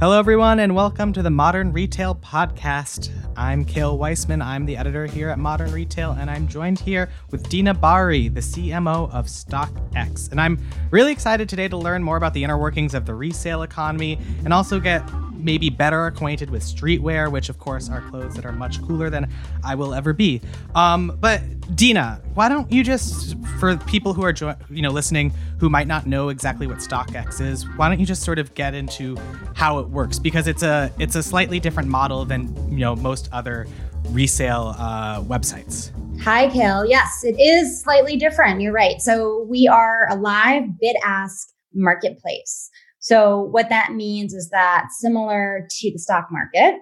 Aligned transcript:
Hello, 0.00 0.18
everyone, 0.18 0.58
and 0.58 0.74
welcome 0.74 1.12
to 1.12 1.22
the 1.22 1.30
Modern 1.30 1.72
Retail 1.72 2.16
Podcast. 2.16 3.10
I'm 3.36 3.64
Cale 3.64 3.96
Weissman. 3.96 4.42
I'm 4.42 4.66
the 4.66 4.76
editor 4.76 5.06
here 5.06 5.28
at 5.28 5.38
Modern 5.38 5.70
Retail, 5.70 6.10
and 6.18 6.28
I'm 6.28 6.48
joined 6.48 6.80
here 6.80 7.10
with 7.30 7.48
Deena 7.48 7.76
Bahri, 7.76 8.34
the 8.34 8.40
CMO 8.40 9.08
of 9.12 9.26
StockX. 9.26 10.32
And 10.32 10.40
I'm 10.40 10.58
really 10.90 11.12
excited 11.12 11.48
today 11.48 11.68
to 11.68 11.76
learn 11.76 12.02
more 12.02 12.16
about 12.16 12.34
the 12.34 12.42
inner 12.42 12.58
workings 12.58 12.92
of 12.92 13.06
the 13.06 13.14
resale 13.14 13.62
economy 13.62 14.18
and 14.44 14.52
also 14.52 14.80
get 14.80 15.00
maybe 15.44 15.70
better 15.70 16.06
acquainted 16.06 16.50
with 16.50 16.62
streetwear, 16.62 17.30
which 17.30 17.48
of 17.48 17.58
course 17.58 17.88
are 17.88 18.00
clothes 18.00 18.34
that 18.34 18.44
are 18.44 18.52
much 18.52 18.82
cooler 18.82 19.10
than 19.10 19.30
I 19.62 19.74
will 19.74 19.94
ever 19.94 20.12
be. 20.12 20.40
Um, 20.74 21.16
but 21.20 21.42
Deena, 21.76 22.20
why 22.34 22.48
don't 22.48 22.70
you 22.72 22.82
just, 22.82 23.36
for 23.60 23.76
people 23.76 24.14
who 24.14 24.24
are 24.24 24.32
jo- 24.32 24.56
you 24.70 24.82
know 24.82 24.90
listening 24.90 25.32
who 25.58 25.68
might 25.68 25.86
not 25.86 26.06
know 26.06 26.30
exactly 26.30 26.66
what 26.66 26.78
StockX 26.78 27.40
is, 27.40 27.68
why 27.76 27.88
don't 27.88 28.00
you 28.00 28.06
just 28.06 28.22
sort 28.22 28.38
of 28.38 28.54
get 28.54 28.74
into 28.74 29.16
how 29.54 29.78
it 29.78 29.88
works 29.88 30.18
because 30.18 30.48
it's 30.48 30.62
a 30.62 30.90
it's 30.98 31.14
a 31.14 31.22
slightly 31.22 31.60
different 31.60 31.88
model 31.88 32.24
than 32.24 32.54
you 32.70 32.78
know 32.78 32.96
most 32.96 33.28
other 33.32 33.66
resale 34.10 34.74
uh, 34.78 35.20
websites. 35.22 35.90
Hi, 36.22 36.48
Cale. 36.48 36.86
Yes, 36.86 37.24
it 37.24 37.38
is 37.40 37.82
slightly 37.82 38.16
different. 38.16 38.60
You're 38.60 38.72
right. 38.72 39.00
So 39.00 39.46
we 39.48 39.68
are 39.68 40.06
a 40.10 40.16
live 40.16 40.64
bid 40.80 40.96
ask 41.04 41.48
marketplace. 41.74 42.70
So 43.04 43.38
what 43.38 43.68
that 43.68 43.92
means 43.92 44.32
is 44.32 44.48
that 44.48 44.86
similar 44.98 45.68
to 45.68 45.92
the 45.92 45.98
stock 45.98 46.28
market, 46.30 46.80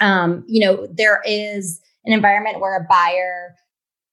um, 0.00 0.42
you 0.48 0.64
know, 0.64 0.86
there 0.90 1.20
is 1.26 1.82
an 2.06 2.14
environment 2.14 2.60
where 2.60 2.78
a 2.78 2.86
buyer 2.88 3.54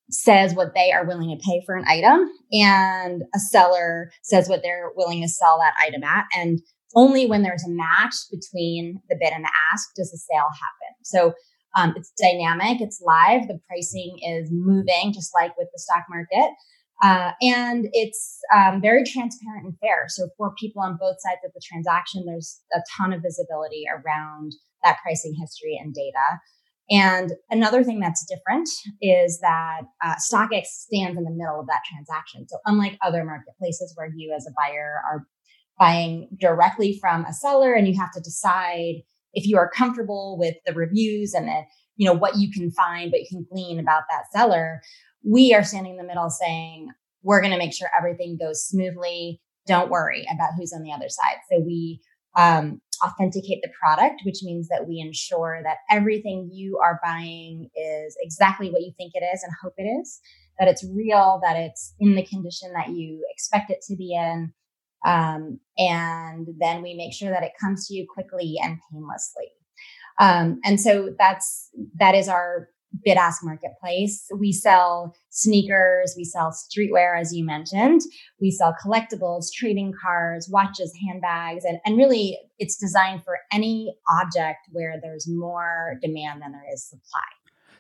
says 0.09 0.54
what 0.54 0.73
they 0.76 0.91
are 0.91 1.05
willing 1.05 1.30
to 1.30 1.41
pay 1.41 1.63
for 1.66 1.77
an 1.77 1.85
item 1.88 2.30
and 2.52 3.23
a 3.34 3.40
seller 3.40 4.12
says 4.23 4.49
what 4.49 4.62
they're 4.62 4.91
willing 4.98 5.21
to 5.21 5.30
sell 5.30 5.57
that 5.57 5.73
item 5.81 6.04
at. 6.04 6.26
And 6.35 6.59
only 6.98 7.26
when 7.27 7.43
there's 7.43 7.63
a 7.63 7.70
match 7.70 8.16
between 8.29 9.02
the 9.07 9.16
bid 9.16 9.32
and 9.32 9.46
the 9.46 9.52
ask 9.71 9.87
does 9.96 10.12
the 10.12 10.18
sale 10.18 10.49
happen. 10.52 10.96
So 11.04 11.34
um, 11.77 11.93
it's 11.96 12.12
dynamic, 12.21 12.82
it's 12.82 13.02
live, 13.02 13.48
the 13.48 13.57
pricing 13.70 14.20
is 14.21 14.49
moving, 14.52 15.13
just 15.13 15.32
like 15.34 15.57
with 15.57 15.70
the 15.71 15.79
stock 15.79 16.04
market. 16.09 16.52
Uh, 17.02 17.32
and 17.41 17.88
it's 17.94 18.40
um, 18.55 18.80
very 18.80 19.04
transparent 19.04 19.66
and 19.66 19.77
fair. 19.80 20.05
So 20.07 20.30
for 20.38 20.54
people 20.60 20.82
on 20.82 20.98
both 20.99 21.18
sides 21.20 21.41
of 21.43 21.52
the 21.54 21.62
transaction, 21.63 22.26
there's 22.26 22.62
a 22.74 22.80
ton 22.98 23.12
of 23.12 23.24
visibility 23.24 23.85
around 23.91 24.54
that 24.84 24.99
pricing 25.02 25.35
history 25.40 25.80
and 25.82 25.93
data. 25.93 26.40
And 26.91 27.32
another 27.49 27.84
thing 27.84 27.99
that's 27.99 28.26
different 28.26 28.70
is 29.02 29.40
that 29.40 29.82
uh, 30.04 30.16
StockX 30.16 30.66
stands 30.66 31.18
in 31.18 31.24
the 31.24 31.32
middle 31.32 31.60
of 31.60 31.68
that 31.68 31.82
transaction. 31.90 32.48
So 32.48 32.58
unlike 32.66 32.98
other 33.02 33.24
marketplaces 33.24 33.93
where 33.96 34.12
you 34.15 34.34
as 34.36 34.46
a 34.46 34.54
buyer 34.58 35.02
are 35.10 35.26
buying 35.80 36.27
directly 36.40 36.98
from 36.99 37.26
a 37.26 37.34
seller 37.34 37.74
and 37.74 37.88
you 37.88 37.99
have 37.99 38.12
to 38.12 38.20
decide 38.20 38.96
if 39.34 39.48
you 39.48 39.58
are 39.58 39.70
comfortable 39.70 40.38
with 40.38 40.55
the 40.65 40.74
reviews 40.74 41.34
and 41.34 41.48
the, 41.48 41.62
you 41.96 42.05
know 42.05 42.13
what 42.13 42.36
you 42.36 42.52
can 42.52 42.71
find, 42.71 43.12
what 43.12 43.21
you 43.21 43.27
can 43.30 43.48
glean 43.49 43.80
about 43.80 44.04
that 44.10 44.26
seller 44.38 44.82
we 45.24 45.54
are 45.54 45.64
standing 45.64 45.94
in 45.94 45.98
the 45.98 46.04
middle 46.04 46.30
saying, 46.30 46.90
we're 47.24 47.41
going 47.41 47.52
to 47.52 47.58
make 47.58 47.74
sure 47.74 47.90
everything 47.98 48.38
goes 48.40 48.66
smoothly. 48.66 49.41
Don't 49.68 49.91
worry 49.91 50.26
about 50.34 50.52
who's 50.58 50.74
on 50.74 50.84
the 50.84 50.91
other 50.91 51.10
side. 51.10 51.38
So 51.52 51.60
we 51.60 52.02
um, 52.36 52.82
authenticate 53.05 53.62
the 53.62 53.72
product, 53.80 54.22
which 54.26 54.40
means 54.44 54.68
that 54.70 54.88
we 54.88 54.99
ensure 54.99 55.62
that 55.64 55.77
everything 55.90 56.49
you 56.52 56.80
are 56.84 56.99
buying 57.04 57.70
is 57.76 58.16
exactly 58.22 58.72
what 58.72 58.82
you 58.82 58.92
think 58.98 59.12
it 59.14 59.24
is 59.34 59.44
and 59.44 59.54
hope 59.62 59.74
it 59.77 59.84
is, 59.84 60.20
that 60.60 60.68
it's 60.68 60.86
real, 60.96 61.40
that 61.44 61.58
it's 61.58 61.94
in 61.99 62.16
the 62.16 62.26
condition 62.26 62.74
that 62.74 62.90
you 62.90 63.26
expect 63.32 63.70
it 63.70 63.82
to 63.88 63.96
be 63.96 64.16
in. 64.16 64.53
Um, 65.06 65.59
and 65.78 66.47
then 66.59 66.81
we 66.81 66.94
make 66.94 67.14
sure 67.14 67.31
that 67.31 67.44
it 67.44 67.53
comes 67.59 67.88
to 67.88 67.94
you 67.94 68.06
quickly 68.12 68.56
and 68.62 68.78
painlessly. 68.92 69.50
Um, 70.19 70.59
and 70.64 70.80
so 70.80 71.16
that's 71.18 71.69
that 71.97 72.14
is 72.14 72.28
our 72.28 72.69
bid 73.03 73.17
ask 73.17 73.44
marketplace. 73.44 74.28
We 74.35 74.52
sell 74.52 75.16
sneakers, 75.29 76.13
we 76.18 76.24
sell 76.24 76.52
streetwear, 76.52 77.19
as 77.19 77.34
you 77.34 77.46
mentioned, 77.46 78.02
we 78.40 78.52
sell 78.52 78.75
collectibles, 78.84 79.47
trading 79.53 79.94
cards, 80.02 80.50
watches, 80.50 80.94
handbags, 81.07 81.63
and, 81.66 81.80
and 81.85 81.97
really 81.97 82.38
it's 82.59 82.78
designed 82.78 83.24
for 83.24 83.40
any 83.51 83.96
object 84.22 84.59
where 84.72 85.00
there's 85.01 85.28
more 85.28 85.96
demand 86.01 86.41
than 86.41 86.51
there 86.51 86.66
is 86.74 86.84
supply. 86.84 87.22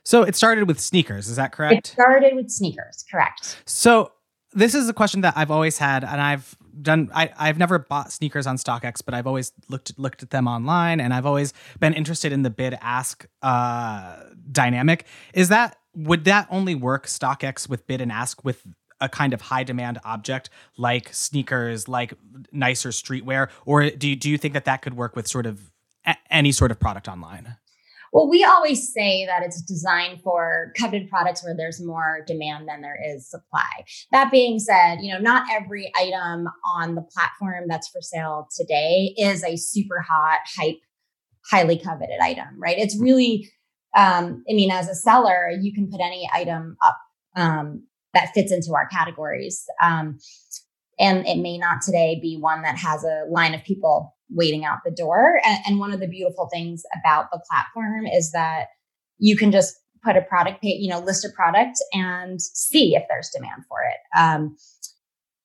So 0.03 0.23
it 0.23 0.35
started 0.35 0.67
with 0.67 0.79
sneakers, 0.79 1.27
is 1.27 1.35
that 1.35 1.51
correct? 1.51 1.89
It 1.89 1.91
started 1.91 2.35
with 2.35 2.49
sneakers, 2.49 3.05
correct. 3.09 3.61
So 3.65 4.11
this 4.53 4.75
is 4.75 4.89
a 4.89 4.93
question 4.93 5.21
that 5.21 5.35
I've 5.37 5.51
always 5.51 5.77
had, 5.77 6.03
and 6.03 6.19
I've 6.19 6.55
done. 6.81 7.09
I, 7.13 7.29
I've 7.37 7.57
never 7.57 7.79
bought 7.79 8.11
sneakers 8.11 8.47
on 8.47 8.57
StockX, 8.57 9.03
but 9.03 9.13
I've 9.13 9.27
always 9.27 9.51
looked 9.69 9.97
looked 9.97 10.23
at 10.23 10.29
them 10.29 10.47
online, 10.47 10.99
and 10.99 11.13
I've 11.13 11.25
always 11.25 11.53
been 11.79 11.93
interested 11.93 12.31
in 12.31 12.43
the 12.43 12.49
bid 12.49 12.77
ask 12.81 13.25
uh, 13.41 14.23
dynamic. 14.51 15.05
Is 15.33 15.49
that 15.49 15.77
would 15.95 16.25
that 16.25 16.47
only 16.49 16.75
work 16.75 17.07
StockX 17.07 17.69
with 17.69 17.85
bid 17.87 18.01
and 18.01 18.11
ask 18.11 18.43
with 18.43 18.65
a 18.99 19.09
kind 19.09 19.33
of 19.33 19.41
high 19.41 19.63
demand 19.63 19.99
object 20.05 20.49
like 20.77 21.13
sneakers, 21.13 21.87
like 21.87 22.13
nicer 22.51 22.89
streetwear, 22.89 23.49
or 23.65 23.89
do 23.89 24.09
you, 24.09 24.15
do 24.15 24.29
you 24.29 24.37
think 24.37 24.53
that 24.53 24.65
that 24.65 24.81
could 24.81 24.95
work 24.95 25.15
with 25.15 25.27
sort 25.27 25.45
of 25.45 25.71
a- 26.05 26.15
any 26.29 26.51
sort 26.51 26.71
of 26.71 26.79
product 26.79 27.07
online? 27.07 27.55
Well, 28.11 28.29
we 28.29 28.43
always 28.43 28.91
say 28.91 29.25
that 29.25 29.43
it's 29.43 29.61
designed 29.61 30.21
for 30.21 30.73
coveted 30.77 31.09
products 31.09 31.43
where 31.43 31.55
there's 31.55 31.81
more 31.81 32.23
demand 32.27 32.67
than 32.67 32.81
there 32.81 32.99
is 33.03 33.29
supply. 33.29 33.69
That 34.11 34.31
being 34.31 34.59
said, 34.59 34.97
you 35.01 35.13
know, 35.13 35.19
not 35.19 35.47
every 35.49 35.91
item 35.95 36.49
on 36.65 36.95
the 36.95 37.01
platform 37.01 37.65
that's 37.67 37.87
for 37.87 38.01
sale 38.01 38.47
today 38.55 39.13
is 39.17 39.43
a 39.43 39.55
super 39.55 40.01
hot, 40.01 40.39
hype, 40.57 40.81
highly 41.49 41.77
coveted 41.77 42.19
item, 42.21 42.47
right? 42.57 42.77
It's 42.77 42.99
really, 42.99 43.49
um, 43.95 44.43
I 44.49 44.53
mean, 44.53 44.71
as 44.71 44.89
a 44.89 44.95
seller, 44.95 45.49
you 45.49 45.73
can 45.73 45.89
put 45.89 46.01
any 46.01 46.29
item 46.33 46.75
up 46.85 46.97
um, 47.37 47.87
that 48.13 48.33
fits 48.33 48.51
into 48.51 48.73
our 48.73 48.87
categories. 48.87 49.63
Um, 49.81 50.19
and 50.99 51.25
it 51.25 51.37
may 51.37 51.57
not 51.57 51.81
today 51.81 52.19
be 52.21 52.37
one 52.37 52.61
that 52.63 52.77
has 52.77 53.03
a 53.03 53.23
line 53.29 53.55
of 53.55 53.63
people 53.63 54.15
waiting 54.31 54.65
out 54.65 54.79
the 54.85 54.91
door. 54.91 55.39
And, 55.45 55.59
and 55.65 55.79
one 55.79 55.91
of 55.91 55.99
the 55.99 56.07
beautiful 56.07 56.49
things 56.51 56.83
about 56.99 57.29
the 57.31 57.41
platform 57.49 58.05
is 58.05 58.31
that 58.31 58.67
you 59.19 59.35
can 59.37 59.51
just 59.51 59.75
put 60.03 60.15
a 60.15 60.21
product 60.21 60.61
page, 60.61 60.81
you 60.81 60.89
know, 60.89 60.99
list 60.99 61.25
a 61.25 61.29
product 61.29 61.77
and 61.93 62.41
see 62.41 62.95
if 62.95 63.03
there's 63.07 63.29
demand 63.29 63.63
for 63.67 63.79
it. 63.81 64.17
Um, 64.17 64.55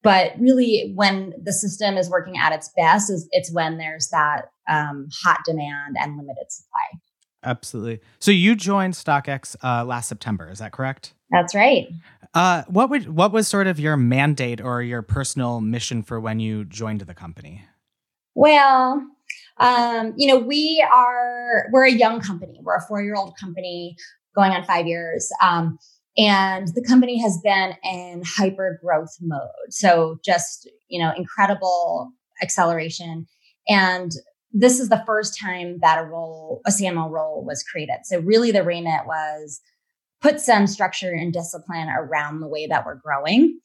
but 0.03 0.33
really, 0.39 0.93
when 0.95 1.35
the 1.43 1.53
system 1.53 1.97
is 1.97 2.09
working 2.09 2.39
at 2.39 2.53
its 2.53 2.71
best, 2.77 3.11
is 3.11 3.29
it's 3.33 3.53
when 3.53 3.77
there's 3.77 4.09
that 4.13 4.51
um, 4.69 5.09
hot 5.25 5.41
demand 5.45 5.97
and 5.99 6.17
limited 6.17 6.47
supply. 6.49 7.01
Absolutely. 7.43 8.01
So 8.19 8.31
you 8.31 8.55
joined 8.55 8.95
StockX 8.95 9.57
uh, 9.63 9.85
last 9.85 10.09
September, 10.09 10.49
is 10.49 10.59
that 10.59 10.73
correct? 10.73 11.15
That's 11.31 11.55
right. 11.55 11.89
Uh, 12.35 12.63
what 12.69 12.91
would 12.91 13.17
what 13.17 13.33
was 13.33 13.49
sort 13.49 13.67
of 13.67 13.81
your 13.81 13.97
mandate 13.97 14.61
or 14.61 14.83
your 14.83 15.03
personal 15.03 15.61
mission 15.61 16.03
for 16.03 16.21
when 16.21 16.39
you 16.39 16.65
joined 16.65 17.01
the 17.01 17.15
company? 17.15 17.65
Well, 18.37 19.03
um, 19.57 20.13
you 20.19 20.29
know, 20.29 20.37
we 20.37 20.87
are 20.93 21.69
we're 21.73 21.87
a 21.87 21.91
young 21.91 22.21
company. 22.21 22.61
We're 22.63 22.77
a 22.77 22.87
four 22.87 23.03
year 23.03 23.15
old 23.17 23.35
company 23.41 23.97
going 24.35 24.53
on 24.53 24.63
five 24.63 24.87
years. 24.87 25.31
Um, 25.43 25.79
and 26.19 26.69
the 26.69 26.85
company 26.85 27.19
has 27.23 27.41
been 27.43 27.75
in 27.83 28.23
hyper 28.27 28.79
growth 28.83 29.17
mode. 29.23 29.49
So 29.71 30.19
just, 30.23 30.71
you 30.89 31.01
know, 31.01 31.13
incredible 31.17 32.13
acceleration. 32.43 33.27
And 33.69 34.13
this 34.53 34.81
is 34.81 34.91
the 34.91 35.03
first 35.07 35.39
time 35.41 35.79
that 35.81 35.99
a 35.99 36.05
role, 36.05 36.61
a 36.67 36.71
CMO 36.71 37.11
role 37.11 37.43
was 37.43 37.63
created. 37.63 38.01
So 38.05 38.21
really 38.21 38.51
the 38.51 38.63
remit 38.63 39.07
was 39.07 39.61
put 40.21 40.41
some 40.41 40.67
structure 40.67 41.13
and 41.13 41.33
discipline 41.33 41.89
around 41.89 42.41
the 42.41 42.49
way 42.49 42.67
that 42.67 42.85
we're 42.85 42.97
growing. 42.97 43.61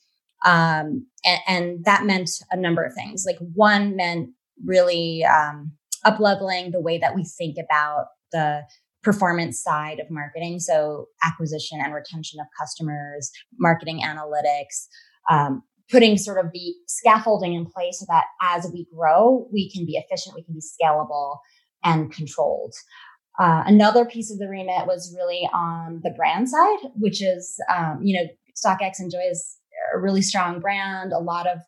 Um, 0.46 1.08
and, 1.26 1.40
and, 1.48 1.86
that 1.86 2.04
meant 2.06 2.32
a 2.50 2.58
number 2.58 2.84
of 2.84 2.96
things. 2.96 3.26
Like 3.28 3.38
one 3.54 3.96
meant 3.96 4.32
really 4.66 5.24
um, 5.24 5.72
up 6.06 6.20
leveling 6.20 6.72
the 6.72 6.82
way 6.82 6.98
that 6.98 7.16
we 7.16 7.24
think 7.24 7.58
about 7.58 8.06
the 8.32 8.64
performance 9.04 9.62
side 9.62 10.00
of 10.00 10.10
marketing. 10.10 10.60
So, 10.60 11.08
acquisition 11.24 11.80
and 11.84 11.94
retention 11.94 12.40
of 12.40 12.48
customers, 12.60 13.32
marketing 13.60 14.02
analytics, 14.04 14.88
um, 15.30 15.64
putting 15.90 16.18
sort 16.18 16.44
of 16.44 16.52
the 16.54 16.74
scaffolding 16.88 17.54
in 17.54 17.66
place 17.66 18.00
so 18.00 18.06
that 18.08 18.26
as 18.42 18.70
we 18.72 18.88
grow, 18.96 19.48
we 19.52 19.72
can 19.72 19.86
be 19.86 19.98
efficient, 19.98 20.36
we 20.36 20.44
can 20.44 20.54
be 20.54 20.62
scalable 20.62 21.38
and 21.84 22.12
controlled. 22.12 22.74
Uh, 23.40 23.64
another 23.66 24.06
piece 24.06 24.32
of 24.32 24.40
the 24.40 24.48
remit 24.48 24.86
was 24.88 25.16
really 25.18 25.50
on 25.54 26.02
the 26.04 26.12
brand 26.12 26.50
side, 26.50 26.92
which 26.96 27.22
is, 27.22 27.58
um, 27.74 28.00
you 28.04 28.20
know, 28.20 28.28
StockX 28.56 29.00
enjoys 29.00 29.58
a 29.96 30.00
really 30.00 30.22
strong 30.22 30.60
brand, 30.60 31.12
a 31.12 31.20
lot 31.20 31.48
of 31.48 31.60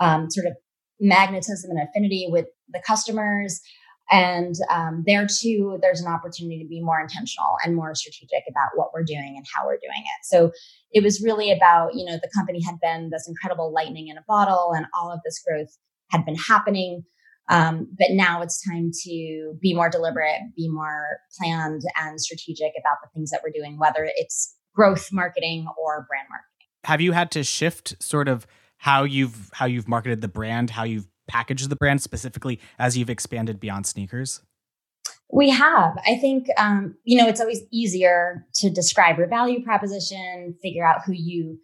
um, 0.00 0.30
sort 0.30 0.46
of 0.46 0.54
magnetism 1.02 1.70
and 1.70 1.86
affinity 1.86 2.28
with 2.30 2.46
the 2.72 2.80
customers. 2.86 3.60
And 4.10 4.54
um, 4.70 5.04
there 5.06 5.26
too, 5.26 5.78
there's 5.80 6.00
an 6.00 6.12
opportunity 6.12 6.62
to 6.62 6.68
be 6.68 6.82
more 6.82 7.00
intentional 7.00 7.56
and 7.64 7.74
more 7.74 7.94
strategic 7.94 8.44
about 8.48 8.68
what 8.74 8.90
we're 8.92 9.04
doing 9.04 9.34
and 9.36 9.46
how 9.54 9.66
we're 9.66 9.78
doing 9.78 10.02
it. 10.02 10.24
So 10.24 10.52
it 10.92 11.02
was 11.02 11.22
really 11.22 11.50
about, 11.50 11.94
you 11.94 12.04
know, 12.04 12.14
the 12.14 12.30
company 12.34 12.62
had 12.62 12.78
been 12.80 13.10
this 13.10 13.26
incredible 13.28 13.72
lightning 13.72 14.08
in 14.08 14.18
a 14.18 14.24
bottle 14.28 14.72
and 14.74 14.86
all 14.94 15.10
of 15.10 15.20
this 15.24 15.42
growth 15.46 15.76
had 16.10 16.24
been 16.24 16.36
happening. 16.36 17.04
Um, 17.48 17.88
but 17.98 18.08
now 18.10 18.42
it's 18.42 18.62
time 18.64 18.90
to 19.04 19.54
be 19.60 19.74
more 19.74 19.90
deliberate, 19.90 20.40
be 20.56 20.68
more 20.68 21.18
planned 21.38 21.82
and 21.96 22.20
strategic 22.20 22.72
about 22.78 22.98
the 23.02 23.08
things 23.14 23.30
that 23.30 23.40
we're 23.42 23.52
doing, 23.52 23.78
whether 23.78 24.08
it's 24.16 24.56
growth 24.74 25.08
marketing 25.12 25.66
or 25.78 26.06
brand 26.08 26.28
marketing. 26.30 26.68
Have 26.84 27.00
you 27.00 27.12
had 27.12 27.30
to 27.32 27.44
shift 27.44 28.00
sort 28.02 28.28
of 28.28 28.46
how 28.82 29.04
you've 29.04 29.48
how 29.52 29.64
you've 29.64 29.86
marketed 29.86 30.20
the 30.22 30.28
brand, 30.28 30.68
how 30.68 30.82
you've 30.82 31.06
packaged 31.28 31.70
the 31.70 31.76
brand 31.76 32.02
specifically 32.02 32.58
as 32.80 32.98
you've 32.98 33.10
expanded 33.10 33.60
beyond 33.60 33.86
sneakers? 33.86 34.42
We 35.32 35.50
have. 35.50 35.96
I 36.04 36.16
think, 36.16 36.48
um, 36.58 36.96
you 37.04 37.16
know, 37.16 37.28
it's 37.28 37.40
always 37.40 37.60
easier 37.70 38.44
to 38.56 38.70
describe 38.70 39.18
your 39.18 39.28
value 39.28 39.62
proposition, 39.62 40.56
figure 40.60 40.84
out 40.84 41.02
who 41.06 41.12
you, 41.12 41.60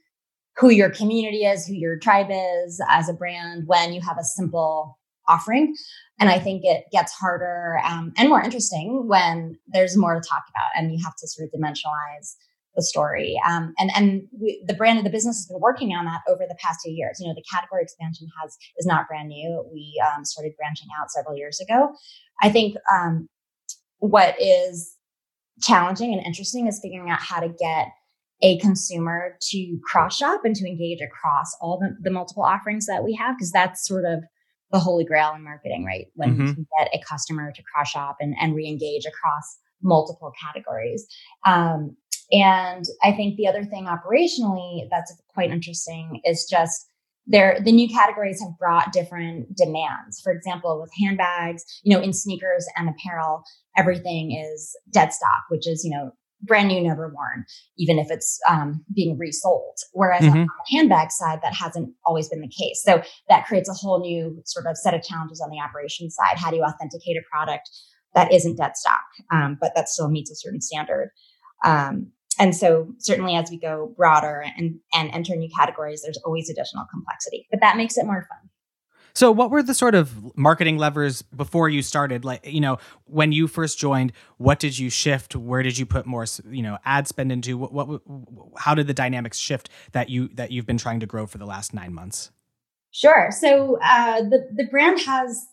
who 0.59 0.71
your 0.71 0.91
community 0.91 1.39
is, 1.39 1.67
who 1.67 1.75
your 1.75 1.99
tribe 1.99 2.29
is 2.31 2.81
as 2.89 3.09
a 3.09 3.13
brand 3.13 3.65
when 3.67 3.93
you 3.93 4.01
have 4.01 4.17
a 4.17 4.25
simple 4.25 4.97
offering. 5.27 5.75
And 6.21 6.31
I 6.31 6.39
think 6.39 6.63
it 6.65 6.85
gets 6.93 7.13
harder 7.13 7.81
um, 7.85 8.13
and 8.17 8.29
more 8.29 8.41
interesting 8.41 9.09
when 9.09 9.59
there's 9.67 9.97
more 9.97 10.15
to 10.15 10.21
talk 10.21 10.45
about 10.49 10.71
and 10.77 10.93
you 10.93 11.03
have 11.05 11.17
to 11.17 11.27
sort 11.27 11.49
of 11.49 11.61
dimensionalize 11.61 12.37
the 12.77 12.83
story. 12.83 13.37
Um, 13.47 13.75
and 13.79 13.91
and 13.95 14.23
we, 14.41 14.63
the 14.67 14.75
brand 14.75 14.99
of 14.99 15.05
the 15.05 15.11
business 15.11 15.37
has 15.37 15.47
been 15.47 15.61
working 15.61 15.93
on 15.93 16.05
that 16.05 16.21
over 16.29 16.45
the 16.49 16.57
past 16.63 16.81
two 16.85 16.91
years. 16.91 17.19
You 17.21 17.29
know, 17.29 17.35
the 17.35 17.45
category 17.53 17.83
expansion 17.83 18.29
has 18.43 18.57
is 18.77 18.87
not 18.87 19.09
brand 19.09 19.29
new. 19.29 19.65
We 19.73 20.01
um, 20.07 20.25
started 20.25 20.53
branching 20.57 20.89
out 21.01 21.11
several 21.11 21.37
years 21.37 21.61
ago. 21.61 21.93
I 22.43 22.51
think 22.51 22.77
um, 22.93 23.29
what 23.99 24.37
is 24.41 24.95
challenging 25.61 26.13
and 26.13 26.25
interesting 26.25 26.67
is 26.67 26.81
figuring 26.81 27.11
out 27.11 27.21
how 27.21 27.41
to 27.41 27.49
get 27.49 27.89
a 28.43 28.59
consumer 28.59 29.37
to 29.41 29.79
cross 29.83 30.17
shop 30.17 30.43
and 30.45 30.55
to 30.55 30.69
engage 30.69 31.01
across 31.01 31.57
all 31.61 31.79
the, 31.79 31.97
the 32.01 32.11
multiple 32.11 32.45
offerings 32.45 32.87
that 32.87 33.03
we 33.03 33.15
have 33.15 33.37
because 33.37 33.51
that's 33.51 33.87
sort 33.87 34.05
of 34.05 34.23
the 34.71 34.79
holy 34.79 35.05
grail 35.05 35.33
in 35.35 35.43
marketing 35.43 35.85
right 35.85 36.07
when 36.15 36.35
mm-hmm. 36.35 36.47
you 36.47 36.55
can 36.55 36.67
get 36.79 36.89
a 36.95 37.03
customer 37.09 37.51
to 37.53 37.63
cross 37.63 37.89
shop 37.89 38.17
and, 38.21 38.35
and 38.41 38.55
re-engage 38.55 39.05
across 39.07 39.59
multiple 39.83 40.33
categories 40.41 41.07
um, 41.47 41.97
and 42.33 42.85
i 43.03 43.13
think 43.13 43.37
the 43.37 43.47
other 43.47 43.65
thing 43.65 43.87
operationally 43.87 44.89
that's 44.91 45.15
quite 45.35 45.51
interesting 45.51 46.21
is 46.25 46.47
just 46.51 46.89
there 47.29 47.61
the 47.63 47.73
new 47.73 47.89
categories 47.89 48.41
have 48.43 48.59
brought 48.59 48.93
different 48.93 49.55
demands. 49.55 50.21
For 50.21 50.33
example 50.33 50.81
with 50.81 50.91
handbags 51.01 51.65
you 51.85 51.95
know 51.95 52.03
in 52.03 52.13
sneakers 52.13 52.67
and 52.77 52.89
apparel 52.89 53.45
everything 53.77 54.33
is 54.33 54.75
dead 54.91 55.13
stock 55.13 55.45
which 55.51 55.69
is 55.69 55.85
you 55.85 55.91
know 55.91 56.11
brand 56.43 56.69
new 56.69 56.81
never 56.81 57.09
worn 57.09 57.45
even 57.77 57.99
if 57.99 58.11
it's 58.11 58.39
um, 58.49 58.85
being 58.95 59.19
resold. 59.19 59.77
Whereas 59.93 60.23
mm-hmm. 60.23 60.39
on 60.39 60.47
the 60.47 60.77
handbag 60.77 61.11
side 61.11 61.41
that 61.43 61.55
hasn't 61.55 61.93
always 62.07 62.29
been 62.29 62.41
the 62.41 62.49
case. 62.49 62.83
So 62.83 63.03
that 63.29 63.47
creates 63.47 63.69
a 63.69 63.75
whole 63.75 64.01
new 64.01 64.41
sort 64.45 64.67
of 64.67 64.77
set 64.77 64.95
of 64.95 65.03
challenges 65.03 65.41
on 65.41 65.51
the 65.51 65.59
operations 65.59 66.15
side. 66.15 66.39
How 66.39 66.51
do 66.51 66.57
you 66.57 66.63
authenticate 66.63 67.17
a 67.17 67.23
product 67.31 67.69
that 68.15 68.33
isn't 68.33 68.57
dead 68.57 68.77
stock? 68.77 69.03
Um, 69.33 69.59
but 69.61 69.73
that 69.75 69.89
still 69.89 70.09
meets 70.09 70.31
a 70.31 70.37
certain 70.37 70.61
standard. 70.61 71.11
Um, 71.65 72.13
and 72.39 72.55
so 72.55 72.89
certainly 72.99 73.35
as 73.35 73.51
we 73.51 73.59
go 73.59 73.93
broader 73.97 74.45
and, 74.57 74.81
and 74.95 75.11
enter 75.13 75.35
new 75.37 75.51
categories, 75.57 76.03
there's 76.03 76.19
always 76.25 76.49
additional 76.49 76.87
complexity, 76.91 77.47
but 77.51 77.61
that 77.61 77.77
makes 77.77 77.97
it 77.97 78.07
more 78.07 78.27
fun. 78.29 78.51
So, 79.15 79.33
what 79.33 79.51
were 79.51 79.65
the 79.65 79.75
sort 79.75 79.97
of 79.97 80.37
marketing 80.37 80.79
levers 80.79 81.23
before 81.23 81.69
you 81.69 81.83
started? 81.83 82.25
Like, 82.25 82.47
you 82.47 82.61
know, 82.61 82.79
when 83.05 83.33
you 83.33 83.49
first 83.49 83.77
joined, 83.77 84.13
what 84.37 84.61
did 84.61 84.79
you 84.79 84.91
shift? 84.91 85.35
Where 85.35 85.65
did 85.65 85.77
you 85.77 85.87
put 85.87 86.07
more, 86.07 86.25
you 86.49 86.63
know, 86.63 86.79
ad 86.85 87.09
spend 87.09 87.33
into? 87.33 87.59
What, 87.59 87.73
what 87.73 88.03
how 88.57 88.77
did 88.77 88.87
the 88.87 88.95
dynamics 88.95 89.37
shift 89.37 89.71
that 89.91 90.09
you 90.09 90.29
that 90.35 90.53
you've 90.53 90.67
been 90.67 90.79
trying 90.79 91.01
to 91.01 91.07
grow 91.07 91.27
for 91.27 91.39
the 91.39 91.47
last 91.47 91.75
nine 91.75 91.93
months? 91.93 92.31
Sure. 92.93 93.31
So, 93.33 93.79
uh, 93.83 94.21
the 94.21 94.51
the 94.55 94.69
brand 94.71 95.01
has 95.01 95.49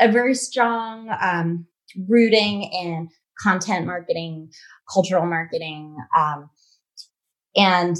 a 0.00 0.10
very 0.10 0.34
strong 0.34 1.14
um, 1.20 1.66
rooting 2.08 2.64
in 2.64 3.08
content 3.38 3.86
marketing, 3.86 4.50
cultural 4.92 5.26
marketing. 5.26 5.96
Um, 6.16 6.50
and 7.56 7.96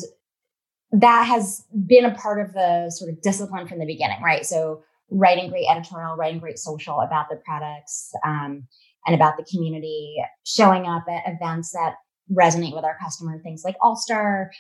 that 0.93 1.25
has 1.25 1.65
been 1.87 2.05
a 2.05 2.15
part 2.15 2.41
of 2.41 2.53
the 2.53 2.91
sort 2.91 3.11
of 3.11 3.21
discipline 3.21 3.67
from 3.67 3.79
the 3.79 3.87
beginning, 3.87 4.23
right? 4.23 4.47
So 4.47 4.83
writing 5.11 5.51
great 5.51 5.67
editorial, 5.69 6.17
writing 6.17 6.41
great 6.41 6.59
social 6.59 7.01
about 7.01 7.29
the 7.29 7.37
products 7.45 8.13
um, 8.25 8.67
and 9.07 9.15
about 9.15 9.37
the 9.37 9.45
community, 9.45 10.17
showing 10.45 10.87
up 10.87 11.05
at 11.09 11.23
events 11.27 11.73
that 11.73 11.95
resonate 12.33 12.75
with 12.75 12.85
our 12.85 12.97
customer, 13.03 13.39
things 13.43 13.63
like 13.65 13.77
All 13.83 13.97
Star 13.97 14.51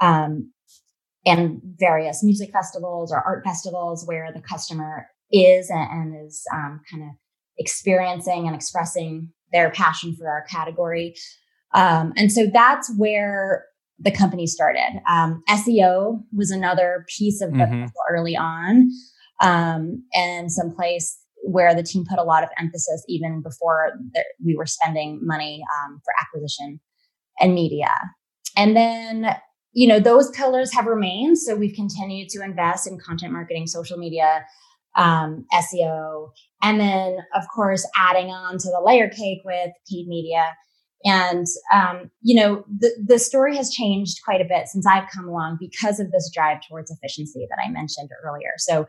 um, 0.00 0.52
and 1.26 1.60
various 1.78 2.22
music 2.22 2.50
festivals 2.52 3.12
or 3.12 3.20
art 3.20 3.44
festivals 3.44 4.06
where 4.06 4.32
the 4.32 4.40
customer 4.40 5.06
is 5.30 5.70
and, 5.70 5.90
and 5.90 6.26
is 6.26 6.44
um, 6.54 6.80
kind 6.90 7.02
of 7.02 7.10
experiencing 7.58 8.46
and 8.46 8.54
expressing 8.54 9.32
their 9.52 9.70
passion 9.70 10.14
for 10.16 10.28
our 10.28 10.42
category. 10.42 11.14
Um, 11.74 12.12
and 12.16 12.32
so 12.32 12.46
that's 12.52 12.92
where 12.96 13.64
the 13.98 14.10
company 14.10 14.46
started. 14.46 15.00
Um, 15.08 15.42
SEO 15.48 16.22
was 16.32 16.50
another 16.50 17.04
piece 17.08 17.40
of 17.40 17.50
mm-hmm. 17.50 17.86
early 18.10 18.36
on, 18.36 18.90
um, 19.40 20.04
and 20.14 20.52
some 20.52 20.74
place 20.74 21.18
where 21.42 21.74
the 21.74 21.82
team 21.82 22.04
put 22.08 22.18
a 22.18 22.24
lot 22.24 22.42
of 22.42 22.48
emphasis 22.58 23.04
even 23.08 23.42
before 23.42 23.92
the, 24.12 24.24
we 24.44 24.56
were 24.56 24.66
spending 24.66 25.20
money 25.22 25.62
um, 25.76 26.00
for 26.04 26.12
acquisition 26.20 26.80
and 27.40 27.54
media. 27.54 27.90
And 28.56 28.76
then, 28.76 29.36
you 29.72 29.86
know, 29.86 30.00
those 30.00 30.30
pillars 30.30 30.72
have 30.74 30.86
remained. 30.86 31.38
So 31.38 31.54
we've 31.54 31.74
continued 31.74 32.28
to 32.30 32.42
invest 32.42 32.86
in 32.86 32.98
content 32.98 33.32
marketing, 33.32 33.66
social 33.66 33.98
media, 33.98 34.44
um, 34.96 35.44
SEO, 35.52 36.30
and 36.62 36.80
then 36.80 37.18
of 37.34 37.44
course 37.54 37.86
adding 37.96 38.30
on 38.30 38.58
to 38.58 38.68
the 38.68 38.82
layer 38.84 39.08
cake 39.08 39.40
with 39.44 39.70
paid 39.90 40.06
media. 40.08 40.44
And 41.04 41.46
um, 41.72 42.10
you 42.22 42.40
know 42.40 42.64
the 42.66 42.90
the 43.06 43.18
story 43.18 43.56
has 43.56 43.70
changed 43.70 44.18
quite 44.24 44.40
a 44.40 44.48
bit 44.48 44.66
since 44.66 44.86
I've 44.86 45.08
come 45.14 45.28
along 45.28 45.58
because 45.60 46.00
of 46.00 46.10
this 46.10 46.30
drive 46.34 46.58
towards 46.68 46.90
efficiency 46.90 47.46
that 47.48 47.58
I 47.64 47.70
mentioned 47.70 48.10
earlier. 48.24 48.52
So 48.56 48.86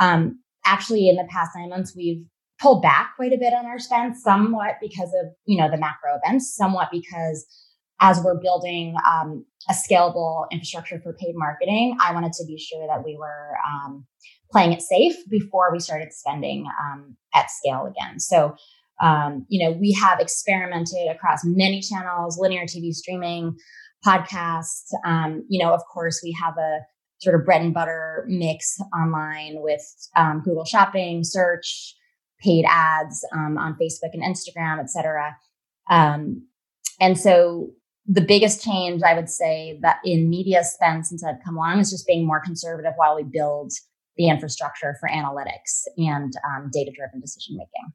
um, 0.00 0.40
actually, 0.64 1.08
in 1.08 1.16
the 1.16 1.28
past 1.30 1.52
nine 1.56 1.70
months, 1.70 1.94
we've 1.96 2.24
pulled 2.60 2.82
back 2.82 3.12
quite 3.16 3.32
a 3.32 3.38
bit 3.38 3.52
on 3.52 3.66
our 3.66 3.78
spend, 3.78 4.16
somewhat 4.16 4.76
because 4.80 5.10
of 5.22 5.32
you 5.44 5.56
know 5.56 5.70
the 5.70 5.76
macro 5.76 6.18
events, 6.22 6.54
somewhat 6.54 6.88
because 6.90 7.46
as 8.00 8.20
we're 8.20 8.38
building 8.40 8.96
um, 9.08 9.44
a 9.70 9.72
scalable 9.72 10.46
infrastructure 10.50 11.00
for 11.02 11.12
paid 11.12 11.34
marketing, 11.36 11.96
I 12.00 12.12
wanted 12.12 12.32
to 12.32 12.44
be 12.44 12.58
sure 12.58 12.86
that 12.88 13.04
we 13.04 13.16
were 13.16 13.56
um, 13.64 14.04
playing 14.52 14.72
it 14.72 14.82
safe 14.82 15.16
before 15.28 15.70
we 15.72 15.80
started 15.80 16.12
spending 16.12 16.66
um, 16.80 17.16
at 17.34 17.50
scale 17.50 17.86
again. 17.86 18.20
So, 18.20 18.54
um, 19.02 19.46
you 19.48 19.64
know, 19.64 19.76
we 19.76 19.92
have 19.92 20.20
experimented 20.20 21.08
across 21.10 21.40
many 21.44 21.80
channels, 21.80 22.38
linear 22.38 22.64
TV 22.64 22.92
streaming, 22.92 23.56
podcasts. 24.06 24.92
Um, 25.04 25.44
you 25.48 25.64
know, 25.64 25.72
of 25.72 25.80
course, 25.92 26.20
we 26.22 26.36
have 26.40 26.56
a 26.58 26.80
sort 27.20 27.34
of 27.34 27.44
bread 27.44 27.62
and 27.62 27.72
butter 27.72 28.24
mix 28.28 28.78
online 28.94 29.54
with 29.56 29.82
um, 30.16 30.42
Google 30.44 30.64
Shopping, 30.64 31.24
search, 31.24 31.94
paid 32.40 32.64
ads 32.68 33.24
um, 33.32 33.56
on 33.56 33.76
Facebook 33.80 34.10
and 34.12 34.22
Instagram, 34.22 34.80
et 34.80 34.90
cetera. 34.90 35.36
Um, 35.88 36.46
and 37.00 37.18
so 37.18 37.70
the 38.06 38.20
biggest 38.20 38.64
change 38.64 39.02
I 39.02 39.14
would 39.14 39.30
say 39.30 39.78
that 39.82 39.98
in 40.04 40.28
media 40.28 40.64
spend 40.64 41.06
since 41.06 41.24
I've 41.24 41.42
come 41.44 41.56
along 41.56 41.78
is 41.78 41.90
just 41.90 42.06
being 42.06 42.26
more 42.26 42.40
conservative 42.40 42.92
while 42.96 43.14
we 43.14 43.22
build 43.22 43.72
the 44.16 44.28
infrastructure 44.28 44.96
for 45.00 45.08
analytics 45.08 45.84
and 45.96 46.32
um, 46.46 46.70
data 46.72 46.90
driven 46.94 47.20
decision 47.20 47.56
making. 47.56 47.92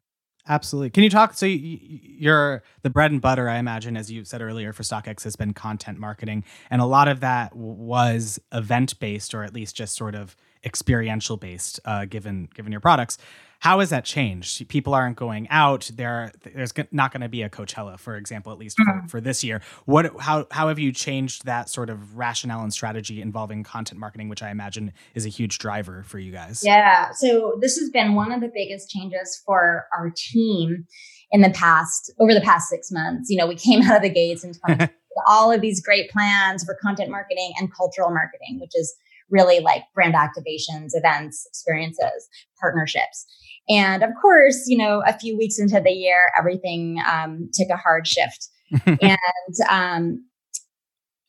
Absolutely. 0.48 0.90
Can 0.90 1.04
you 1.04 1.10
talk? 1.10 1.34
So 1.34 1.44
you're 1.44 2.62
the 2.82 2.88
bread 2.88 3.10
and 3.10 3.20
butter, 3.20 3.50
I 3.50 3.58
imagine, 3.58 3.98
as 3.98 4.10
you 4.10 4.24
said 4.24 4.40
earlier, 4.40 4.72
for 4.72 4.82
StockX 4.82 5.22
has 5.24 5.36
been 5.36 5.52
content 5.52 5.98
marketing, 5.98 6.42
and 6.70 6.80
a 6.80 6.86
lot 6.86 7.06
of 7.06 7.20
that 7.20 7.54
was 7.54 8.40
event 8.52 8.98
based, 8.98 9.34
or 9.34 9.44
at 9.44 9.52
least 9.52 9.76
just 9.76 9.94
sort 9.94 10.14
of 10.14 10.36
experiential 10.64 11.36
based, 11.36 11.80
uh, 11.84 12.04
given 12.04 12.48
given 12.54 12.72
your 12.72 12.80
products. 12.80 13.18
How 13.60 13.80
has 13.80 13.90
that 13.90 14.04
changed? 14.04 14.68
People 14.68 14.94
aren't 14.94 15.16
going 15.16 15.48
out. 15.50 15.90
There, 15.92 16.30
there's 16.54 16.72
not 16.92 17.10
going 17.12 17.22
to 17.22 17.28
be 17.28 17.42
a 17.42 17.50
Coachella, 17.50 17.98
for 17.98 18.16
example, 18.16 18.52
at 18.52 18.58
least 18.58 18.76
for, 18.76 18.84
mm-hmm. 18.84 19.06
for 19.08 19.20
this 19.20 19.42
year. 19.42 19.62
What, 19.84 20.12
how, 20.20 20.46
how 20.52 20.68
have 20.68 20.78
you 20.78 20.92
changed 20.92 21.44
that 21.46 21.68
sort 21.68 21.90
of 21.90 22.16
rationale 22.16 22.62
and 22.62 22.72
strategy 22.72 23.20
involving 23.20 23.64
content 23.64 23.98
marketing, 23.98 24.28
which 24.28 24.44
I 24.44 24.50
imagine 24.50 24.92
is 25.14 25.26
a 25.26 25.28
huge 25.28 25.58
driver 25.58 26.04
for 26.04 26.20
you 26.20 26.30
guys? 26.30 26.62
Yeah. 26.64 27.10
So 27.10 27.58
this 27.60 27.76
has 27.78 27.90
been 27.90 28.14
one 28.14 28.30
of 28.30 28.40
the 28.40 28.50
biggest 28.54 28.90
changes 28.90 29.42
for 29.44 29.86
our 29.96 30.12
team 30.14 30.86
in 31.32 31.40
the 31.40 31.50
past, 31.50 32.12
over 32.20 32.32
the 32.32 32.40
past 32.40 32.68
six 32.68 32.92
months. 32.92 33.28
You 33.28 33.38
know, 33.38 33.48
we 33.48 33.56
came 33.56 33.82
out 33.90 33.96
of 33.96 34.02
the 34.02 34.08
gates 34.08 34.44
in 34.44 34.52
all 35.26 35.50
of 35.50 35.60
these 35.60 35.82
great 35.82 36.10
plans 36.10 36.62
for 36.62 36.78
content 36.80 37.10
marketing 37.10 37.54
and 37.58 37.74
cultural 37.74 38.10
marketing, 38.10 38.60
which 38.60 38.72
is 38.74 38.94
really 39.30 39.60
like 39.60 39.82
brand 39.94 40.14
activations, 40.14 40.90
events, 40.92 41.46
experiences, 41.46 42.28
partnerships. 42.60 43.26
And 43.68 44.02
of 44.02 44.10
course, 44.20 44.64
you 44.66 44.78
know, 44.78 45.02
a 45.06 45.18
few 45.18 45.36
weeks 45.36 45.58
into 45.58 45.80
the 45.80 45.90
year, 45.90 46.30
everything 46.38 47.00
um, 47.10 47.50
took 47.52 47.68
a 47.68 47.76
hard 47.76 48.06
shift. 48.06 48.48
and 48.86 49.54
um, 49.68 50.24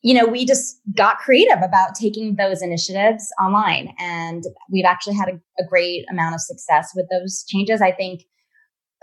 you 0.02 0.14
know, 0.14 0.26
we 0.26 0.46
just 0.46 0.80
got 0.96 1.18
creative 1.18 1.58
about 1.62 1.94
taking 1.94 2.36
those 2.36 2.62
initiatives 2.62 3.30
online. 3.42 3.94
And 3.98 4.44
we've 4.70 4.86
actually 4.86 5.14
had 5.14 5.28
a, 5.28 5.62
a 5.62 5.66
great 5.68 6.06
amount 6.10 6.34
of 6.34 6.40
success 6.40 6.92
with 6.94 7.06
those 7.10 7.44
changes. 7.48 7.82
I 7.82 7.92
think, 7.92 8.22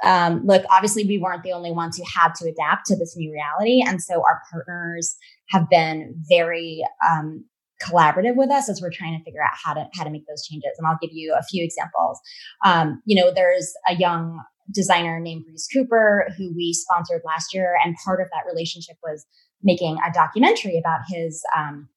um, 0.03 0.43
look, 0.45 0.63
obviously, 0.71 1.05
we 1.05 1.19
weren't 1.19 1.43
the 1.43 1.51
only 1.51 1.71
ones 1.71 1.97
who 1.97 2.03
had 2.03 2.33
to 2.35 2.49
adapt 2.49 2.87
to 2.87 2.95
this 2.95 3.15
new 3.15 3.31
reality. 3.31 3.83
And 3.85 4.01
so 4.01 4.23
our 4.23 4.41
partners 4.51 5.15
have 5.49 5.69
been 5.69 6.15
very 6.27 6.83
um, 7.07 7.45
collaborative 7.85 8.35
with 8.35 8.49
us 8.49 8.69
as 8.69 8.81
we're 8.81 8.91
trying 8.91 9.17
to 9.17 9.23
figure 9.23 9.43
out 9.43 9.51
how 9.63 9.73
to 9.73 9.87
how 9.93 10.03
to 10.03 10.09
make 10.09 10.25
those 10.27 10.45
changes. 10.45 10.71
And 10.77 10.87
I'll 10.87 10.97
give 11.01 11.11
you 11.13 11.35
a 11.37 11.43
few 11.43 11.63
examples. 11.63 12.19
Um, 12.65 13.01
you 13.05 13.21
know, 13.21 13.31
there's 13.33 13.73
a 13.87 13.95
young 13.95 14.41
designer 14.71 15.19
named 15.19 15.45
Breeze 15.45 15.67
Cooper 15.71 16.27
who 16.37 16.53
we 16.55 16.73
sponsored 16.73 17.21
last 17.25 17.53
year, 17.53 17.75
and 17.83 17.95
part 18.03 18.21
of 18.21 18.27
that 18.31 18.49
relationship 18.49 18.97
was 19.03 19.25
making 19.63 19.97
a 20.05 20.11
documentary 20.11 20.77
about 20.77 21.01
his 21.07 21.43
um, 21.55 21.89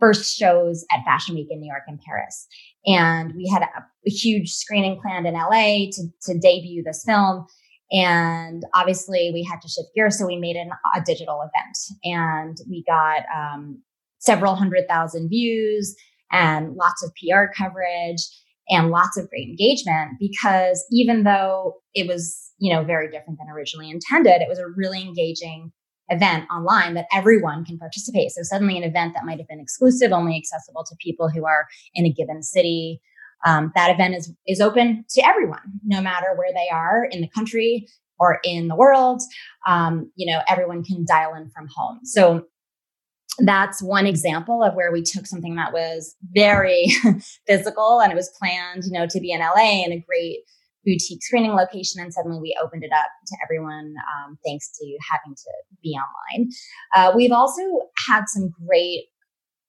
first 0.00 0.36
shows 0.36 0.84
at 0.90 1.04
Fashion 1.04 1.34
Week 1.34 1.48
in 1.50 1.60
New 1.60 1.68
York 1.68 1.84
and 1.86 2.00
Paris. 2.00 2.46
And 2.86 3.34
we 3.34 3.48
had 3.48 3.62
a, 3.62 3.68
a 4.06 4.10
huge 4.10 4.50
screening 4.50 5.00
planned 5.00 5.26
in 5.26 5.34
LA 5.34 5.90
to, 5.92 6.08
to 6.22 6.38
debut 6.38 6.82
this 6.82 7.04
film. 7.06 7.46
And 7.92 8.64
obviously, 8.74 9.30
we 9.32 9.44
had 9.44 9.60
to 9.60 9.68
shift 9.68 9.88
gears, 9.94 10.18
so 10.18 10.26
we 10.26 10.36
made 10.36 10.56
an, 10.56 10.70
a 10.96 11.00
digital 11.02 11.40
event, 11.42 11.78
and 12.04 12.56
we 12.68 12.82
got 12.86 13.22
um, 13.34 13.82
several 14.24 14.54
hundred 14.54 14.86
thousand 14.88 15.28
views 15.28 15.94
and 16.32 16.74
lots 16.74 17.02
of 17.04 17.12
PR 17.14 17.44
coverage 17.56 18.22
and 18.68 18.90
lots 18.90 19.18
of 19.18 19.28
great 19.28 19.48
engagement 19.48 20.12
because 20.18 20.84
even 20.90 21.24
though 21.24 21.74
it 21.94 22.08
was 22.08 22.52
you 22.58 22.72
know 22.72 22.82
very 22.82 23.10
different 23.10 23.38
than 23.38 23.48
originally 23.54 23.90
intended, 23.90 24.40
it 24.40 24.48
was 24.48 24.58
a 24.58 24.66
really 24.76 25.02
engaging 25.02 25.72
event 26.08 26.44
online 26.52 26.94
that 26.94 27.06
everyone 27.12 27.64
can 27.64 27.78
participate. 27.78 28.30
So 28.30 28.42
suddenly 28.42 28.76
an 28.76 28.84
event 28.84 29.14
that 29.14 29.24
might 29.24 29.38
have 29.38 29.48
been 29.48 29.60
exclusive, 29.60 30.12
only 30.12 30.36
accessible 30.36 30.84
to 30.84 30.96
people 31.00 31.28
who 31.28 31.46
are 31.46 31.66
in 31.94 32.04
a 32.04 32.12
given 32.12 32.42
city. 32.42 33.00
Um, 33.46 33.72
that 33.74 33.90
event 33.90 34.14
is 34.14 34.32
is 34.46 34.60
open 34.60 35.04
to 35.10 35.26
everyone, 35.26 35.80
no 35.84 36.00
matter 36.00 36.34
where 36.36 36.52
they 36.54 36.68
are 36.72 37.04
in 37.04 37.20
the 37.20 37.28
country 37.28 37.86
or 38.18 38.38
in 38.44 38.68
the 38.68 38.76
world. 38.76 39.20
Um, 39.66 40.10
you 40.14 40.30
know, 40.32 40.40
everyone 40.48 40.84
can 40.84 41.04
dial 41.06 41.34
in 41.34 41.50
from 41.50 41.68
home. 41.74 42.00
So 42.04 42.46
that's 43.38 43.82
one 43.82 44.06
example 44.06 44.62
of 44.62 44.74
where 44.74 44.92
we 44.92 45.02
took 45.02 45.26
something 45.26 45.56
that 45.56 45.72
was 45.72 46.14
very 46.34 46.86
physical 47.46 48.00
and 48.00 48.12
it 48.12 48.16
was 48.16 48.32
planned, 48.38 48.84
you 48.84 48.92
know, 48.92 49.06
to 49.08 49.20
be 49.20 49.32
in 49.32 49.40
LA 49.40 49.84
in 49.84 49.92
a 49.92 50.04
great 50.06 50.40
boutique 50.84 51.22
screening 51.22 51.52
location 51.52 52.02
and 52.02 52.12
suddenly 52.12 52.38
we 52.38 52.56
opened 52.62 52.84
it 52.84 52.92
up 52.92 53.08
to 53.26 53.36
everyone 53.42 53.94
um, 54.14 54.38
thanks 54.44 54.70
to 54.78 54.96
having 55.10 55.34
to 55.34 55.50
be 55.82 55.96
online. 55.96 56.50
Uh, 56.94 57.12
we've 57.16 57.32
also 57.32 57.62
had 58.06 58.24
some 58.26 58.50
great 58.66 59.04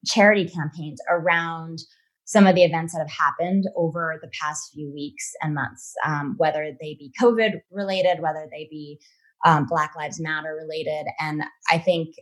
charity 0.06 0.48
campaigns 0.48 1.00
around 1.10 1.80
some 2.26 2.48
of 2.48 2.56
the 2.56 2.64
events 2.64 2.94
that 2.94 3.00
have 3.00 3.10
happened 3.10 3.66
over 3.76 4.20
the 4.22 4.30
past 4.42 4.72
few 4.74 4.92
weeks 4.94 5.32
and 5.42 5.56
months 5.56 5.94
um, 6.06 6.36
whether 6.38 6.72
they 6.82 6.96
be 6.96 7.12
covid 7.20 7.54
related 7.72 8.20
whether 8.20 8.48
they 8.52 8.68
be 8.70 9.00
um, 9.46 9.66
black 9.68 9.96
lives 9.96 10.20
matter 10.20 10.56
related. 10.60 11.06
And 11.20 11.44
i 11.72 11.78
think 11.78 12.16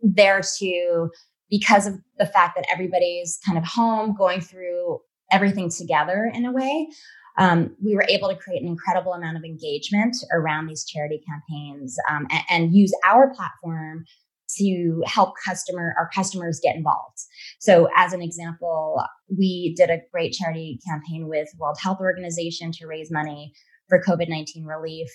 there 0.00 0.40
too 0.58 1.10
because 1.50 1.86
of 1.86 1.94
the 2.18 2.26
fact 2.26 2.56
that 2.56 2.66
everybody's 2.72 3.38
kind 3.46 3.56
of 3.56 3.64
home 3.64 4.14
going 4.16 4.40
through 4.40 4.98
everything 5.30 5.70
together 5.70 6.30
in 6.32 6.44
a 6.44 6.52
way 6.52 6.88
um, 7.38 7.76
we 7.84 7.94
were 7.94 8.06
able 8.08 8.28
to 8.28 8.36
create 8.36 8.62
an 8.62 8.68
incredible 8.68 9.12
amount 9.12 9.36
of 9.36 9.44
engagement 9.44 10.16
around 10.32 10.66
these 10.66 10.84
charity 10.84 11.20
campaigns 11.28 11.96
um, 12.10 12.26
and, 12.30 12.42
and, 12.48 12.74
use 12.74 12.92
our 13.04 13.32
platform 13.34 14.04
to 14.58 15.02
help 15.06 15.34
customer 15.44 15.94
our 15.98 16.08
customers 16.14 16.60
get 16.62 16.76
involved. 16.76 17.18
So, 17.58 17.88
as 17.96 18.12
an 18.12 18.22
example, 18.22 19.02
we 19.36 19.74
did 19.76 19.90
a 19.90 20.00
great 20.12 20.32
charity 20.32 20.78
campaign 20.86 21.28
with 21.28 21.48
World 21.58 21.78
Health 21.80 21.98
Organization 22.00 22.72
to 22.72 22.86
raise 22.86 23.10
money 23.10 23.52
for 23.88 24.02
COVID 24.02 24.28
nineteen 24.28 24.64
relief, 24.64 25.08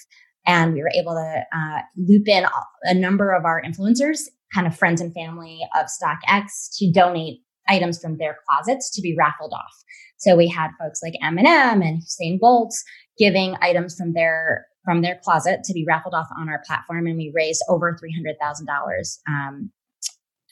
and 0.46 0.74
we 0.74 0.82
were 0.82 0.92
able 0.98 1.14
to 1.14 1.44
uh, 1.56 1.82
loop 1.98 2.28
in 2.28 2.46
a 2.84 2.94
number 2.94 3.32
of 3.32 3.46
our 3.46 3.62
influencers, 3.62 4.22
kind 4.54 4.68
of 4.68 4.78
friends 4.78 5.02
and 5.02 5.14
family 5.14 5.60
of 5.76 5.88
StockX, 5.88 6.76
to 6.78 6.92
donate 6.92 7.42
items 7.70 8.00
from 8.02 8.18
their 8.18 8.38
closets 8.48 8.90
to 8.92 9.02
be 9.02 9.16
raffled 9.18 9.54
off. 9.54 9.84
So 10.18 10.36
we 10.36 10.48
had 10.48 10.72
folks 10.80 11.02
like 11.04 11.14
Eminem 11.24 11.86
and 11.86 12.02
Usain 12.02 12.40
Bolt 12.40 12.74
giving 13.18 13.56
items 13.62 13.96
from 13.96 14.14
their 14.14 14.68
from 14.84 15.02
their 15.02 15.20
closet 15.24 15.60
to 15.64 15.74
be 15.74 15.86
raffled 15.88 16.16
off 16.16 16.28
on 16.38 16.50
our 16.50 16.62
platform, 16.66 17.06
and 17.06 17.18
we 17.18 17.32
raised 17.36 17.64
over 17.70 17.96
three 18.00 18.14
hundred 18.14 18.36
thousand 18.42 18.68
um, 18.70 18.76
dollars 18.76 19.22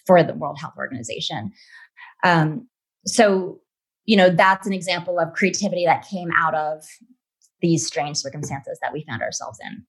for 0.05 0.23
the 0.23 0.33
World 0.33 0.57
Health 0.59 0.73
Organization. 0.77 1.51
Um, 2.23 2.67
so 3.05 3.59
you 4.05 4.17
know 4.17 4.29
that's 4.29 4.67
an 4.67 4.73
example 4.73 5.19
of 5.19 5.33
creativity 5.33 5.85
that 5.85 6.07
came 6.07 6.29
out 6.35 6.55
of 6.55 6.83
these 7.61 7.85
strange 7.85 8.17
circumstances 8.17 8.79
that 8.81 8.93
we 8.93 9.03
found 9.03 9.21
ourselves 9.21 9.59
in. 9.63 9.85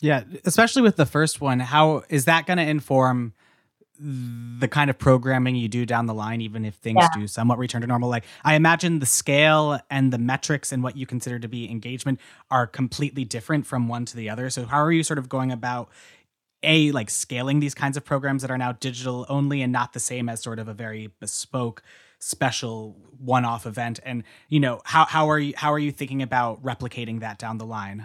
Yeah, 0.00 0.24
especially 0.44 0.82
with 0.82 0.96
the 0.96 1.06
first 1.06 1.40
one, 1.40 1.60
how 1.60 2.02
is 2.08 2.24
that 2.26 2.46
going 2.46 2.58
to 2.58 2.68
inform 2.68 3.34
the 4.00 4.66
kind 4.66 4.90
of 4.90 4.98
programming 4.98 5.54
you 5.54 5.68
do 5.68 5.86
down 5.86 6.06
the 6.06 6.14
line, 6.14 6.40
even 6.40 6.64
if 6.64 6.74
things 6.74 6.98
yeah. 7.00 7.08
do 7.14 7.26
somewhat 7.28 7.58
return 7.58 7.80
to 7.80 7.86
normal. 7.86 8.08
Like 8.08 8.24
I 8.44 8.54
imagine 8.56 8.98
the 8.98 9.06
scale 9.06 9.78
and 9.88 10.12
the 10.12 10.18
metrics 10.18 10.72
and 10.72 10.82
what 10.82 10.96
you 10.96 11.06
consider 11.06 11.38
to 11.38 11.48
be 11.48 11.70
engagement 11.70 12.20
are 12.50 12.66
completely 12.66 13.24
different 13.24 13.66
from 13.66 13.86
one 13.86 14.04
to 14.06 14.16
the 14.16 14.28
other. 14.28 14.50
So 14.50 14.66
how 14.66 14.82
are 14.82 14.90
you 14.90 15.04
sort 15.04 15.18
of 15.18 15.28
going 15.28 15.52
about 15.52 15.90
a 16.64 16.90
like 16.90 17.08
scaling 17.08 17.60
these 17.60 17.74
kinds 17.74 17.96
of 17.96 18.04
programs 18.04 18.42
that 18.42 18.50
are 18.50 18.58
now 18.58 18.72
digital 18.72 19.26
only 19.28 19.62
and 19.62 19.72
not 19.72 19.92
the 19.92 20.00
same 20.00 20.28
as 20.28 20.42
sort 20.42 20.58
of 20.58 20.66
a 20.66 20.74
very 20.74 21.12
bespoke 21.20 21.82
special 22.24 22.96
one-off 23.18 23.66
event 23.66 24.00
and 24.04 24.24
you 24.48 24.60
know 24.60 24.80
how 24.84 25.04
how 25.04 25.28
are 25.30 25.38
you 25.38 25.54
how 25.56 25.72
are 25.72 25.78
you 25.78 25.92
thinking 25.92 26.22
about 26.22 26.62
replicating 26.62 27.20
that 27.20 27.38
down 27.38 27.58
the 27.58 27.66
line 27.66 28.04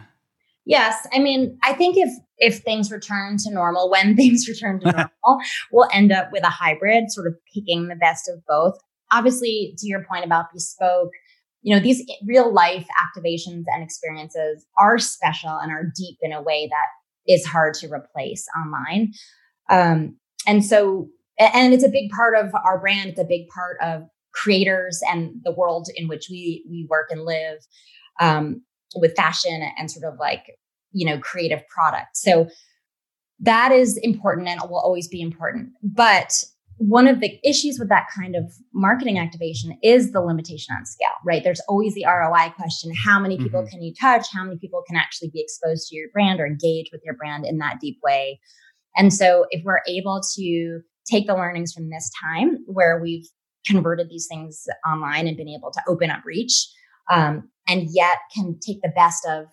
Yes, 0.69 1.07
I 1.11 1.17
mean, 1.17 1.57
I 1.63 1.73
think 1.73 1.97
if 1.97 2.11
if 2.37 2.59
things 2.59 2.91
return 2.91 3.37
to 3.39 3.51
normal, 3.51 3.89
when 3.89 4.15
things 4.15 4.47
return 4.47 4.79
to 4.81 4.85
normal, 4.91 5.43
we'll 5.71 5.89
end 5.91 6.11
up 6.11 6.31
with 6.31 6.43
a 6.43 6.49
hybrid, 6.49 7.11
sort 7.11 7.25
of 7.25 7.33
picking 7.51 7.87
the 7.87 7.95
best 7.95 8.29
of 8.29 8.45
both. 8.47 8.77
Obviously, 9.11 9.73
to 9.79 9.87
your 9.87 10.05
point 10.05 10.25
about 10.25 10.53
bespoke, 10.53 11.09
you 11.63 11.75
know, 11.75 11.81
these 11.81 12.05
real 12.23 12.53
life 12.53 12.85
activations 13.01 13.63
and 13.65 13.83
experiences 13.83 14.63
are 14.77 14.99
special 14.99 15.57
and 15.57 15.71
are 15.71 15.91
deep 15.95 16.17
in 16.21 16.31
a 16.31 16.41
way 16.41 16.69
that 16.69 17.33
is 17.33 17.47
hard 17.47 17.73
to 17.73 17.91
replace 17.91 18.45
online. 18.55 19.11
Um, 19.71 20.17
and 20.45 20.63
so, 20.63 21.09
and 21.39 21.73
it's 21.73 21.83
a 21.83 21.89
big 21.89 22.11
part 22.11 22.35
of 22.35 22.53
our 22.65 22.79
brand. 22.79 23.11
It's 23.11 23.19
a 23.19 23.23
big 23.23 23.47
part 23.47 23.77
of 23.81 24.03
creators 24.33 25.01
and 25.09 25.35
the 25.43 25.51
world 25.51 25.87
in 25.95 26.07
which 26.07 26.27
we 26.29 26.63
we 26.69 26.85
work 26.89 27.07
and 27.11 27.25
live. 27.25 27.59
Um, 28.19 28.63
with 28.95 29.15
fashion 29.15 29.61
and 29.77 29.91
sort 29.91 30.11
of 30.11 30.19
like 30.19 30.45
you 30.91 31.05
know 31.05 31.19
creative 31.19 31.61
product 31.67 32.17
so 32.17 32.47
that 33.39 33.71
is 33.71 33.97
important 33.97 34.47
and 34.47 34.59
will 34.69 34.79
always 34.79 35.07
be 35.07 35.21
important 35.21 35.69
but 35.83 36.43
one 36.77 37.07
of 37.07 37.19
the 37.19 37.37
issues 37.43 37.77
with 37.77 37.89
that 37.89 38.07
kind 38.15 38.37
of 38.37 38.53
marketing 38.73 39.19
activation 39.19 39.77
is 39.83 40.11
the 40.11 40.21
limitation 40.21 40.75
on 40.75 40.85
scale 40.85 41.09
right 41.25 41.43
there's 41.43 41.61
always 41.67 41.93
the 41.93 42.05
roi 42.05 42.49
question 42.55 42.91
how 43.05 43.19
many 43.19 43.37
people 43.37 43.61
mm-hmm. 43.61 43.69
can 43.69 43.81
you 43.83 43.93
touch 43.99 44.27
how 44.33 44.43
many 44.43 44.57
people 44.57 44.83
can 44.87 44.95
actually 44.95 45.29
be 45.29 45.41
exposed 45.41 45.87
to 45.87 45.95
your 45.95 46.07
brand 46.11 46.39
or 46.39 46.47
engage 46.47 46.89
with 46.91 47.01
your 47.05 47.15
brand 47.15 47.45
in 47.45 47.59
that 47.59 47.79
deep 47.79 47.99
way 48.03 48.39
and 48.97 49.13
so 49.13 49.45
if 49.51 49.63
we're 49.63 49.81
able 49.87 50.21
to 50.35 50.81
take 51.09 51.27
the 51.27 51.35
learnings 51.35 51.73
from 51.73 51.89
this 51.89 52.11
time 52.21 52.57
where 52.65 52.99
we've 53.01 53.25
converted 53.65 54.09
these 54.09 54.27
things 54.29 54.65
online 54.87 55.27
and 55.27 55.37
been 55.37 55.49
able 55.49 55.71
to 55.71 55.81
open 55.87 56.09
up 56.09 56.23
reach 56.25 56.67
um, 57.11 57.49
and 57.67 57.87
yet 57.91 58.17
can 58.33 58.57
take 58.65 58.81
the 58.81 58.91
best 58.95 59.25
of 59.27 59.45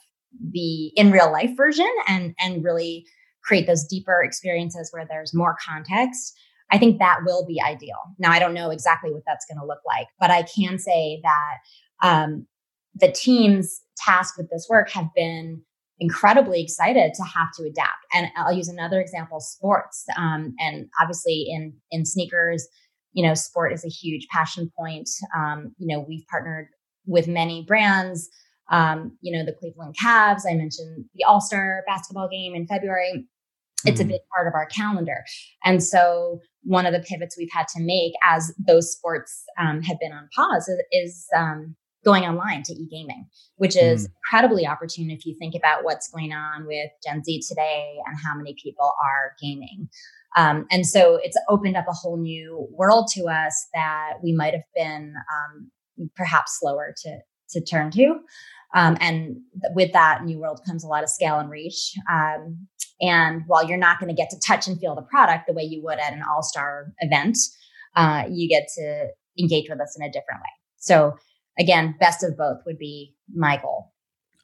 the 0.53 0.89
in 0.97 1.11
real 1.11 1.33
life 1.33 1.51
version 1.57 1.91
and 2.09 2.35
and 2.39 2.65
really 2.65 3.07
create 3.43 3.67
those 3.67 3.85
deeper 3.85 4.23
experiences 4.23 4.91
where 4.93 5.07
there's 5.09 5.33
more 5.33 5.57
context. 5.65 6.37
I 6.71 6.79
think 6.79 6.99
that 6.99 7.21
will 7.25 7.47
be 7.47 7.61
ideal. 7.61 7.99
Now 8.19 8.33
i 8.33 8.39
don't 8.39 8.55
know 8.55 8.71
exactly 8.71 9.11
what 9.11 9.23
that's 9.27 9.47
going 9.47 9.59
to 9.59 9.67
look 9.67 9.81
like 9.87 10.09
but 10.21 10.31
i 10.31 10.43
can 10.43 10.79
say 10.79 11.21
that 11.23 12.07
um, 12.07 12.47
the 12.95 13.11
teams 13.11 13.81
tasked 13.97 14.37
with 14.37 14.51
this 14.51 14.67
work 14.69 14.91
have 14.91 15.09
been 15.15 15.63
incredibly 15.99 16.63
excited 16.63 17.13
to 17.15 17.23
have 17.23 17.49
to 17.57 17.65
adapt 17.65 18.05
and 18.13 18.29
i'll 18.37 18.53
use 18.53 18.69
another 18.69 19.01
example 19.01 19.41
sports 19.41 20.05
um, 20.17 20.55
and 20.59 20.87
obviously 21.01 21.47
in 21.49 21.73
in 21.91 22.05
sneakers 22.05 22.69
you 23.13 23.27
know 23.27 23.35
sport 23.35 23.73
is 23.73 23.85
a 23.85 23.89
huge 23.89 24.27
passion 24.31 24.71
point 24.79 25.09
um, 25.35 25.75
you 25.79 25.87
know 25.87 26.05
we've 26.07 26.27
partnered 26.31 26.69
with 27.07 27.29
many 27.29 27.65
brands. 27.67 28.29
Um, 28.71 29.17
you 29.21 29.37
know, 29.37 29.45
the 29.45 29.53
Cleveland 29.53 29.95
Cavs, 30.03 30.43
I 30.49 30.55
mentioned 30.55 31.05
the 31.15 31.25
All 31.25 31.41
Star 31.41 31.85
basketball 31.87 32.29
game 32.29 32.55
in 32.55 32.67
February. 32.67 33.27
It's 33.85 34.01
mm-hmm. 34.01 34.11
a 34.11 34.13
big 34.15 34.21
part 34.35 34.49
of 34.49 34.55
our 34.55 34.67
calendar. 34.67 35.25
And 35.65 35.83
so, 35.83 36.41
one 36.63 36.85
of 36.85 36.93
the 36.93 37.01
pivots 37.01 37.37
we've 37.39 37.53
had 37.53 37.69
to 37.69 37.81
make 37.81 38.13
as 38.25 38.53
those 38.59 38.91
sports 38.91 39.45
um, 39.59 39.83
have 39.83 40.01
been 40.01 40.13
on 40.13 40.29
pause 40.35 40.69
is, 40.69 40.81
is 40.91 41.27
um, 41.37 41.77
going 42.07 42.23
online 42.25 42.63
to 42.63 42.73
e 42.73 42.89
gaming, 42.91 43.27
which 43.57 43.77
is 43.77 44.07
mm. 44.07 44.11
incredibly 44.19 44.67
opportune 44.67 45.11
if 45.11 45.27
you 45.27 45.35
think 45.39 45.55
about 45.55 45.85
what's 45.85 46.09
going 46.09 46.33
on 46.33 46.67
with 46.67 46.89
Gen 47.05 47.23
Z 47.25 47.43
today 47.47 47.97
and 48.07 48.17
how 48.25 48.35
many 48.35 48.55
people 48.63 48.93
are 49.05 49.33
gaming. 49.43 49.89
Um, 50.37 50.67
and 50.71 50.87
so 50.87 51.19
it's 51.23 51.39
opened 51.49 51.77
up 51.77 51.87
a 51.89 51.93
whole 51.93 52.17
new 52.17 52.69
world 52.71 53.09
to 53.15 53.25
us 53.25 53.67
that 53.75 54.15
we 54.23 54.33
might 54.33 54.55
have 54.55 54.69
been 54.75 55.15
um, 55.35 55.71
perhaps 56.15 56.59
slower 56.61 56.95
to 57.03 57.19
to 57.51 57.61
turn 57.61 57.91
to. 57.93 58.21
Um, 58.75 58.97
and 59.01 59.37
with 59.75 59.93
that 59.93 60.25
new 60.25 60.39
world 60.39 60.61
comes 60.67 60.85
a 60.85 60.89
lot 60.89 61.03
of 61.03 61.09
scale 61.09 61.39
and 61.39 61.51
reach. 61.51 61.95
Um, 62.11 62.67
and 63.01 63.43
while 63.47 63.67
you're 63.67 63.79
not 63.79 64.01
going 64.01 64.15
to 64.15 64.21
get 64.21 64.31
to 64.31 64.39
touch 64.39 64.67
and 64.67 64.79
feel 64.79 64.95
the 64.95 65.03
product 65.03 65.47
the 65.47 65.53
way 65.53 65.63
you 65.63 65.83
would 65.85 65.99
at 65.99 66.13
an 66.13 66.23
all 66.29 66.43
star 66.43 66.93
event, 67.01 67.39
uh, 67.95 68.25
you 68.31 68.49
get 68.49 68.69
to 68.77 69.09
engage 69.39 69.69
with 69.69 69.81
us 69.81 69.97
in 69.99 70.05
a 70.05 70.11
different 70.11 70.41
way. 70.41 70.55
So 70.79 71.17
again, 71.59 71.95
best 71.99 72.23
of 72.23 72.37
both 72.37 72.61
would 72.67 72.79
be 72.79 73.15
my 73.35 73.57
goal. 73.57 73.93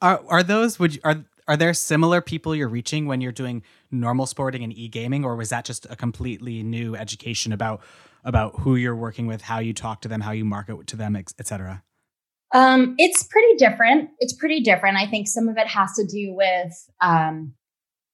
Are 0.00 0.22
are 0.28 0.42
those 0.42 0.78
would 0.78 0.94
you, 0.96 1.00
are 1.04 1.24
are 1.48 1.56
there 1.56 1.74
similar 1.74 2.20
people 2.20 2.54
you're 2.54 2.68
reaching 2.68 3.06
when 3.06 3.20
you're 3.20 3.32
doing 3.32 3.62
normal 3.90 4.26
sporting 4.26 4.62
and 4.62 4.72
e-gaming 4.72 5.24
or 5.24 5.36
was 5.36 5.48
that 5.50 5.64
just 5.64 5.86
a 5.90 5.96
completely 5.96 6.62
new 6.62 6.94
education 6.94 7.52
about 7.52 7.82
about 8.24 8.60
who 8.60 8.76
you're 8.76 8.96
working 8.96 9.26
with, 9.26 9.42
how 9.42 9.58
you 9.58 9.72
talk 9.72 10.00
to 10.02 10.08
them, 10.08 10.20
how 10.20 10.30
you 10.30 10.44
market 10.44 10.86
to 10.86 10.96
them, 10.96 11.16
etc.? 11.16 11.82
Um, 12.54 12.94
it's 12.98 13.24
pretty 13.24 13.56
different. 13.56 14.10
It's 14.18 14.32
pretty 14.32 14.60
different. 14.60 14.96
I 14.96 15.06
think 15.06 15.26
some 15.26 15.48
of 15.48 15.56
it 15.56 15.66
has 15.66 15.92
to 15.94 16.06
do 16.06 16.34
with 16.34 16.72
um, 17.00 17.54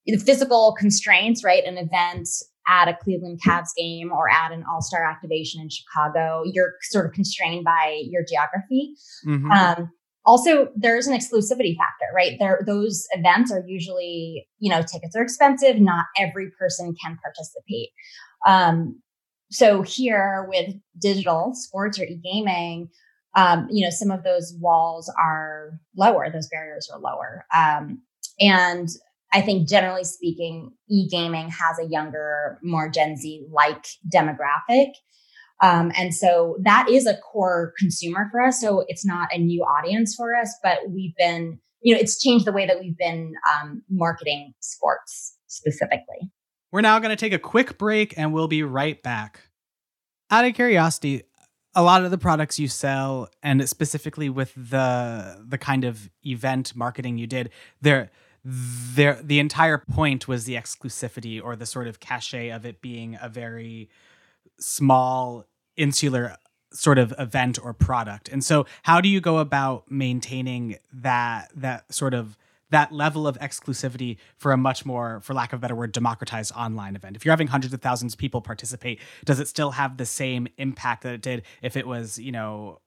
the 0.07 0.17
physical 0.17 0.75
constraints, 0.79 1.45
right? 1.45 1.65
An 1.65 1.77
event 1.77 2.29
at 2.69 2.89
a 2.89 2.97
Cleveland 3.03 3.41
Cavs 3.45 3.71
game 3.77 4.13
or 4.13 4.31
at 4.31 4.53
an 4.53 4.65
All 4.71 4.83
Star 4.83 5.05
activation 5.05 5.61
in 5.61 5.69
Chicago, 5.71 6.43
you're 6.45 6.75
sort 6.83 7.07
of 7.07 7.13
constrained 7.13 7.65
by 7.65 8.03
your 8.05 8.23
geography. 8.29 8.95
Mm-hmm. 9.27 9.51
Um, 9.51 9.91
also, 10.27 10.69
there's 10.77 11.07
an 11.07 11.17
exclusivity 11.17 11.75
factor, 11.77 12.05
right? 12.15 12.37
There, 12.39 12.63
those 12.67 13.07
events 13.13 13.51
are 13.51 13.65
usually, 13.67 14.47
you 14.59 14.71
know, 14.71 14.83
tickets 14.83 15.17
are 15.17 15.23
expensive. 15.23 15.81
Not 15.81 16.05
every 16.19 16.51
person 16.59 16.95
can 17.03 17.19
participate. 17.23 17.89
Um, 18.47 19.01
so 19.51 19.81
here 19.81 20.47
with 20.49 20.75
digital 21.01 21.53
sports 21.55 21.99
or 21.99 22.05
e-gaming, 22.05 22.91
um, 23.35 23.69
you 23.71 23.85
know, 23.85 23.91
some 23.91 24.11
of 24.11 24.23
those 24.23 24.55
walls 24.61 25.11
are 25.19 25.81
lower, 25.97 26.31
those 26.31 26.49
barriers 26.49 26.91
are 26.93 27.01
lower. 27.01 27.47
Um, 27.55 28.03
and 28.41 28.89
I 29.33 29.41
think 29.43 29.69
generally 29.69 30.05
speaking, 30.05 30.73
e-gaming 30.89 31.51
has 31.51 31.79
a 31.79 31.87
younger, 31.87 32.59
more 32.63 32.89
Gen 32.89 33.17
Z 33.17 33.47
like 33.51 33.87
demographic. 34.13 34.93
Um, 35.63 35.93
and 35.97 36.15
so 36.15 36.57
that 36.63 36.89
is 36.89 37.07
a 37.07 37.17
core 37.17 37.73
consumer 37.79 38.29
for 38.31 38.41
us. 38.41 38.61
So 38.61 38.85
it's 38.89 39.05
not 39.05 39.29
a 39.33 39.39
new 39.39 39.63
audience 39.63 40.15
for 40.15 40.35
us, 40.35 40.57
but 40.63 40.79
we've 40.89 41.15
been, 41.17 41.59
you 41.83 41.95
know, 41.95 42.01
it's 42.01 42.23
changed 42.23 42.45
the 42.45 42.53
way 42.53 42.65
that 42.67 42.79
we've 42.81 42.97
been 42.97 43.35
um, 43.53 43.83
marketing 43.91 44.55
sports 44.61 45.37
specifically. 45.49 46.31
We're 46.71 46.83
now 46.83 46.99
going 46.99 47.11
to 47.11 47.17
take 47.17 47.33
a 47.33 47.39
quick 47.39 47.77
break 47.77 48.17
and 48.17 48.33
we'll 48.33 48.49
be 48.49 48.63
right 48.63 49.03
back. 49.03 49.41
Out 50.31 50.45
of 50.45 50.55
curiosity, 50.55 51.23
a 51.75 51.83
lot 51.83 52.05
of 52.05 52.11
the 52.11 52.19
products 52.19 52.59
you 52.59 52.69
sell 52.69 53.29
and 53.43 53.67
specifically 53.69 54.29
with 54.29 54.53
the 54.55 55.45
the 55.47 55.59
kind 55.59 55.85
of 55.85 56.11
event 56.25 56.77
marketing 56.77 57.19
you 57.19 57.27
did, 57.27 57.51
there 57.81 58.11
there 58.45 59.21
the 59.23 59.39
entire 59.39 59.79
point 59.79 60.29
was 60.29 60.45
the 60.45 60.55
exclusivity 60.55 61.43
or 61.43 61.57
the 61.57 61.67
sort 61.67 61.89
of 61.89 62.01
cachet 62.01 62.51
of 62.51 62.65
it 62.65 62.81
being 62.81 63.19
a 63.21 63.29
very 63.29 63.89
small 64.59 65.45
insular 65.77 66.37
sort 66.73 66.99
of 66.99 67.15
event 67.19 67.59
or 67.63 67.73
product. 67.73 68.29
And 68.29 68.45
so 68.45 68.67
how 68.83 69.01
do 69.01 69.09
you 69.09 69.21
go 69.21 69.39
about 69.39 69.91
maintaining 69.91 70.77
that 70.93 71.51
that 71.57 71.93
sort 71.93 72.15
of 72.15 72.37
that 72.71 72.93
level 72.93 73.27
of 73.27 73.39
exclusivity 73.39 74.19
for 74.37 74.53
a 74.53 74.57
much 74.57 74.85
more 74.85 75.21
for 75.23 75.33
lack 75.33 75.53
of 75.53 75.59
a 75.59 75.61
better 75.61 75.75
word 75.75 75.93
democratized 75.93 76.53
online 76.55 76.95
event 76.95 77.17
if 77.17 77.25
you're 77.25 77.33
having 77.33 77.47
hundreds 77.47 77.73
of 77.73 77.81
thousands 77.81 78.13
of 78.13 78.19
people 78.19 78.43
participate 78.43 79.01
does 79.25 79.41
it 79.41 79.49
still 79.49 79.71
have 79.71 79.97
the 79.97 80.05
same 80.05 80.47
impact 80.59 81.03
that 81.03 81.15
it 81.15 81.23
did 81.23 81.43
if 81.63 81.79
it 81.79 81.87
was 81.87 82.19
you 82.19 82.31
know 82.31 82.79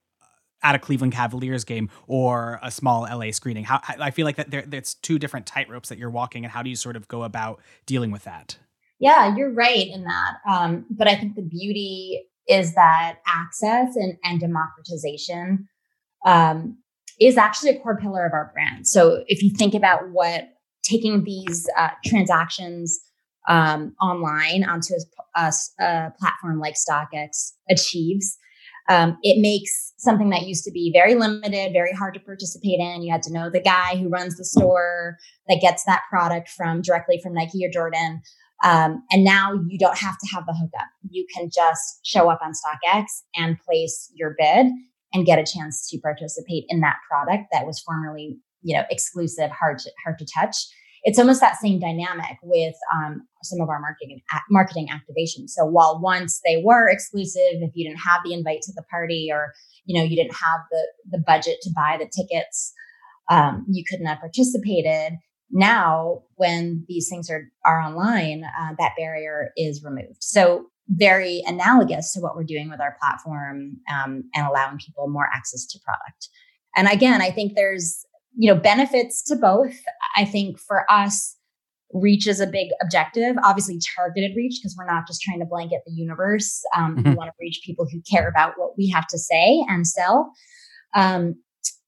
at 0.64 0.76
a 0.76 0.80
Cleveland 0.80 1.14
Cavaliers 1.14 1.64
game 1.64 1.90
or 2.08 2.60
a 2.62 2.72
small 2.72 3.04
LA 3.04 3.32
screening? 3.32 3.64
How 3.64 3.82
I 3.84 4.12
feel 4.12 4.26
like 4.26 4.36
that 4.38 4.52
there 4.52 4.66
it's 4.72 4.94
two 4.94 5.20
different 5.20 5.46
tightropes 5.46 5.88
that 5.88 5.98
you're 5.98 6.10
walking, 6.10 6.44
and 6.44 6.52
how 6.52 6.62
do 6.62 6.70
you 6.70 6.76
sort 6.76 6.96
of 6.96 7.08
go 7.08 7.24
about 7.24 7.62
dealing 7.86 8.12
with 8.12 8.24
that? 8.24 8.58
Yeah, 9.00 9.36
you're 9.36 9.54
right 9.54 9.88
in 9.88 10.04
that. 10.04 10.34
Um, 10.48 10.86
but 10.90 11.08
I 11.08 11.16
think 11.16 11.36
the 11.36 11.42
beauty 11.42 12.24
is 12.48 12.76
that 12.76 13.18
access 13.26 13.96
and, 13.96 14.18
and 14.24 14.40
democratization 14.40 15.68
um, 16.26 16.78
is 17.20 17.38
actually 17.38 17.72
a 17.72 17.80
core 17.80 17.98
pillar 17.98 18.26
of 18.26 18.34
our 18.34 18.52
brand. 18.54 18.88
So 18.88 19.24
if 19.28 19.42
you 19.42 19.50
think 19.50 19.74
about 19.74 20.10
what 20.12 20.50
taking 20.84 21.24
these 21.24 21.68
uh, 21.78 21.90
transactions 22.06 23.00
um, 23.48 23.96
online 24.02 24.64
onto 24.64 24.94
a, 25.36 25.40
a, 25.40 25.84
a 25.84 26.14
platform 26.20 26.60
like 26.60 26.76
StockX 26.76 27.54
achieves, 27.70 28.38
um, 28.90 29.18
it 29.24 29.42
makes 29.42 29.94
something 29.98 30.30
that 30.32 30.48
used 30.48 30.64
to 30.64 30.72
be 30.72 30.92
very 30.94 31.16
limited, 31.16 31.74
very 31.74 31.94
hard 31.94 32.14
to 32.16 32.20
participate 32.20 32.80
in. 32.80 33.04
You 33.04 33.12
had 33.12 33.24
to 33.24 33.34
know 33.34 33.50
the 33.50 33.62
guy 33.62 33.96
who 33.98 34.10
runs 34.10 34.38
the 34.38 34.46
store 34.46 35.18
that 35.48 35.62
gets 35.62 35.84
that 35.86 36.04
product 36.10 36.50
from 36.50 36.82
directly 36.82 37.20
from 37.22 37.34
Nike 37.34 37.66
or 37.66 37.70
Jordan. 37.70 38.22
Um, 38.64 39.04
and 39.12 39.24
now 39.24 39.54
you 39.68 39.78
don't 39.80 39.98
have 39.98 40.18
to 40.20 40.28
have 40.34 40.46
the 40.46 40.54
hookup. 40.54 40.88
You 41.10 41.26
can 41.34 41.50
just 41.54 42.00
show 42.04 42.30
up 42.30 42.42
on 42.44 42.52
StockX 42.52 43.06
and 43.36 43.60
place 43.60 44.12
your 44.14 44.36
bid 44.38 44.68
and 45.14 45.26
get 45.26 45.40
a 45.40 45.46
chance 45.46 45.90
to 45.90 46.00
participate 46.00 46.66
in 46.70 46.80
that 46.82 46.98
product 47.10 47.46
that 47.52 47.66
was 47.66 47.80
formerly, 47.80 48.38
you 48.62 48.76
know, 48.76 48.84
exclusive, 48.90 49.50
hard 49.52 49.80
to 49.80 49.92
hard 50.04 50.20
to 50.20 50.26
touch 50.26 50.56
it's 51.04 51.18
almost 51.18 51.42
that 51.42 51.58
same 51.58 51.80
dynamic 51.80 52.38
with 52.44 52.76
um, 52.94 53.28
some 53.44 53.60
of 53.62 53.70
our 53.70 53.80
marketing 53.80 54.22
marketing 54.50 54.88
activations. 54.88 55.50
So 55.50 55.66
while 55.66 56.00
once 56.02 56.40
they 56.46 56.62
were 56.64 56.88
exclusive, 56.88 57.42
if 57.62 57.72
you 57.74 57.88
didn't 57.88 58.02
have 58.02 58.22
the 58.24 58.34
invite 58.34 58.62
to 58.64 58.74
the 58.76 58.84
party 58.90 59.30
or 59.32 59.54
you 59.86 60.00
know 60.00 60.06
you 60.06 60.16
didn't 60.16 60.36
have 60.36 60.62
the 60.70 60.88
the 61.12 61.24
budget 61.26 61.58
to 61.64 61.72
buy 61.76 61.98
the 61.98 62.06
tickets, 62.06 62.74
um, 63.30 63.66
you 63.70 63.84
couldn't 63.90 64.06
have 64.06 64.20
participated. 64.20 65.18
Now, 65.54 66.24
when 66.36 66.86
these 66.88 67.10
things 67.10 67.30
are 67.30 67.50
are 67.66 67.82
online, 67.82 68.44
uh, 68.44 68.76
that 68.78 68.94
barrier 68.98 69.52
is 69.58 69.84
removed. 69.84 70.18
So 70.20 70.68
very 70.88 71.42
analogous 71.46 72.14
to 72.14 72.20
what 72.20 72.36
we're 72.36 72.44
doing 72.44 72.70
with 72.70 72.82
our 72.82 72.98
platform 73.02 73.78
um, 73.92 74.24
and 74.36 74.46
allowing 74.46 74.78
people 74.78 75.08
more 75.08 75.28
access 75.34 75.66
to 75.66 75.80
product. 75.86 76.30
And 76.76 76.88
again, 76.88 77.22
I 77.22 77.32
think 77.32 77.54
there's 77.56 78.06
you 78.36 78.54
know, 78.54 78.60
benefits 78.60 79.24
to 79.24 79.36
both. 79.36 79.76
I 80.16 80.26
think 80.26 80.60
for 80.60 80.90
us, 80.92 81.38
reach 81.94 82.28
is 82.28 82.40
a 82.40 82.48
big 82.48 82.70
objective. 82.82 83.36
Obviously, 83.44 83.80
targeted 83.96 84.32
reach 84.36 84.60
because 84.62 84.76
we're 84.78 84.86
not 84.86 85.08
just 85.08 85.22
trying 85.22 85.40
to 85.40 85.46
blanket 85.46 85.82
the 85.86 85.94
universe. 85.94 86.62
Um, 86.76 86.96
mm-hmm. 86.96 87.10
We 87.10 87.16
want 87.16 87.30
to 87.30 87.34
reach 87.40 87.62
people 87.66 87.86
who 87.92 88.02
care 88.10 88.28
about 88.28 88.54
what 88.58 88.78
we 88.78 88.90
have 88.90 89.08
to 89.08 89.18
say 89.18 89.64
and 89.68 89.86
sell. 89.86 90.32
Um, 90.96 91.36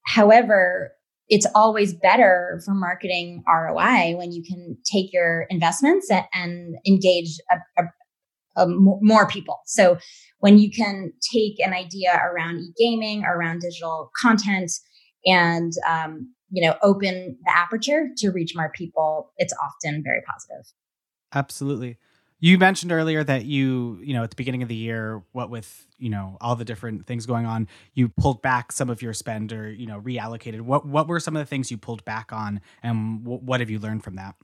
however, 0.06 0.92
it's 1.28 1.46
always 1.54 1.94
better 1.94 2.60
for 2.64 2.74
marketing 2.74 3.42
ROI 3.48 4.14
when 4.16 4.32
you 4.32 4.42
can 4.42 4.76
take 4.90 5.12
your 5.12 5.46
investments 5.48 6.10
and 6.34 6.74
engage 6.86 7.38
a, 7.50 7.82
a, 7.82 8.62
a 8.62 8.66
more 8.68 9.26
people. 9.26 9.60
So 9.64 9.96
when 10.40 10.58
you 10.58 10.70
can 10.70 11.12
take 11.32 11.58
an 11.64 11.72
idea 11.72 12.20
around 12.22 12.58
e-gaming, 12.58 13.24
around 13.24 13.60
digital 13.60 14.10
content, 14.20 14.70
and 15.24 15.72
um, 15.88 16.33
you 16.54 16.66
know 16.66 16.76
open 16.82 17.36
the 17.44 17.56
aperture 17.56 18.08
to 18.16 18.30
reach 18.30 18.54
more 18.54 18.70
people 18.70 19.32
it's 19.36 19.52
often 19.62 20.02
very 20.02 20.22
positive. 20.22 20.72
Absolutely. 21.34 21.98
You 22.38 22.58
mentioned 22.58 22.92
earlier 22.92 23.24
that 23.24 23.44
you 23.44 23.98
you 24.02 24.14
know 24.14 24.22
at 24.22 24.30
the 24.30 24.36
beginning 24.36 24.62
of 24.62 24.68
the 24.68 24.74
year 24.74 25.22
what 25.32 25.50
with 25.50 25.86
you 25.98 26.10
know 26.10 26.36
all 26.40 26.54
the 26.54 26.64
different 26.64 27.06
things 27.06 27.26
going 27.26 27.44
on 27.44 27.68
you 27.94 28.08
pulled 28.08 28.40
back 28.40 28.70
some 28.70 28.88
of 28.88 29.02
your 29.02 29.12
spend 29.12 29.52
or 29.52 29.70
you 29.70 29.86
know 29.86 30.00
reallocated. 30.00 30.60
What 30.60 30.86
what 30.86 31.08
were 31.08 31.20
some 31.20 31.34
of 31.36 31.40
the 31.40 31.46
things 31.46 31.70
you 31.70 31.76
pulled 31.76 32.04
back 32.04 32.32
on 32.32 32.60
and 32.82 33.24
w- 33.24 33.42
what 33.42 33.60
have 33.60 33.70
you 33.70 33.80
learned 33.80 34.04
from 34.04 34.16
that? 34.16 34.36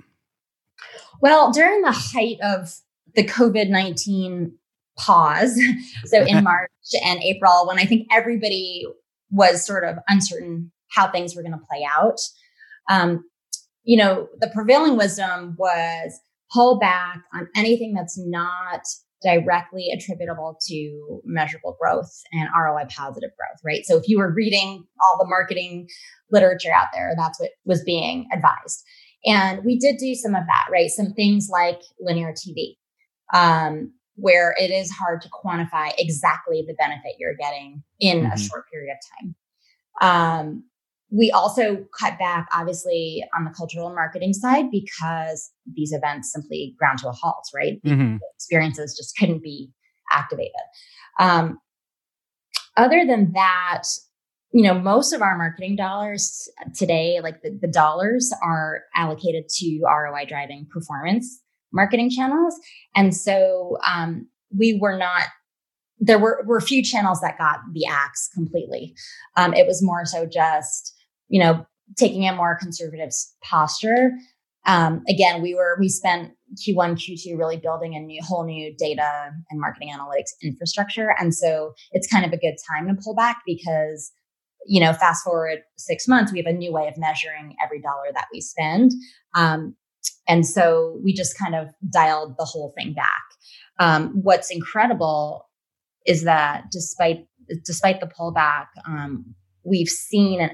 Well 1.20 1.52
during 1.52 1.82
the 1.82 1.92
height 1.92 2.38
of 2.42 2.74
the 3.14 3.24
covid-19 3.24 4.52
pause 4.96 5.60
so 6.04 6.22
in 6.24 6.44
march 6.50 6.70
and 7.04 7.20
april 7.22 7.66
when 7.66 7.78
i 7.78 7.84
think 7.84 8.06
everybody 8.12 8.86
was 9.30 9.64
sort 9.64 9.84
of 9.84 9.96
uncertain 10.08 10.70
how 10.92 11.10
things 11.10 11.34
were 11.34 11.42
going 11.42 11.52
to 11.52 11.66
play 11.68 11.86
out. 11.90 12.18
Um, 12.88 13.24
you 13.84 13.96
know, 13.96 14.28
the 14.40 14.50
prevailing 14.54 14.96
wisdom 14.96 15.54
was 15.58 16.18
pull 16.52 16.78
back 16.78 17.20
on 17.34 17.48
anything 17.54 17.94
that's 17.94 18.18
not 18.18 18.82
directly 19.22 19.88
attributable 19.94 20.58
to 20.66 21.20
measurable 21.24 21.76
growth 21.80 22.10
and 22.32 22.48
ROI 22.56 22.84
positive 22.88 23.30
growth, 23.36 23.58
right? 23.64 23.84
So 23.84 23.98
if 23.98 24.08
you 24.08 24.18
were 24.18 24.32
reading 24.32 24.84
all 25.04 25.18
the 25.18 25.28
marketing 25.28 25.88
literature 26.30 26.72
out 26.72 26.88
there, 26.94 27.12
that's 27.16 27.38
what 27.38 27.50
was 27.64 27.84
being 27.84 28.26
advised. 28.32 28.82
And 29.26 29.62
we 29.64 29.78
did 29.78 29.98
do 29.98 30.14
some 30.14 30.34
of 30.34 30.44
that, 30.46 30.68
right? 30.72 30.88
Some 30.88 31.12
things 31.12 31.48
like 31.50 31.80
linear 32.00 32.32
TV, 32.32 32.76
um, 33.34 33.92
where 34.14 34.54
it 34.58 34.70
is 34.70 34.90
hard 34.90 35.20
to 35.22 35.28
quantify 35.28 35.92
exactly 35.98 36.64
the 36.66 36.74
benefit 36.74 37.16
you're 37.18 37.36
getting 37.36 37.82
in 38.00 38.22
mm-hmm. 38.22 38.32
a 38.32 38.38
short 38.38 38.64
period 38.72 38.94
of 38.94 38.98
time. 39.18 39.34
Um, 40.00 40.64
we 41.10 41.30
also 41.30 41.84
cut 41.98 42.18
back, 42.18 42.48
obviously, 42.52 43.24
on 43.36 43.44
the 43.44 43.50
cultural 43.50 43.90
marketing 43.90 44.32
side 44.32 44.70
because 44.70 45.50
these 45.74 45.92
events 45.92 46.32
simply 46.32 46.74
ground 46.78 46.98
to 47.00 47.08
a 47.08 47.12
halt, 47.12 47.44
right? 47.54 47.82
Mm-hmm. 47.84 48.16
experiences 48.34 48.96
just 48.96 49.16
couldn't 49.16 49.42
be 49.42 49.70
activated. 50.12 50.52
Um, 51.18 51.58
other 52.76 53.04
than 53.06 53.32
that, 53.32 53.82
you 54.52 54.62
know, 54.62 54.74
most 54.74 55.12
of 55.12 55.22
our 55.22 55.36
marketing 55.36 55.76
dollars 55.76 56.48
today, 56.74 57.20
like 57.22 57.42
the, 57.42 57.58
the 57.60 57.68
dollars 57.68 58.32
are 58.42 58.82
allocated 58.94 59.48
to 59.48 59.80
ROI 59.84 60.26
driving 60.26 60.66
performance 60.70 61.40
marketing 61.72 62.10
channels. 62.10 62.58
And 62.96 63.14
so 63.14 63.78
um, 63.86 64.26
we 64.56 64.78
were 64.80 64.96
not 64.96 65.22
there 66.00 66.18
were, 66.18 66.42
were 66.46 66.56
a 66.56 66.62
few 66.62 66.82
channels 66.82 67.20
that 67.20 67.36
got 67.36 67.60
the 67.72 67.84
axe 67.86 68.30
completely. 68.34 68.94
Um, 69.36 69.52
it 69.52 69.66
was 69.66 69.82
more 69.82 70.06
so 70.06 70.26
just, 70.26 70.94
you 71.30 71.40
know, 71.42 71.66
taking 71.96 72.28
a 72.28 72.34
more 72.34 72.58
conservative 72.60 73.10
posture. 73.42 74.10
Um, 74.66 75.02
again, 75.08 75.40
we 75.40 75.54
were, 75.54 75.78
we 75.80 75.88
spent 75.88 76.32
Q1, 76.56 76.96
Q2 76.96 77.38
really 77.38 77.56
building 77.56 77.94
a 77.94 78.00
new, 78.00 78.20
whole 78.22 78.44
new 78.44 78.74
data 78.76 79.30
and 79.50 79.58
marketing 79.58 79.90
analytics 79.90 80.32
infrastructure. 80.42 81.14
And 81.18 81.34
so 81.34 81.72
it's 81.92 82.06
kind 82.06 82.26
of 82.26 82.32
a 82.32 82.36
good 82.36 82.56
time 82.68 82.86
to 82.88 83.02
pull 83.02 83.14
back 83.14 83.38
because 83.46 84.12
you 84.66 84.80
know, 84.80 84.92
fast 84.92 85.24
forward 85.24 85.60
six 85.78 86.06
months, 86.06 86.32
we 86.32 86.38
have 86.38 86.46
a 86.46 86.52
new 86.52 86.72
way 86.72 86.86
of 86.86 86.94
measuring 86.98 87.56
every 87.64 87.80
dollar 87.80 88.10
that 88.12 88.26
we 88.32 88.40
spend. 88.40 88.92
Um, 89.34 89.74
and 90.28 90.46
so 90.46 90.98
we 91.02 91.12
just 91.12 91.38
kind 91.38 91.54
of 91.54 91.68
dialed 91.90 92.34
the 92.38 92.44
whole 92.44 92.72
thing 92.76 92.94
back. 92.94 93.22
Um, 93.78 94.10
what's 94.22 94.50
incredible 94.50 95.48
is 96.06 96.24
that 96.24 96.64
despite 96.70 97.26
despite 97.64 98.00
the 98.00 98.06
pullback, 98.06 98.66
um, 98.86 99.34
we've 99.64 99.88
seen 99.88 100.50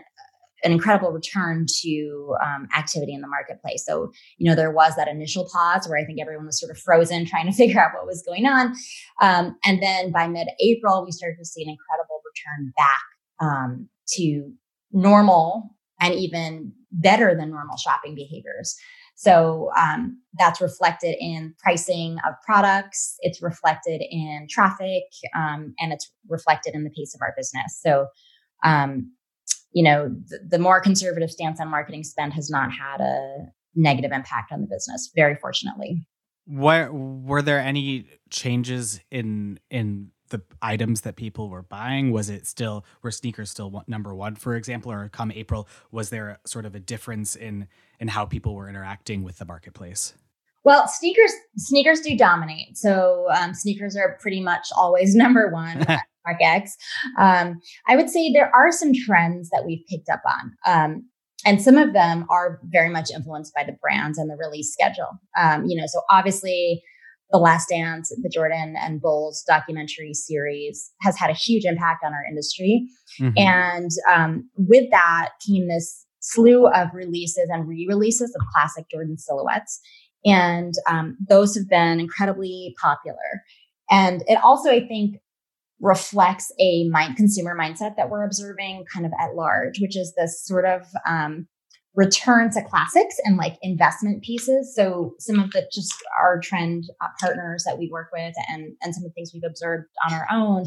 an, 0.64 0.72
incredible 0.72 1.10
return 1.10 1.66
to 1.82 2.34
um, 2.44 2.68
activity 2.76 3.14
in 3.14 3.20
the 3.20 3.28
marketplace. 3.28 3.84
So, 3.86 4.10
you 4.38 4.48
know, 4.48 4.56
there 4.56 4.72
was 4.72 4.94
that 4.96 5.08
initial 5.08 5.48
pause 5.52 5.88
where 5.88 5.98
I 5.98 6.04
think 6.04 6.20
everyone 6.20 6.46
was 6.46 6.60
sort 6.60 6.70
of 6.70 6.78
frozen 6.78 7.26
trying 7.30 7.46
to 7.46 7.52
figure 7.52 7.80
out 7.80 7.92
what 7.94 8.06
was 8.06 8.22
going 8.26 8.46
on. 8.46 8.74
Um, 9.20 9.56
and 9.64 9.82
then 9.82 10.12
by 10.12 10.28
mid 10.28 10.48
April, 10.60 11.04
we 11.04 11.12
started 11.12 11.36
to 11.38 11.44
see 11.44 11.62
an 11.62 11.70
incredible 11.70 12.20
return 12.24 12.72
back 12.76 13.02
um, 13.40 13.88
to 14.14 14.52
normal 14.92 15.70
and 16.00 16.14
even 16.14 16.72
better 16.92 17.34
than 17.34 17.50
normal 17.50 17.76
shopping 17.76 18.14
behaviors. 18.14 18.76
So 19.16 19.70
um, 19.76 20.20
that's 20.38 20.60
reflected 20.60 21.16
in 21.18 21.54
pricing 21.58 22.18
of 22.26 22.34
products, 22.44 23.16
it's 23.20 23.42
reflected 23.42 24.02
in 24.10 24.46
traffic, 24.48 25.04
um, 25.34 25.74
and 25.80 25.92
it's 25.92 26.12
reflected 26.28 26.74
in 26.74 26.84
the 26.84 26.90
pace 26.90 27.14
of 27.14 27.22
our 27.22 27.32
business. 27.34 27.80
So, 27.82 28.08
um, 28.62 29.12
you 29.76 29.82
know, 29.82 30.08
the, 30.08 30.38
the 30.52 30.58
more 30.58 30.80
conservative 30.80 31.30
stance 31.30 31.60
on 31.60 31.68
marketing 31.68 32.02
spend 32.02 32.32
has 32.32 32.48
not 32.48 32.70
had 32.72 33.02
a 33.02 33.44
negative 33.74 34.10
impact 34.10 34.50
on 34.50 34.62
the 34.62 34.66
business, 34.66 35.12
very 35.14 35.34
fortunately. 35.34 36.00
Where 36.46 36.90
were 36.90 37.42
there 37.42 37.60
any 37.60 38.06
changes 38.30 39.00
in 39.10 39.60
in 39.70 40.12
the 40.30 40.40
items 40.62 41.02
that 41.02 41.16
people 41.16 41.50
were 41.50 41.62
buying? 41.62 42.10
Was 42.10 42.30
it 42.30 42.46
still 42.46 42.86
were 43.02 43.10
sneakers 43.10 43.50
still 43.50 43.84
number 43.86 44.14
one, 44.14 44.34
for 44.36 44.54
example, 44.56 44.90
or 44.90 45.10
come 45.10 45.30
April, 45.30 45.68
was 45.90 46.08
there 46.08 46.38
sort 46.46 46.64
of 46.64 46.74
a 46.74 46.80
difference 46.80 47.36
in 47.36 47.68
in 48.00 48.08
how 48.08 48.24
people 48.24 48.54
were 48.54 48.70
interacting 48.70 49.24
with 49.24 49.36
the 49.36 49.44
marketplace? 49.44 50.14
Well, 50.64 50.88
sneakers 50.88 51.32
sneakers 51.58 52.00
do 52.00 52.16
dominate. 52.16 52.78
So 52.78 53.26
um, 53.30 53.52
sneakers 53.52 53.94
are 53.94 54.16
pretty 54.22 54.40
much 54.40 54.68
always 54.74 55.14
number 55.24 55.50
one. 55.50 55.84
StockX. 56.26 56.70
Um, 57.18 57.60
I 57.88 57.96
would 57.96 58.10
say 58.10 58.32
there 58.32 58.54
are 58.54 58.72
some 58.72 58.92
trends 58.92 59.50
that 59.50 59.64
we've 59.66 59.84
picked 59.88 60.08
up 60.08 60.22
on. 60.26 60.52
Um, 60.66 61.04
and 61.44 61.62
some 61.62 61.76
of 61.76 61.92
them 61.92 62.26
are 62.28 62.60
very 62.64 62.88
much 62.88 63.10
influenced 63.14 63.54
by 63.54 63.62
the 63.62 63.76
brands 63.80 64.18
and 64.18 64.30
the 64.30 64.36
release 64.36 64.72
schedule. 64.72 65.20
Um, 65.38 65.66
you 65.66 65.76
know, 65.76 65.86
so 65.86 66.00
obviously 66.10 66.82
the 67.30 67.38
Last 67.38 67.68
Dance, 67.68 68.08
the 68.22 68.28
Jordan 68.28 68.74
and 68.76 69.00
Bulls 69.00 69.44
documentary 69.46 70.14
series 70.14 70.92
has 71.02 71.16
had 71.18 71.30
a 71.30 71.34
huge 71.34 71.64
impact 71.64 72.04
on 72.04 72.12
our 72.12 72.24
industry. 72.28 72.88
Mm-hmm. 73.20 73.36
And 73.36 73.90
um, 74.12 74.50
with 74.56 74.90
that 74.90 75.30
came 75.46 75.68
this 75.68 76.04
slew 76.20 76.66
of 76.68 76.88
releases 76.92 77.48
and 77.50 77.68
re 77.68 77.86
releases 77.88 78.34
of 78.34 78.46
classic 78.52 78.86
Jordan 78.90 79.18
silhouettes. 79.18 79.80
And 80.24 80.74
um, 80.88 81.16
those 81.28 81.54
have 81.56 81.68
been 81.68 82.00
incredibly 82.00 82.74
popular. 82.80 83.42
And 83.90 84.24
it 84.26 84.38
also, 84.42 84.70
I 84.70 84.86
think, 84.86 85.20
reflects 85.80 86.52
a 86.58 86.88
mind, 86.88 87.16
consumer 87.16 87.56
mindset 87.58 87.96
that 87.96 88.08
we're 88.08 88.24
observing 88.24 88.84
kind 88.92 89.04
of 89.04 89.12
at 89.20 89.34
large, 89.34 89.80
which 89.80 89.96
is 89.96 90.14
this 90.16 90.44
sort 90.44 90.64
of 90.64 90.86
um, 91.06 91.46
return 91.94 92.50
to 92.50 92.62
classics 92.62 93.16
and 93.24 93.36
like 93.36 93.58
investment 93.62 94.22
pieces. 94.22 94.74
So 94.74 95.14
some 95.18 95.38
of 95.38 95.50
the 95.50 95.68
just 95.72 95.94
our 96.20 96.40
trend 96.40 96.84
uh, 97.00 97.08
partners 97.20 97.64
that 97.66 97.78
we 97.78 97.90
work 97.90 98.08
with 98.12 98.34
and 98.48 98.74
and 98.82 98.94
some 98.94 99.04
of 99.04 99.10
the 99.10 99.14
things 99.14 99.32
we've 99.34 99.42
observed 99.48 99.86
on 100.06 100.14
our 100.14 100.26
own 100.30 100.64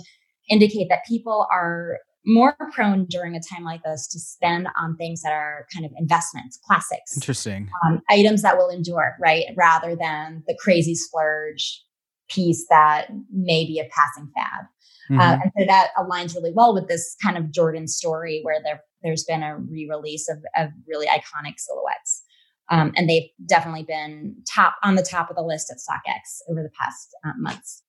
indicate 0.50 0.88
that 0.90 1.06
people 1.08 1.48
are 1.52 2.00
more 2.26 2.56
prone 2.74 3.06
during 3.06 3.36
a 3.36 3.40
time 3.40 3.64
like 3.64 3.82
this 3.84 4.08
to 4.08 4.20
spend 4.20 4.68
on 4.78 4.96
things 4.98 5.22
that 5.22 5.32
are 5.32 5.66
kind 5.74 5.86
of 5.86 5.92
investments, 5.98 6.60
classics. 6.66 7.16
Interesting. 7.16 7.70
Um, 7.86 8.02
items 8.10 8.42
that 8.42 8.58
will 8.58 8.70
endure, 8.70 9.16
right? 9.22 9.46
Rather 9.56 9.96
than 9.96 10.44
the 10.48 10.58
crazy 10.60 10.96
splurge 10.96 11.82
piece 12.30 12.66
that 12.70 13.08
may 13.32 13.66
be 13.66 13.80
a 13.80 13.90
passing 13.90 14.30
fad. 14.36 14.68
Uh, 15.10 15.14
mm-hmm. 15.14 15.20
Uh, 15.20 15.38
and 15.44 15.52
so 15.58 15.66
that 15.66 15.90
aligns 15.98 16.36
really 16.36 16.52
well 16.54 16.74
with 16.74 16.88
this 16.88 17.16
kind 17.24 17.38
of 17.38 17.52
Jordan 17.52 17.88
story 17.88 18.42
where 18.44 18.62
there, 18.64 18.82
there's 19.04 19.24
been 19.24 19.44
a 19.44 19.58
re-release 19.58 20.30
of, 20.30 20.38
of 20.56 20.70
really 20.88 21.08
iconic 21.08 21.56
silhouettes. 21.58 22.24
Um, 22.72 22.94
and 22.96 23.10
they've 23.10 23.30
definitely 23.48 23.84
been 23.84 24.36
top 24.48 24.76
on 24.84 24.96
the 24.96 25.02
top 25.02 25.32
of 25.32 25.36
the 25.36 25.42
list 25.42 25.72
at 25.72 25.78
StockX 25.78 26.52
over 26.52 26.62
the 26.62 26.70
past 26.80 27.16
uh, 27.26 27.32
months. 27.38 27.82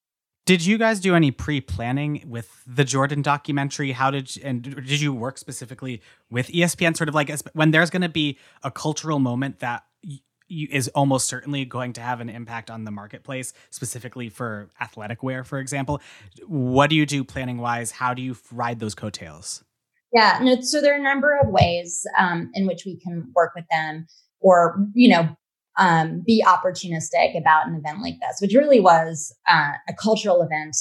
Did 0.47 0.65
you 0.65 0.79
guys 0.79 1.01
do 1.01 1.15
any 1.15 1.31
pre-planning 1.31 2.25
with 2.27 2.65
the 2.67 2.85
Jordan 2.85 3.21
documentary? 3.23 3.93
How 3.93 4.11
did 4.11 4.35
you, 4.35 4.43
and 4.45 4.63
did 4.63 5.01
you 5.01 5.13
work 5.13 5.37
specifically 5.37 6.01
with 6.31 6.49
ESPN? 6.49 6.97
Sort 6.97 7.09
of 7.09 7.15
like 7.15 7.31
when 7.53 7.71
there's 7.71 7.91
going 7.91 8.03
to 8.03 8.09
be 8.09 8.39
a 8.63 8.71
cultural 8.71 9.19
moment 9.19 9.61
that 9.61 9.85
is 10.51 10.89
almost 10.89 11.29
certainly 11.29 11.65
going 11.65 11.93
to 11.95 12.01
have 12.01 12.21
an 12.21 12.29
impact 12.29 12.71
on 12.71 12.85
the 12.85 12.91
marketplace, 12.91 13.53
specifically 13.71 14.29
for 14.29 14.69
athletic 14.81 15.23
wear, 15.23 15.45
for 15.45 15.59
example. 15.59 16.01
What 16.47 16.91
do 16.91 16.97
you 16.97 17.07
do 17.07 17.25
planning 17.25 17.59
wise? 17.59 17.93
How 17.93 18.15
do 18.15 18.23
you 18.23 18.37
ride 18.53 18.81
those 18.81 18.95
coattails? 18.95 19.65
Yeah, 20.13 20.41
no, 20.43 20.61
so 20.61 20.81
there 20.81 20.93
are 20.93 20.99
a 20.99 21.03
number 21.03 21.39
of 21.41 21.49
ways 21.49 22.05
um, 22.19 22.51
in 22.55 22.67
which 22.67 22.85
we 22.85 22.99
can 22.99 23.31
work 23.35 23.53
with 23.55 23.65
them 23.71 24.07
or, 24.41 24.85
you 24.93 25.09
know, 25.09 25.37
um, 25.79 26.23
be 26.27 26.45
opportunistic 26.45 27.39
about 27.39 27.69
an 27.69 27.77
event 27.77 28.03
like 28.03 28.17
this, 28.21 28.41
which 28.41 28.55
really 28.55 28.81
was 28.81 29.35
uh, 29.49 29.73
a 29.89 29.95
cultural 29.95 30.43
event. 30.43 30.77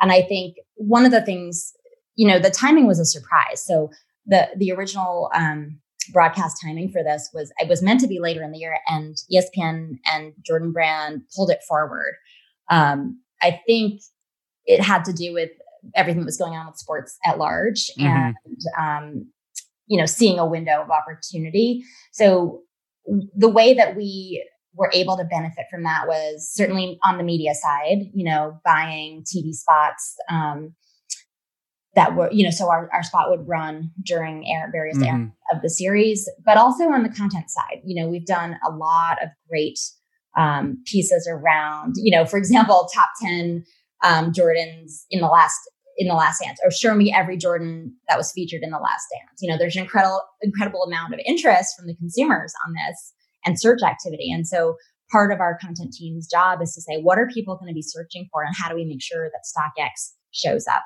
And 0.00 0.12
I 0.12 0.22
think 0.22 0.56
one 0.74 1.06
of 1.06 1.12
the 1.12 1.22
things, 1.22 1.72
you 2.14 2.28
know, 2.28 2.38
the 2.38 2.50
timing 2.50 2.86
was 2.86 3.00
a 3.00 3.04
surprise. 3.04 3.64
So 3.64 3.90
the 4.26 4.48
the 4.56 4.70
original 4.72 5.30
um, 5.34 5.80
broadcast 6.12 6.58
timing 6.62 6.90
for 6.90 7.02
this 7.02 7.30
was 7.32 7.52
it 7.58 7.68
was 7.68 7.82
meant 7.82 8.00
to 8.00 8.06
be 8.06 8.20
later 8.20 8.42
in 8.42 8.52
the 8.52 8.58
year, 8.58 8.78
and 8.88 9.16
ESPN 9.32 9.98
and 10.12 10.32
Jordan 10.44 10.72
Brand 10.72 11.22
pulled 11.34 11.50
it 11.50 11.62
forward. 11.66 12.14
Um, 12.70 13.20
I 13.42 13.60
think 13.66 14.00
it 14.66 14.80
had 14.80 15.04
to 15.04 15.12
do 15.12 15.32
with 15.32 15.50
everything 15.94 16.20
that 16.20 16.26
was 16.26 16.38
going 16.38 16.54
on 16.54 16.66
with 16.66 16.76
sports 16.76 17.18
at 17.24 17.38
large, 17.38 17.90
mm-hmm. 17.98 18.06
and 18.06 18.58
um, 18.78 19.26
you 19.86 19.98
know, 19.98 20.06
seeing 20.06 20.38
a 20.38 20.46
window 20.46 20.82
of 20.82 20.90
opportunity. 20.90 21.82
So 22.12 22.62
the 23.36 23.48
way 23.48 23.74
that 23.74 23.96
we 23.96 24.46
were 24.74 24.90
able 24.92 25.16
to 25.16 25.24
benefit 25.24 25.66
from 25.70 25.84
that 25.84 26.06
was 26.06 26.50
certainly 26.52 26.98
on 27.04 27.18
the 27.18 27.24
media 27.24 27.54
side, 27.54 28.10
you 28.12 28.24
know, 28.24 28.58
buying 28.64 29.22
TV 29.22 29.52
spots, 29.52 30.16
um, 30.30 30.74
that 31.94 32.16
were, 32.16 32.28
you 32.32 32.44
know, 32.44 32.50
so 32.50 32.68
our, 32.68 32.88
our 32.92 33.02
spot 33.02 33.30
would 33.30 33.46
run 33.46 33.90
during 34.04 34.46
air, 34.48 34.68
various 34.72 34.98
mm-hmm. 34.98 35.26
of 35.52 35.62
the 35.62 35.70
series, 35.70 36.28
but 36.44 36.56
also 36.56 36.84
on 36.84 37.02
the 37.02 37.08
content 37.08 37.50
side. 37.50 37.80
You 37.84 38.02
know, 38.02 38.08
we've 38.08 38.26
done 38.26 38.56
a 38.66 38.70
lot 38.70 39.22
of 39.22 39.28
great 39.48 39.78
um, 40.36 40.82
pieces 40.86 41.28
around, 41.30 41.94
you 41.96 42.16
know, 42.16 42.26
for 42.26 42.36
example, 42.36 42.88
top 42.92 43.10
10 43.22 43.64
um, 44.02 44.32
Jordans 44.32 45.04
in 45.10 45.20
the 45.20 45.28
last 45.28 45.58
in 45.96 46.08
the 46.08 46.14
last 46.14 46.40
dance 46.42 46.58
or 46.64 46.72
show 46.72 46.92
me 46.92 47.14
every 47.14 47.36
jordan 47.36 47.94
that 48.08 48.18
was 48.18 48.32
featured 48.32 48.62
in 48.64 48.70
the 48.70 48.78
last 48.78 49.06
dance 49.12 49.40
you 49.40 49.48
know 49.48 49.56
there's 49.56 49.76
an 49.76 49.82
incredible 49.82 50.20
incredible 50.42 50.82
amount 50.82 51.14
of 51.14 51.20
interest 51.24 51.76
from 51.76 51.86
the 51.86 51.94
consumers 51.94 52.52
on 52.66 52.72
this 52.72 53.14
and 53.44 53.60
search 53.60 53.80
activity 53.82 54.32
and 54.32 54.46
so 54.46 54.74
part 55.12 55.30
of 55.30 55.40
our 55.40 55.56
content 55.58 55.92
team's 55.92 56.26
job 56.26 56.60
is 56.60 56.74
to 56.74 56.80
say 56.80 57.00
what 57.00 57.16
are 57.16 57.28
people 57.32 57.56
going 57.56 57.68
to 57.68 57.74
be 57.74 57.80
searching 57.80 58.26
for 58.32 58.42
and 58.42 58.54
how 58.58 58.68
do 58.68 58.74
we 58.74 58.84
make 58.84 59.00
sure 59.00 59.30
that 59.30 59.44
stockx 59.46 60.14
shows 60.32 60.66
up 60.66 60.82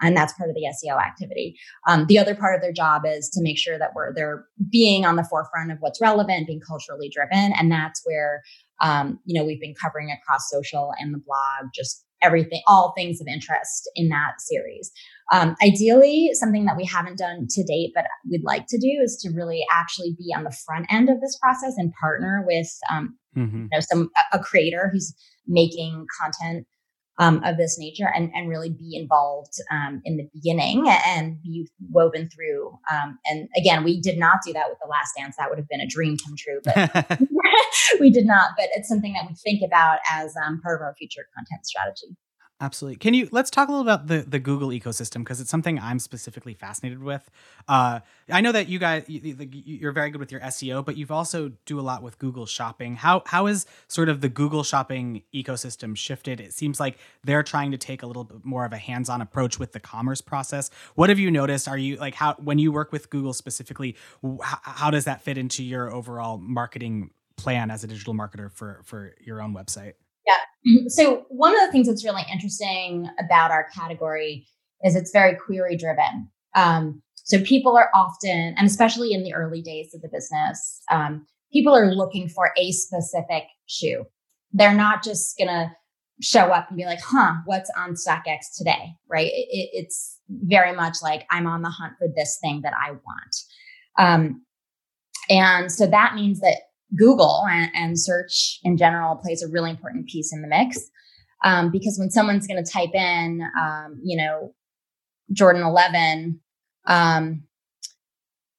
and 0.00 0.16
that's 0.16 0.32
part 0.34 0.50
of 0.50 0.56
the 0.56 0.62
SEO 0.62 1.00
activity. 1.00 1.56
Um, 1.86 2.06
the 2.06 2.18
other 2.18 2.34
part 2.34 2.54
of 2.54 2.62
their 2.62 2.72
job 2.72 3.02
is 3.06 3.28
to 3.30 3.42
make 3.42 3.58
sure 3.58 3.78
that 3.78 3.90
we're 3.94 4.14
they're 4.14 4.44
being 4.70 5.04
on 5.04 5.16
the 5.16 5.24
forefront 5.24 5.72
of 5.72 5.78
what's 5.80 6.00
relevant, 6.00 6.46
being 6.46 6.60
culturally 6.66 7.10
driven, 7.12 7.52
and 7.52 7.70
that's 7.70 8.02
where 8.04 8.42
um, 8.80 9.18
you 9.24 9.38
know 9.38 9.46
we've 9.46 9.60
been 9.60 9.74
covering 9.80 10.10
across 10.10 10.48
social 10.50 10.92
and 10.98 11.14
the 11.14 11.18
blog 11.18 11.70
just 11.74 12.04
everything, 12.22 12.60
all 12.66 12.92
things 12.96 13.20
of 13.20 13.26
interest 13.26 13.90
in 13.96 14.08
that 14.08 14.34
series. 14.40 14.90
Um, 15.32 15.56
ideally, 15.62 16.30
something 16.32 16.64
that 16.64 16.76
we 16.76 16.84
haven't 16.84 17.18
done 17.18 17.46
to 17.48 17.64
date, 17.64 17.92
but 17.94 18.06
we'd 18.30 18.44
like 18.44 18.66
to 18.68 18.78
do 18.78 19.00
is 19.02 19.16
to 19.22 19.30
really 19.34 19.64
actually 19.72 20.14
be 20.18 20.34
on 20.36 20.44
the 20.44 20.56
front 20.66 20.86
end 20.90 21.08
of 21.08 21.20
this 21.20 21.38
process 21.40 21.74
and 21.76 21.92
partner 22.00 22.44
with, 22.46 22.68
um, 22.90 23.16
mm-hmm. 23.36 23.62
you 23.62 23.68
know, 23.72 23.80
some 23.80 24.10
a 24.32 24.38
creator 24.38 24.90
who's 24.92 25.14
making 25.46 26.06
content 26.20 26.66
um, 27.20 27.44
of 27.44 27.58
this 27.58 27.78
nature 27.78 28.10
and, 28.12 28.30
and 28.34 28.48
really 28.48 28.70
be 28.70 28.96
involved 28.96 29.52
um, 29.70 30.00
in 30.04 30.16
the 30.16 30.28
beginning 30.32 30.88
and 31.06 31.40
be 31.42 31.68
woven 31.90 32.30
through. 32.30 32.78
Um, 32.90 33.18
and 33.26 33.48
again, 33.56 33.84
we 33.84 34.00
did 34.00 34.18
not 34.18 34.38
do 34.44 34.54
that 34.54 34.70
with 34.70 34.78
the 34.82 34.88
last 34.88 35.12
dance. 35.16 35.36
That 35.36 35.50
would 35.50 35.58
have 35.58 35.68
been 35.68 35.82
a 35.82 35.86
dream 35.86 36.16
come 36.16 36.34
true, 36.36 36.60
but 36.64 37.20
we 38.00 38.10
did 38.10 38.24
not. 38.26 38.52
But 38.56 38.70
it's 38.74 38.88
something 38.88 39.12
that 39.12 39.26
we 39.28 39.34
think 39.34 39.60
about 39.64 39.98
as 40.10 40.34
um, 40.44 40.60
part 40.62 40.80
of 40.80 40.82
our 40.82 40.94
future 40.98 41.26
content 41.36 41.66
strategy. 41.66 42.16
Absolutely. 42.62 42.96
Can 42.96 43.14
you 43.14 43.26
let's 43.32 43.48
talk 43.48 43.68
a 43.68 43.72
little 43.72 43.86
about 43.86 44.06
the 44.06 44.18
the 44.18 44.38
Google 44.38 44.68
ecosystem 44.68 45.20
because 45.20 45.40
it's 45.40 45.48
something 45.48 45.78
I'm 45.78 45.98
specifically 45.98 46.52
fascinated 46.52 47.02
with. 47.02 47.30
Uh, 47.66 48.00
I 48.30 48.42
know 48.42 48.52
that 48.52 48.68
you 48.68 48.78
guys 48.78 49.04
you, 49.08 49.88
are 49.88 49.92
very 49.92 50.10
good 50.10 50.20
with 50.20 50.30
your 50.30 50.42
SEO, 50.42 50.84
but 50.84 50.98
you've 50.98 51.10
also 51.10 51.52
do 51.64 51.80
a 51.80 51.82
lot 51.82 52.02
with 52.02 52.18
Google 52.18 52.44
Shopping. 52.44 52.96
How 52.96 53.22
how 53.24 53.46
is 53.46 53.64
sort 53.88 54.10
of 54.10 54.20
the 54.20 54.28
Google 54.28 54.62
Shopping 54.62 55.22
ecosystem 55.34 55.96
shifted? 55.96 56.38
It 56.38 56.52
seems 56.52 56.78
like 56.78 56.98
they're 57.24 57.42
trying 57.42 57.70
to 57.70 57.78
take 57.78 58.02
a 58.02 58.06
little 58.06 58.24
bit 58.24 58.44
more 58.44 58.66
of 58.66 58.74
a 58.74 58.78
hands-on 58.78 59.22
approach 59.22 59.58
with 59.58 59.72
the 59.72 59.80
commerce 59.80 60.20
process. 60.20 60.70
What 60.96 61.08
have 61.08 61.18
you 61.18 61.30
noticed? 61.30 61.66
Are 61.66 61.78
you 61.78 61.96
like 61.96 62.14
how 62.14 62.34
when 62.34 62.58
you 62.58 62.72
work 62.72 62.92
with 62.92 63.08
Google 63.08 63.32
specifically, 63.32 63.96
how, 64.22 64.58
how 64.62 64.90
does 64.90 65.06
that 65.06 65.22
fit 65.22 65.38
into 65.38 65.64
your 65.64 65.90
overall 65.90 66.36
marketing 66.36 67.10
plan 67.36 67.70
as 67.70 67.84
a 67.84 67.86
digital 67.86 68.12
marketer 68.12 68.52
for 68.52 68.82
for 68.84 69.14
your 69.24 69.40
own 69.40 69.54
website? 69.54 69.94
Yeah. 70.30 70.82
So 70.88 71.24
one 71.30 71.54
of 71.54 71.66
the 71.66 71.72
things 71.72 71.86
that's 71.86 72.04
really 72.04 72.24
interesting 72.30 73.08
about 73.18 73.50
our 73.50 73.68
category 73.74 74.46
is 74.84 74.94
it's 74.94 75.10
very 75.10 75.34
query 75.34 75.76
driven. 75.76 76.28
Um, 76.54 77.02
so 77.14 77.40
people 77.42 77.76
are 77.76 77.90
often, 77.94 78.54
and 78.56 78.66
especially 78.66 79.12
in 79.12 79.22
the 79.22 79.32
early 79.34 79.62
days 79.62 79.94
of 79.94 80.02
the 80.02 80.08
business, 80.08 80.82
um, 80.90 81.26
people 81.52 81.74
are 81.74 81.94
looking 81.94 82.28
for 82.28 82.52
a 82.58 82.72
specific 82.72 83.44
shoe. 83.66 84.04
They're 84.52 84.74
not 84.74 85.02
just 85.02 85.38
gonna 85.38 85.72
show 86.20 86.46
up 86.52 86.68
and 86.68 86.76
be 86.76 86.84
like, 86.84 87.00
"Huh, 87.00 87.34
what's 87.46 87.70
on 87.76 87.94
StockX 87.94 88.56
today?" 88.56 88.94
Right? 89.08 89.30
It, 89.32 89.70
it's 89.72 90.18
very 90.28 90.74
much 90.74 90.98
like 91.02 91.26
I'm 91.30 91.46
on 91.46 91.62
the 91.62 91.70
hunt 91.70 91.94
for 91.98 92.08
this 92.14 92.38
thing 92.42 92.62
that 92.62 92.74
I 92.74 92.92
want. 92.92 93.36
Um, 93.98 94.44
and 95.28 95.70
so 95.70 95.86
that 95.86 96.14
means 96.14 96.40
that 96.40 96.56
Google 96.96 97.44
and, 97.50 97.70
and, 97.74 98.00
search 98.00 98.58
in 98.62 98.76
general 98.76 99.16
plays 99.16 99.42
a 99.42 99.48
really 99.48 99.70
important 99.70 100.08
piece 100.08 100.32
in 100.32 100.42
the 100.42 100.48
mix. 100.48 100.90
Um, 101.44 101.70
because 101.70 101.98
when 101.98 102.10
someone's 102.10 102.46
going 102.46 102.62
to 102.62 102.70
type 102.70 102.94
in, 102.94 103.42
um, 103.58 104.00
you 104.02 104.16
know, 104.16 104.52
Jordan 105.32 105.62
11, 105.62 106.40
um, 106.86 107.44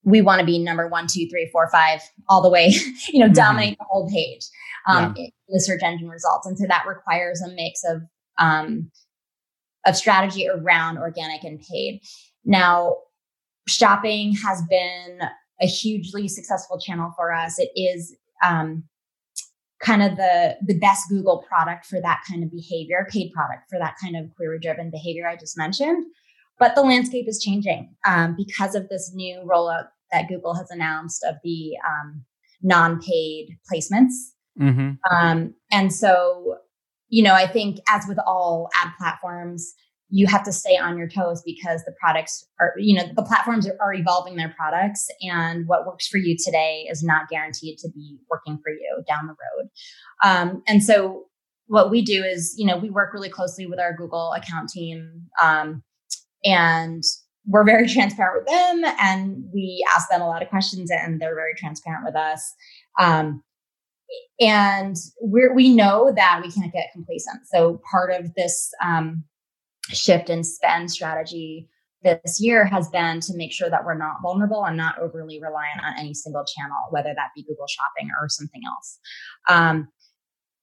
we 0.04 0.22
want 0.22 0.40
to 0.40 0.46
be 0.46 0.58
number 0.58 0.88
one, 0.88 1.08
two, 1.08 1.28
three, 1.30 1.50
four, 1.52 1.70
five, 1.72 2.02
all 2.28 2.42
the 2.42 2.50
way, 2.50 2.68
you 3.10 3.20
know, 3.20 3.26
mm-hmm. 3.26 3.34
dominate 3.34 3.78
the 3.78 3.86
whole 3.88 4.10
page 4.10 4.44
um, 4.88 5.14
yeah. 5.16 5.26
in 5.26 5.32
the 5.50 5.60
search 5.60 5.82
engine 5.84 6.10
results. 6.10 6.48
And 6.48 6.58
so 6.58 6.66
that 6.68 6.86
requires 6.88 7.42
a 7.42 7.50
mix 7.50 7.84
of, 7.84 8.02
um, 8.40 8.92
of 9.86 9.96
strategy 9.96 10.48
around 10.48 10.98
organic 10.98 11.44
and 11.44 11.60
paid. 11.60 12.02
Now, 12.46 12.96
shopping 13.68 14.36
has 14.36 14.64
been 14.70 15.20
a 15.62 15.68
hugely 15.68 16.28
successful 16.28 16.80
channel 16.80 17.14
for 17.16 17.32
us. 17.32 17.60
It 17.60 17.70
is 17.76 18.16
um, 18.44 18.84
kind 19.82 20.04
of 20.04 20.16
the 20.16 20.58
the 20.66 20.78
best 20.78 21.10
Google 21.10 21.44
product 21.48 21.86
for 21.86 22.00
that 22.02 22.22
kind 22.30 22.44
of 22.44 22.52
behavior, 22.52 23.08
paid 23.10 23.32
product 23.34 23.70
for 23.70 23.80
that 23.80 23.96
kind 24.02 24.16
of 24.16 24.34
query 24.36 24.60
driven 24.60 24.92
behavior 24.92 25.28
I 25.28 25.36
just 25.36 25.58
mentioned. 25.58 26.06
But 26.60 26.76
the 26.76 26.84
landscape 26.84 27.28
is 27.28 27.42
changing 27.44 27.96
um, 28.06 28.36
because 28.38 28.76
of 28.76 28.88
this 28.90 29.12
new 29.14 29.42
rollout 29.50 29.88
that 30.12 30.28
Google 30.28 30.54
has 30.54 30.70
announced 30.70 31.24
of 31.24 31.36
the 31.44 31.74
um, 31.88 32.24
non 32.62 33.02
paid 33.02 33.58
placements. 33.72 34.14
Mm-hmm. 34.60 34.92
Um, 35.12 35.56
and 35.72 35.94
so, 35.94 36.58
you 37.10 37.24
know, 37.24 37.34
I 37.34 37.48
think 37.48 37.80
as 37.88 38.06
with 38.08 38.20
all 38.20 38.70
ad 38.76 38.92
platforms, 39.00 39.74
you 40.12 40.28
have 40.28 40.44
to 40.44 40.52
stay 40.52 40.78
on 40.78 40.98
your 40.98 41.08
toes 41.08 41.42
because 41.46 41.84
the 41.86 41.94
products 42.00 42.46
are, 42.60 42.74
you 42.78 42.96
know, 42.96 43.06
the 43.16 43.24
platforms 43.24 43.68
are, 43.68 43.94
evolving 43.94 44.36
their 44.36 44.54
products 44.58 45.08
and 45.22 45.68
what 45.68 45.86
works 45.86 46.08
for 46.08 46.18
you 46.18 46.36
today 46.38 46.86
is 46.90 47.02
not 47.02 47.30
guaranteed 47.30 47.78
to 47.78 47.90
be 47.94 48.18
working 48.30 48.60
for 48.62 48.72
you 48.72 49.04
down 49.08 49.28
the 49.28 49.34
road. 49.34 49.70
Um, 50.24 50.64
and 50.68 50.84
so 50.84 51.24
what 51.68 51.90
we 51.90 52.02
do 52.02 52.24
is, 52.24 52.54
you 52.58 52.66
know, 52.66 52.78
we 52.78 52.90
work 52.90 53.14
really 53.14 53.30
closely 53.30 53.66
with 53.66 53.80
our 53.80 53.96
Google 53.96 54.34
account 54.34 54.70
team. 54.70 55.28
Um, 55.42 55.84
and 56.44 57.04
we're 57.46 57.66
very 57.66 57.88
transparent 57.94 58.44
with 58.44 58.48
them 58.48 58.94
and 59.00 59.44
we 59.54 59.86
ask 59.96 60.10
them 60.10 60.22
a 60.22 60.28
lot 60.28 60.42
of 60.42 60.50
questions 60.50 60.92
and 60.92 61.22
they're 61.22 61.36
very 61.36 61.54
transparent 61.56 62.06
with 62.06 62.16
us. 62.16 62.54
Um, 63.00 63.44
and 64.42 64.98
we 65.24 65.48
we 65.54 65.74
know 65.74 66.12
that 66.16 66.42
we 66.44 66.52
can't 66.52 66.74
get 66.74 66.92
complacent. 66.92 67.42
So 67.46 67.82
part 67.90 68.12
of 68.12 68.34
this 68.36 68.72
um, 68.84 69.24
shift 69.92 70.30
in 70.30 70.44
spend 70.44 70.92
strategy 70.92 71.68
this 72.04 72.42
year 72.42 72.66
has 72.66 72.90
been 72.90 73.20
to 73.22 73.36
make 73.36 73.52
sure 73.52 73.70
that 73.70 73.86
we're 73.86 73.98
not 73.98 74.16
vulnerable 74.24 74.66
and 74.66 74.76
not 74.76 74.98
overly 75.00 75.40
reliant 75.40 75.84
on 75.84 75.94
any 76.00 76.14
single 76.14 76.44
channel, 76.44 76.78
whether 76.90 77.14
that 77.16 77.30
be 77.36 77.44
Google 77.44 77.68
Shopping 77.68 78.10
or 78.20 78.28
something 78.28 78.62
else. 78.66 79.00
Um, 79.48 79.88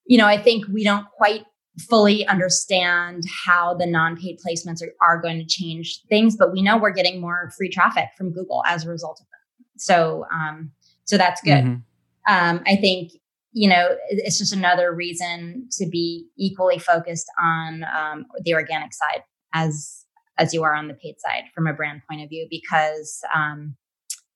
you 0.04 0.18
know, 0.18 0.26
I 0.26 0.36
think 0.36 0.66
we 0.66 0.82
don't 0.82 1.06
quite 1.16 1.44
fully 1.88 2.26
understand 2.26 3.22
how 3.46 3.74
the 3.74 3.86
non-paid 3.86 4.38
placements 4.44 4.82
are, 4.82 4.92
are 5.00 5.20
going 5.20 5.38
to 5.38 5.46
change 5.46 6.00
things, 6.08 6.36
but 6.36 6.52
we 6.52 6.60
know 6.60 6.76
we're 6.76 6.90
getting 6.90 7.20
more 7.20 7.52
free 7.56 7.68
traffic 7.68 8.08
from 8.16 8.32
Google 8.32 8.64
as 8.66 8.84
a 8.84 8.88
result 8.88 9.20
of 9.20 9.26
them. 9.26 9.66
So, 9.76 10.26
um, 10.32 10.72
so 11.04 11.16
that's 11.16 11.40
good. 11.42 11.64
Mm-hmm. 11.64 12.34
Um, 12.34 12.62
I 12.66 12.76
think 12.76 13.12
you 13.52 13.68
know, 13.68 13.96
it's 14.10 14.38
just 14.38 14.52
another 14.52 14.94
reason 14.94 15.68
to 15.72 15.86
be 15.86 16.26
equally 16.36 16.78
focused 16.78 17.26
on 17.42 17.84
um, 17.84 18.26
the 18.44 18.54
organic 18.54 18.92
side 18.92 19.22
as 19.54 20.04
as 20.38 20.54
you 20.54 20.62
are 20.62 20.74
on 20.74 20.86
the 20.86 20.94
paid 20.94 21.16
side 21.18 21.44
from 21.54 21.66
a 21.66 21.72
brand 21.72 22.02
point 22.08 22.22
of 22.22 22.28
view, 22.28 22.46
because 22.50 23.22
um, 23.34 23.76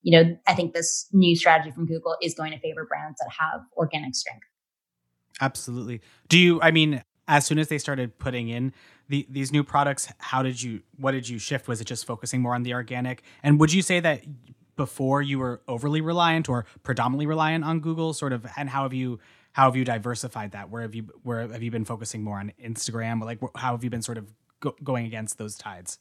you 0.03 0.19
know, 0.19 0.37
I 0.47 0.55
think 0.55 0.75
this 0.75 1.09
new 1.13 1.37
strategy 1.37 1.71
from 1.71 1.87
Google 1.87 2.17
is 2.21 2.35
going 2.35 2.53
to 2.53 2.59
favor 2.59 2.85
brands 2.85 3.19
that 3.21 3.31
have 3.39 3.61
organic 3.77 4.15
strength. 4.15 4.45
Absolutely. 5.41 6.01
Do 6.29 6.39
you? 6.39 6.61
I 6.61 6.71
mean, 6.71 7.03
as 7.29 7.47
soon 7.47 7.59
as 7.59 7.69
they 7.69 7.79
started 7.79 8.19
putting 8.19 8.49
in 8.49 8.73
the, 9.09 9.27
these 9.31 9.53
new 9.53 9.65
products, 9.65 10.09
how 10.19 10.43
did 10.43 10.63
you? 10.63 10.83
What 10.97 11.13
did 11.13 11.29
you 11.29 11.39
shift? 11.39 11.69
Was 11.69 11.81
it 11.81 11.85
just 11.85 12.05
focusing 12.05 12.41
more 12.41 12.55
on 12.55 12.63
the 12.63 12.75
organic? 12.75 13.23
And 13.43 13.61
would 13.61 13.73
you 13.73 13.83
say 13.83 14.01
that 14.01 14.23
before 14.77 15.23
you 15.23 15.39
were 15.39 15.63
overly 15.69 16.01
reliant 16.01 16.49
or 16.49 16.67
predominantly 16.83 17.27
reliant 17.27 17.65
on 17.65 17.81
Google 17.81 18.13
sort 18.13 18.33
of 18.33 18.47
and 18.57 18.69
how 18.69 18.83
have 18.83 18.95
you 18.95 19.19
how 19.53 19.67
have 19.67 19.77
you 19.77 19.85
diversified 19.85 20.53
that? 20.53 20.71
Where 20.71 20.83
have 20.83 20.95
you 20.95 21.09
where 21.23 21.47
have 21.49 21.63
you 21.63 21.71
been 21.71 21.85
focusing 21.85 22.23
more 22.23 22.39
on 22.39 22.53
Instagram? 22.63 23.23
Like 23.23 23.39
how 23.57 23.73
have 23.73 23.85
you 23.85 23.91
been 23.91 24.03
sort 24.03 24.19
of 24.19 24.33
go, 24.61 24.75
going 24.83 25.07
against 25.07 25.39
those 25.39 25.57
tides? 25.57 25.99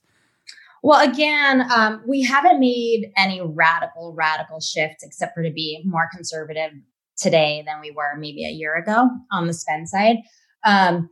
Well 0.84 1.08
again 1.08 1.70
um, 1.72 2.02
we 2.08 2.24
haven't 2.24 2.60
made 2.60 3.12
any 3.18 3.42
radical 3.42 4.14
radical 4.14 4.60
shifts 4.60 5.04
except 5.04 5.36
for 5.36 5.44
to 5.44 5.52
be 5.52 5.84
more 5.86 6.10
conservative 6.14 6.72
today 7.18 7.64
than 7.66 7.82
we 7.82 7.92
were 7.92 8.16
maybe 8.18 8.46
a 8.46 8.50
year 8.50 8.76
ago 8.76 9.10
on 9.32 9.48
the 9.48 9.54
spend 9.54 9.90
side. 9.90 10.18
Um, 10.66 11.10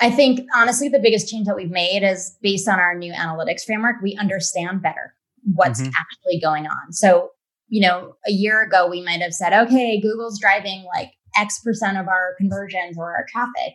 I 0.00 0.10
think 0.10 0.40
honestly, 0.54 0.88
the 0.88 0.98
biggest 0.98 1.28
change 1.28 1.46
that 1.46 1.54
we've 1.54 1.70
made 1.70 2.02
is 2.02 2.36
based 2.42 2.68
on 2.68 2.80
our 2.80 2.96
new 2.96 3.12
analytics 3.12 3.64
framework. 3.64 3.96
We 4.02 4.16
understand 4.16 4.82
better 4.82 5.14
what's 5.44 5.80
mm-hmm. 5.80 5.90
actually 5.98 6.40
going 6.40 6.66
on. 6.66 6.92
So, 6.92 7.30
you 7.68 7.80
know, 7.80 8.16
a 8.26 8.30
year 8.30 8.62
ago, 8.62 8.88
we 8.88 9.02
might 9.02 9.20
have 9.20 9.34
said, 9.34 9.52
okay, 9.52 10.00
Google's 10.00 10.38
driving 10.38 10.84
like 10.94 11.12
X 11.36 11.60
percent 11.60 11.98
of 11.98 12.08
our 12.08 12.34
conversions 12.38 12.96
or 12.96 13.14
our 13.14 13.26
traffic. 13.30 13.74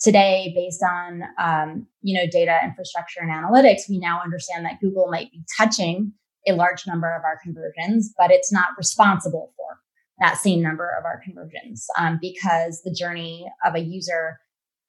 Today, 0.00 0.52
based 0.54 0.82
on 0.82 1.22
um, 1.38 1.86
you 2.02 2.18
know 2.18 2.26
data 2.30 2.58
infrastructure 2.64 3.20
and 3.20 3.30
analytics, 3.30 3.88
we 3.88 3.98
now 3.98 4.20
understand 4.22 4.64
that 4.66 4.80
Google 4.80 5.08
might 5.10 5.30
be 5.30 5.42
touching 5.56 6.12
a 6.46 6.52
large 6.52 6.86
number 6.86 7.14
of 7.14 7.24
our 7.24 7.38
conversions, 7.42 8.12
but 8.18 8.30
it's 8.30 8.52
not 8.52 8.68
responsible 8.76 9.52
for 9.56 9.78
that 10.20 10.36
same 10.36 10.62
number 10.62 10.90
of 10.98 11.04
our 11.04 11.20
conversions 11.24 11.86
um, 11.98 12.18
because 12.20 12.82
the 12.84 12.92
journey 12.92 13.46
of 13.64 13.74
a 13.74 13.80
user 13.80 14.38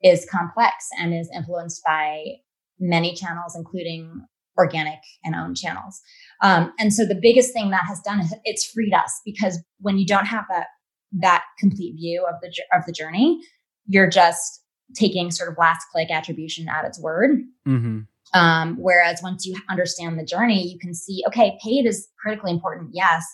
is 0.03 0.27
complex 0.29 0.87
and 0.99 1.13
is 1.13 1.29
influenced 1.33 1.81
by 1.83 2.23
many 2.79 3.15
channels, 3.15 3.55
including 3.55 4.25
organic 4.57 4.99
and 5.23 5.35
owned 5.35 5.57
channels. 5.57 6.01
Um, 6.41 6.73
and 6.79 6.93
so 6.93 7.05
the 7.05 7.19
biggest 7.19 7.53
thing 7.53 7.69
that 7.71 7.85
has 7.87 7.99
done 8.01 8.19
is 8.19 8.33
it's 8.43 8.65
freed 8.65 8.93
us 8.93 9.21
because 9.25 9.59
when 9.79 9.97
you 9.97 10.05
don't 10.05 10.25
have 10.25 10.45
that 10.49 10.67
that 11.17 11.43
complete 11.59 11.95
view 11.95 12.25
of 12.27 12.35
the 12.41 12.53
of 12.73 12.85
the 12.85 12.91
journey, 12.91 13.41
you're 13.87 14.09
just 14.09 14.61
taking 14.95 15.31
sort 15.31 15.49
of 15.49 15.57
last 15.57 15.85
click 15.91 16.11
attribution 16.11 16.67
at 16.67 16.85
its 16.85 16.99
word. 16.99 17.39
Mm-hmm. 17.67 18.01
Um, 18.33 18.75
whereas 18.79 19.21
once 19.23 19.45
you 19.45 19.55
understand 19.69 20.19
the 20.19 20.25
journey, 20.25 20.67
you 20.67 20.79
can 20.79 20.93
see 20.93 21.23
okay, 21.27 21.57
paid 21.63 21.85
is 21.85 22.07
critically 22.19 22.51
important, 22.51 22.89
yes, 22.93 23.25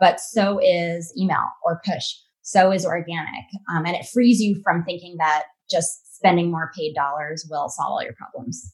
but 0.00 0.20
so 0.20 0.58
is 0.62 1.12
email 1.18 1.44
or 1.64 1.80
push. 1.84 2.14
So 2.42 2.70
is 2.70 2.86
organic, 2.86 3.44
um, 3.68 3.84
and 3.86 3.96
it 3.96 4.06
frees 4.06 4.40
you 4.40 4.60
from 4.62 4.84
thinking 4.84 5.16
that 5.18 5.44
just 5.68 6.16
spending 6.16 6.50
more 6.50 6.70
paid 6.76 6.94
dollars 6.94 7.46
will 7.50 7.68
solve 7.68 7.90
all 7.90 8.02
your 8.02 8.14
problems. 8.14 8.72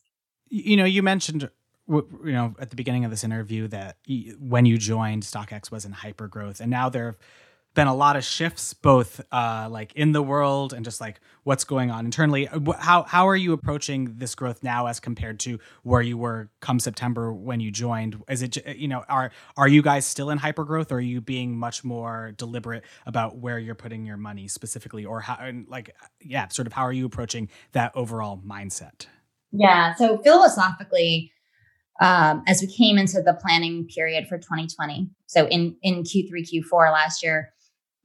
You 0.48 0.76
know, 0.76 0.84
you 0.84 1.02
mentioned 1.02 1.48
you 1.92 2.33
know 2.33 2.55
at 2.59 2.70
the 2.70 2.76
beginning 2.76 3.05
of 3.05 3.11
this 3.11 3.24
interview 3.24 3.68
that 3.68 3.96
when 4.38 4.66
you 4.66 4.78
joined 4.78 5.22
StockX 5.22 5.70
was 5.70 5.85
in 5.85 5.92
hyper 5.92 6.28
growth, 6.28 6.61
and 6.61 6.70
now 6.70 6.88
there 6.88 7.07
have 7.07 7.16
been 7.74 7.87
a 7.87 7.94
lot 7.94 8.16
of 8.16 8.24
shifts, 8.24 8.74
both 8.74 9.20
uh, 9.33 9.66
like 9.70 9.92
in 9.94 10.12
the 10.12 10.22
world 10.22 10.72
and 10.72 10.85
just 10.85 11.00
like 11.00 11.20
what's 11.44 11.64
going 11.64 11.90
on 11.90 12.05
internally. 12.05 12.48
Uh, 12.48 12.72
how 12.72 13.02
how 13.02 13.28
are 13.28 13.37
you 13.37 13.52
approaching 13.52 14.14
this 14.16 14.35
growth 14.35 14.62
now 14.62 14.87
as 14.87 15.00
compared 15.00 15.40
to 15.40 15.59
where 15.83 16.02
you 16.02 16.18
were 16.18 16.50
come 16.61 16.78
September 16.78 17.33
when 17.33 17.61
you 17.61 17.70
joined? 17.70 18.22
Is 18.28 18.42
it 18.42 18.76
you 18.76 18.88
know 18.88 19.05
are 19.09 19.31
are 19.57 19.68
you 19.68 19.83
guys 19.83 20.05
still 20.05 20.31
in 20.31 20.38
hyper 20.38 20.64
growth, 20.64 20.92
or 20.92 20.96
are 20.96 21.00
you 21.00 21.20
being 21.20 21.57
much 21.57 21.85
more 21.85 22.33
deliberate 22.37 22.85
about 23.07 23.38
where 23.38 23.59
you're 23.59 23.74
putting 23.74 24.05
your 24.05 24.16
money 24.16 24.48
specifically, 24.48 25.05
or 25.05 25.20
how 25.20 25.37
and 25.40 25.66
like 25.68 25.94
yeah, 26.20 26.48
sort 26.48 26.66
of 26.66 26.72
how 26.72 26.83
are 26.83 26.92
you 26.92 27.07
approaching 27.07 27.48
that 27.72 27.92
overall 27.94 28.40
mindset? 28.46 29.07
Yeah. 29.50 29.94
So 29.94 30.18
philosophically, 30.18 31.33
um, 32.02 32.42
as 32.48 32.60
we 32.60 32.66
came 32.66 32.98
into 32.98 33.22
the 33.22 33.38
planning 33.40 33.86
period 33.86 34.26
for 34.26 34.36
2020, 34.36 35.08
so 35.26 35.46
in 35.46 35.76
in 35.82 36.02
Q3, 36.02 36.32
Q4 36.32 36.92
last 36.92 37.22
year, 37.22 37.52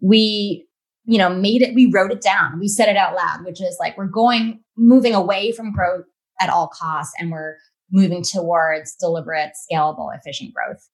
we 0.01 0.67
you 1.05 1.17
know 1.17 1.29
made 1.29 1.63
it. 1.63 1.73
We 1.73 1.89
wrote 1.91 2.11
it 2.11 2.21
down. 2.21 2.59
We 2.59 2.67
said 2.67 2.89
it 2.89 2.95
out 2.95 3.15
loud, 3.15 3.43
which 3.43 3.59
is 3.59 3.77
like 3.79 3.97
we're 3.97 4.05
going 4.05 4.61
moving 4.77 5.15
away 5.15 5.51
from 5.51 5.73
growth 5.73 6.05
at 6.39 6.49
all 6.49 6.67
costs, 6.67 7.15
and 7.19 7.31
we're 7.31 7.55
moving 7.91 8.21
towards 8.21 8.95
deliberate, 8.95 9.53
scalable, 9.71 10.15
efficient 10.15 10.53
growth. 10.53 10.87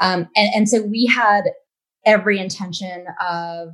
Um, 0.00 0.28
and, 0.34 0.54
and 0.54 0.68
so 0.68 0.82
we 0.82 1.06
had 1.06 1.42
every 2.06 2.38
intention 2.38 3.04
of 3.20 3.68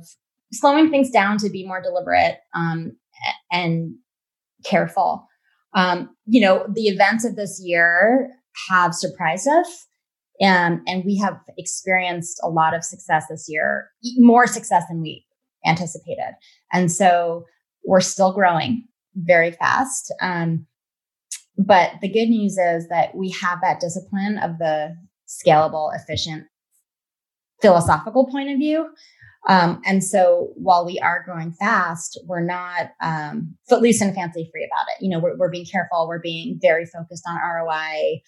slowing 0.51 0.89
things 0.89 1.09
down 1.09 1.37
to 1.37 1.49
be 1.49 1.65
more 1.65 1.81
deliberate 1.81 2.39
um, 2.53 2.97
and 3.49 3.95
careful. 4.65 5.27
Um, 5.73 6.15
you 6.25 6.41
know, 6.41 6.65
the 6.73 6.87
events 6.87 7.25
of 7.25 7.35
this 7.35 7.61
year 7.63 8.29
have 8.69 8.93
surprised 8.93 9.47
us. 9.47 9.87
Um, 10.41 10.83
and 10.87 11.05
we 11.05 11.17
have 11.17 11.39
experienced 11.57 12.39
a 12.43 12.49
lot 12.49 12.73
of 12.73 12.83
success 12.83 13.25
this 13.29 13.45
year, 13.47 13.89
more 14.17 14.47
success 14.47 14.83
than 14.89 15.01
we 15.01 15.25
anticipated. 15.65 16.35
And 16.71 16.91
so 16.91 17.45
we're 17.85 18.01
still 18.01 18.33
growing 18.33 18.87
very 19.15 19.51
fast. 19.51 20.13
Um, 20.21 20.65
but 21.57 21.91
the 22.01 22.09
good 22.09 22.29
news 22.29 22.57
is 22.57 22.87
that 22.89 23.15
we 23.15 23.29
have 23.29 23.59
that 23.61 23.79
discipline 23.79 24.39
of 24.39 24.57
the 24.57 24.95
scalable, 25.27 25.95
efficient, 25.95 26.45
philosophical 27.61 28.27
point 28.27 28.49
of 28.49 28.57
view. 28.57 28.89
Um, 29.47 29.81
and 29.85 30.03
so 30.03 30.51
while 30.55 30.85
we 30.85 30.99
are 30.99 31.23
growing 31.23 31.51
fast, 31.51 32.19
we're 32.25 32.43
not 32.43 32.91
um, 33.01 33.55
footloose 33.67 34.01
and 34.01 34.15
fancy 34.15 34.49
free 34.51 34.65
about 34.65 34.85
it. 34.95 35.03
You 35.03 35.09
know, 35.09 35.19
we're, 35.19 35.37
we're 35.37 35.51
being 35.51 35.65
careful. 35.65 36.07
We're 36.07 36.21
being 36.21 36.59
very 36.61 36.85
focused 36.85 37.25
on 37.27 37.35
ROI 37.35 38.21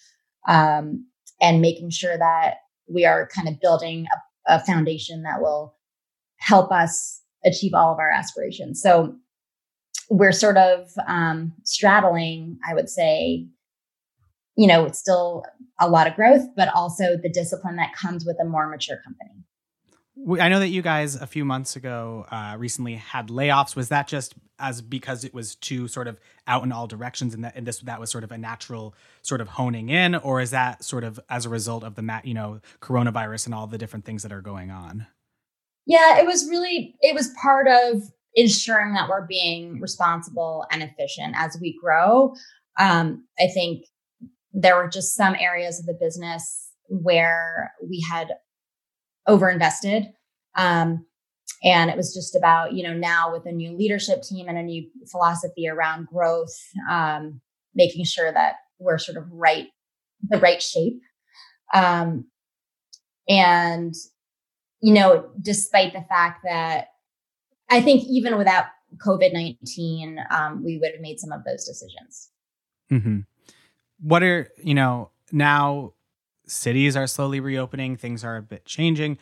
um, 0.46 1.06
and 1.40 1.60
making 1.60 1.90
sure 1.90 2.16
that 2.16 2.56
we 2.88 3.04
are 3.04 3.28
kind 3.34 3.48
of 3.48 3.60
building 3.60 4.06
a, 4.48 4.56
a 4.56 4.64
foundation 4.64 5.22
that 5.22 5.40
will 5.40 5.74
help 6.38 6.70
us 6.72 7.20
achieve 7.44 7.74
all 7.74 7.92
of 7.92 7.98
our 7.98 8.10
aspirations. 8.10 8.80
So 8.80 9.14
we're 10.10 10.32
sort 10.32 10.56
of 10.56 10.88
um, 11.06 11.52
straddling, 11.64 12.58
I 12.68 12.74
would 12.74 12.88
say, 12.88 13.46
you 14.56 14.66
know, 14.66 14.84
it's 14.84 14.98
still 14.98 15.44
a 15.80 15.88
lot 15.88 16.06
of 16.06 16.14
growth, 16.14 16.46
but 16.56 16.68
also 16.74 17.16
the 17.16 17.28
discipline 17.28 17.76
that 17.76 17.94
comes 17.94 18.24
with 18.24 18.36
a 18.40 18.44
more 18.44 18.68
mature 18.68 18.98
company. 19.04 19.44
I 20.40 20.48
know 20.48 20.60
that 20.60 20.68
you 20.68 20.80
guys 20.80 21.14
a 21.14 21.26
few 21.26 21.44
months 21.44 21.76
ago 21.76 22.26
uh, 22.30 22.56
recently 22.58 22.94
had 22.94 23.28
layoffs. 23.28 23.76
Was 23.76 23.90
that 23.90 24.08
just 24.08 24.34
as 24.58 24.80
because 24.80 25.24
it 25.24 25.34
was 25.34 25.54
too 25.54 25.88
sort 25.88 26.08
of 26.08 26.18
out 26.46 26.64
in 26.64 26.72
all 26.72 26.86
directions, 26.86 27.34
and 27.34 27.44
that 27.44 27.54
and 27.54 27.66
this 27.66 27.80
that 27.80 28.00
was 28.00 28.10
sort 28.10 28.24
of 28.24 28.32
a 28.32 28.38
natural 28.38 28.94
sort 29.22 29.42
of 29.42 29.48
honing 29.48 29.90
in, 29.90 30.14
or 30.14 30.40
is 30.40 30.52
that 30.52 30.82
sort 30.82 31.04
of 31.04 31.20
as 31.28 31.44
a 31.44 31.50
result 31.50 31.84
of 31.84 31.96
the 31.96 32.02
mat 32.02 32.24
you 32.24 32.32
know 32.32 32.60
coronavirus 32.80 33.46
and 33.46 33.54
all 33.54 33.66
the 33.66 33.78
different 33.78 34.04
things 34.06 34.22
that 34.22 34.32
are 34.32 34.40
going 34.40 34.70
on? 34.70 35.06
Yeah, 35.84 36.18
it 36.18 36.26
was 36.26 36.48
really 36.48 36.96
it 37.00 37.14
was 37.14 37.30
part 37.40 37.68
of 37.68 38.02
ensuring 38.34 38.94
that 38.94 39.08
we're 39.08 39.26
being 39.26 39.80
responsible 39.80 40.64
and 40.70 40.82
efficient 40.82 41.34
as 41.36 41.58
we 41.60 41.78
grow. 41.82 42.34
Um, 42.78 43.26
I 43.38 43.48
think 43.48 43.84
there 44.52 44.76
were 44.76 44.88
just 44.88 45.14
some 45.14 45.34
areas 45.38 45.78
of 45.78 45.86
the 45.86 45.96
business 45.98 46.70
where 46.88 47.72
we 47.86 48.04
had 48.10 48.32
overinvested. 49.28 50.12
Um, 50.56 51.06
and 51.62 51.90
it 51.90 51.96
was 51.96 52.14
just 52.14 52.36
about, 52.36 52.72
you 52.74 52.82
know, 52.82 52.94
now 52.94 53.32
with 53.32 53.46
a 53.46 53.52
new 53.52 53.76
leadership 53.76 54.22
team 54.22 54.48
and 54.48 54.58
a 54.58 54.62
new 54.62 54.88
philosophy 55.10 55.68
around 55.68 56.06
growth, 56.06 56.56
um, 56.90 57.40
making 57.74 58.04
sure 58.04 58.32
that 58.32 58.56
we're 58.78 58.98
sort 58.98 59.16
of 59.16 59.24
right, 59.30 59.68
the 60.28 60.38
right 60.38 60.62
shape. 60.62 61.00
Um, 61.74 62.26
and, 63.28 63.94
you 64.80 64.92
know, 64.92 65.30
despite 65.40 65.92
the 65.92 66.04
fact 66.08 66.40
that 66.44 66.88
I 67.68 67.80
think 67.80 68.04
even 68.08 68.38
without 68.38 68.66
COVID 69.04 69.32
19, 69.32 70.18
um, 70.30 70.62
we 70.64 70.78
would 70.78 70.92
have 70.92 71.00
made 71.00 71.18
some 71.18 71.32
of 71.32 71.44
those 71.44 71.64
decisions. 71.64 72.30
Mm-hmm. 72.92 73.20
What 74.00 74.22
are, 74.22 74.48
you 74.62 74.74
know, 74.74 75.10
now 75.32 75.94
cities 76.46 76.96
are 76.96 77.06
slowly 77.06 77.40
reopening, 77.40 77.96
things 77.96 78.24
are 78.24 78.36
a 78.36 78.42
bit 78.42 78.64
changing. 78.64 79.18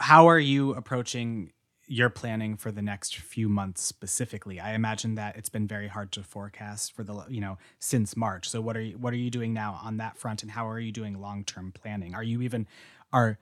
How 0.00 0.28
are 0.28 0.38
you 0.38 0.74
approaching 0.74 1.52
your 1.86 2.08
planning 2.08 2.56
for 2.56 2.70
the 2.70 2.82
next 2.82 3.16
few 3.16 3.48
months 3.48 3.82
specifically? 3.82 4.60
I 4.60 4.74
imagine 4.74 5.14
that 5.16 5.36
it's 5.36 5.48
been 5.48 5.66
very 5.66 5.88
hard 5.88 6.12
to 6.12 6.22
forecast 6.22 6.94
for 6.94 7.04
the 7.04 7.24
you 7.28 7.40
know 7.40 7.58
since 7.78 8.16
March. 8.16 8.48
So 8.48 8.60
what 8.60 8.76
are 8.76 8.82
you 8.82 8.98
what 8.98 9.12
are 9.12 9.18
you 9.18 9.30
doing 9.30 9.52
now 9.52 9.80
on 9.82 9.96
that 9.98 10.16
front, 10.16 10.42
and 10.42 10.50
how 10.52 10.68
are 10.68 10.80
you 10.80 10.92
doing 10.92 11.20
long 11.20 11.44
term 11.44 11.72
planning? 11.72 12.14
Are 12.14 12.22
you 12.22 12.42
even 12.42 12.66
are 13.12 13.38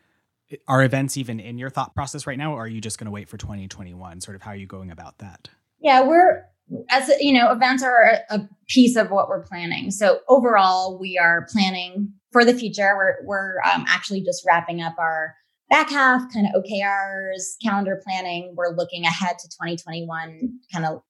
are 0.66 0.82
events 0.82 1.16
even 1.16 1.38
in 1.38 1.58
your 1.58 1.70
thought 1.70 1.94
process 1.94 2.26
right 2.26 2.38
now, 2.38 2.54
or 2.54 2.64
are 2.64 2.68
you 2.68 2.80
just 2.80 2.98
going 2.98 3.06
to 3.06 3.12
wait 3.12 3.28
for 3.28 3.36
2021? 3.36 4.20
Sort 4.20 4.34
of 4.34 4.42
how 4.42 4.50
are 4.50 4.56
you 4.56 4.66
going 4.66 4.90
about 4.90 5.18
that? 5.18 5.48
Yeah, 5.80 6.02
we're 6.02 6.44
as 6.88 7.10
you 7.20 7.32
know, 7.32 7.50
events 7.50 7.82
are 7.82 8.18
a 8.30 8.40
piece 8.68 8.96
of 8.96 9.10
what 9.10 9.28
we're 9.28 9.42
planning. 9.44 9.90
So 9.90 10.20
overall, 10.28 10.98
we 10.98 11.18
are 11.18 11.46
planning 11.52 12.12
for 12.32 12.44
the 12.44 12.54
future. 12.54 12.94
We're 12.96 13.16
we're 13.24 13.60
um, 13.62 13.84
actually 13.88 14.22
just 14.22 14.44
wrapping 14.46 14.80
up 14.80 14.94
our 14.98 15.34
back 15.68 15.90
half 15.90 16.22
kind 16.32 16.46
of 16.46 16.62
OKRs, 16.62 17.54
calendar 17.62 18.00
planning. 18.04 18.54
We're 18.56 18.74
looking 18.74 19.04
ahead 19.04 19.38
to 19.38 19.48
2021, 19.48 20.60
kind 20.72 20.86
of 20.86 21.02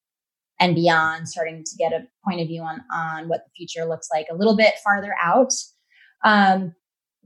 and 0.59 0.75
beyond, 0.75 1.27
starting 1.27 1.65
to 1.65 1.77
get 1.79 1.93
a 1.93 2.07
point 2.25 2.41
of 2.41 2.49
view 2.49 2.63
on 2.63 2.83
on 2.95 3.29
what 3.29 3.43
the 3.47 3.53
future 3.57 3.87
looks 3.87 4.09
like 4.13 4.27
a 4.31 4.37
little 4.37 4.57
bit 4.57 4.75
farther 4.85 5.15
out. 5.23 5.53
Um, 6.25 6.75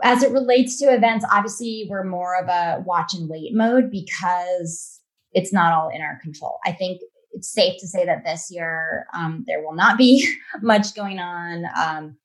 as 0.03 0.23
it 0.23 0.33
relates 0.33 0.79
to 0.79 0.87
events, 0.87 1.25
obviously 1.31 1.87
we're 1.89 2.05
more 2.05 2.37
of 2.37 2.49
a 2.49 2.83
watch 2.85 3.15
and 3.15 3.29
wait 3.29 3.55
mode 3.55 3.91
because 3.91 5.01
it's 5.33 5.53
not 5.53 5.73
all 5.73 5.89
in 5.89 6.01
our 6.01 6.19
control. 6.23 6.59
I 6.65 6.73
think 6.73 7.01
safe 7.45 7.81
to 7.81 7.87
say 7.87 8.05
that 8.05 8.25
this 8.25 8.49
year 8.51 9.07
um, 9.15 9.45
there 9.47 9.63
will 9.63 9.75
not 9.75 9.99
be 9.99 10.29
much 10.63 10.95
going 10.95 11.19
on. 11.19 11.65
Um, 11.77 12.17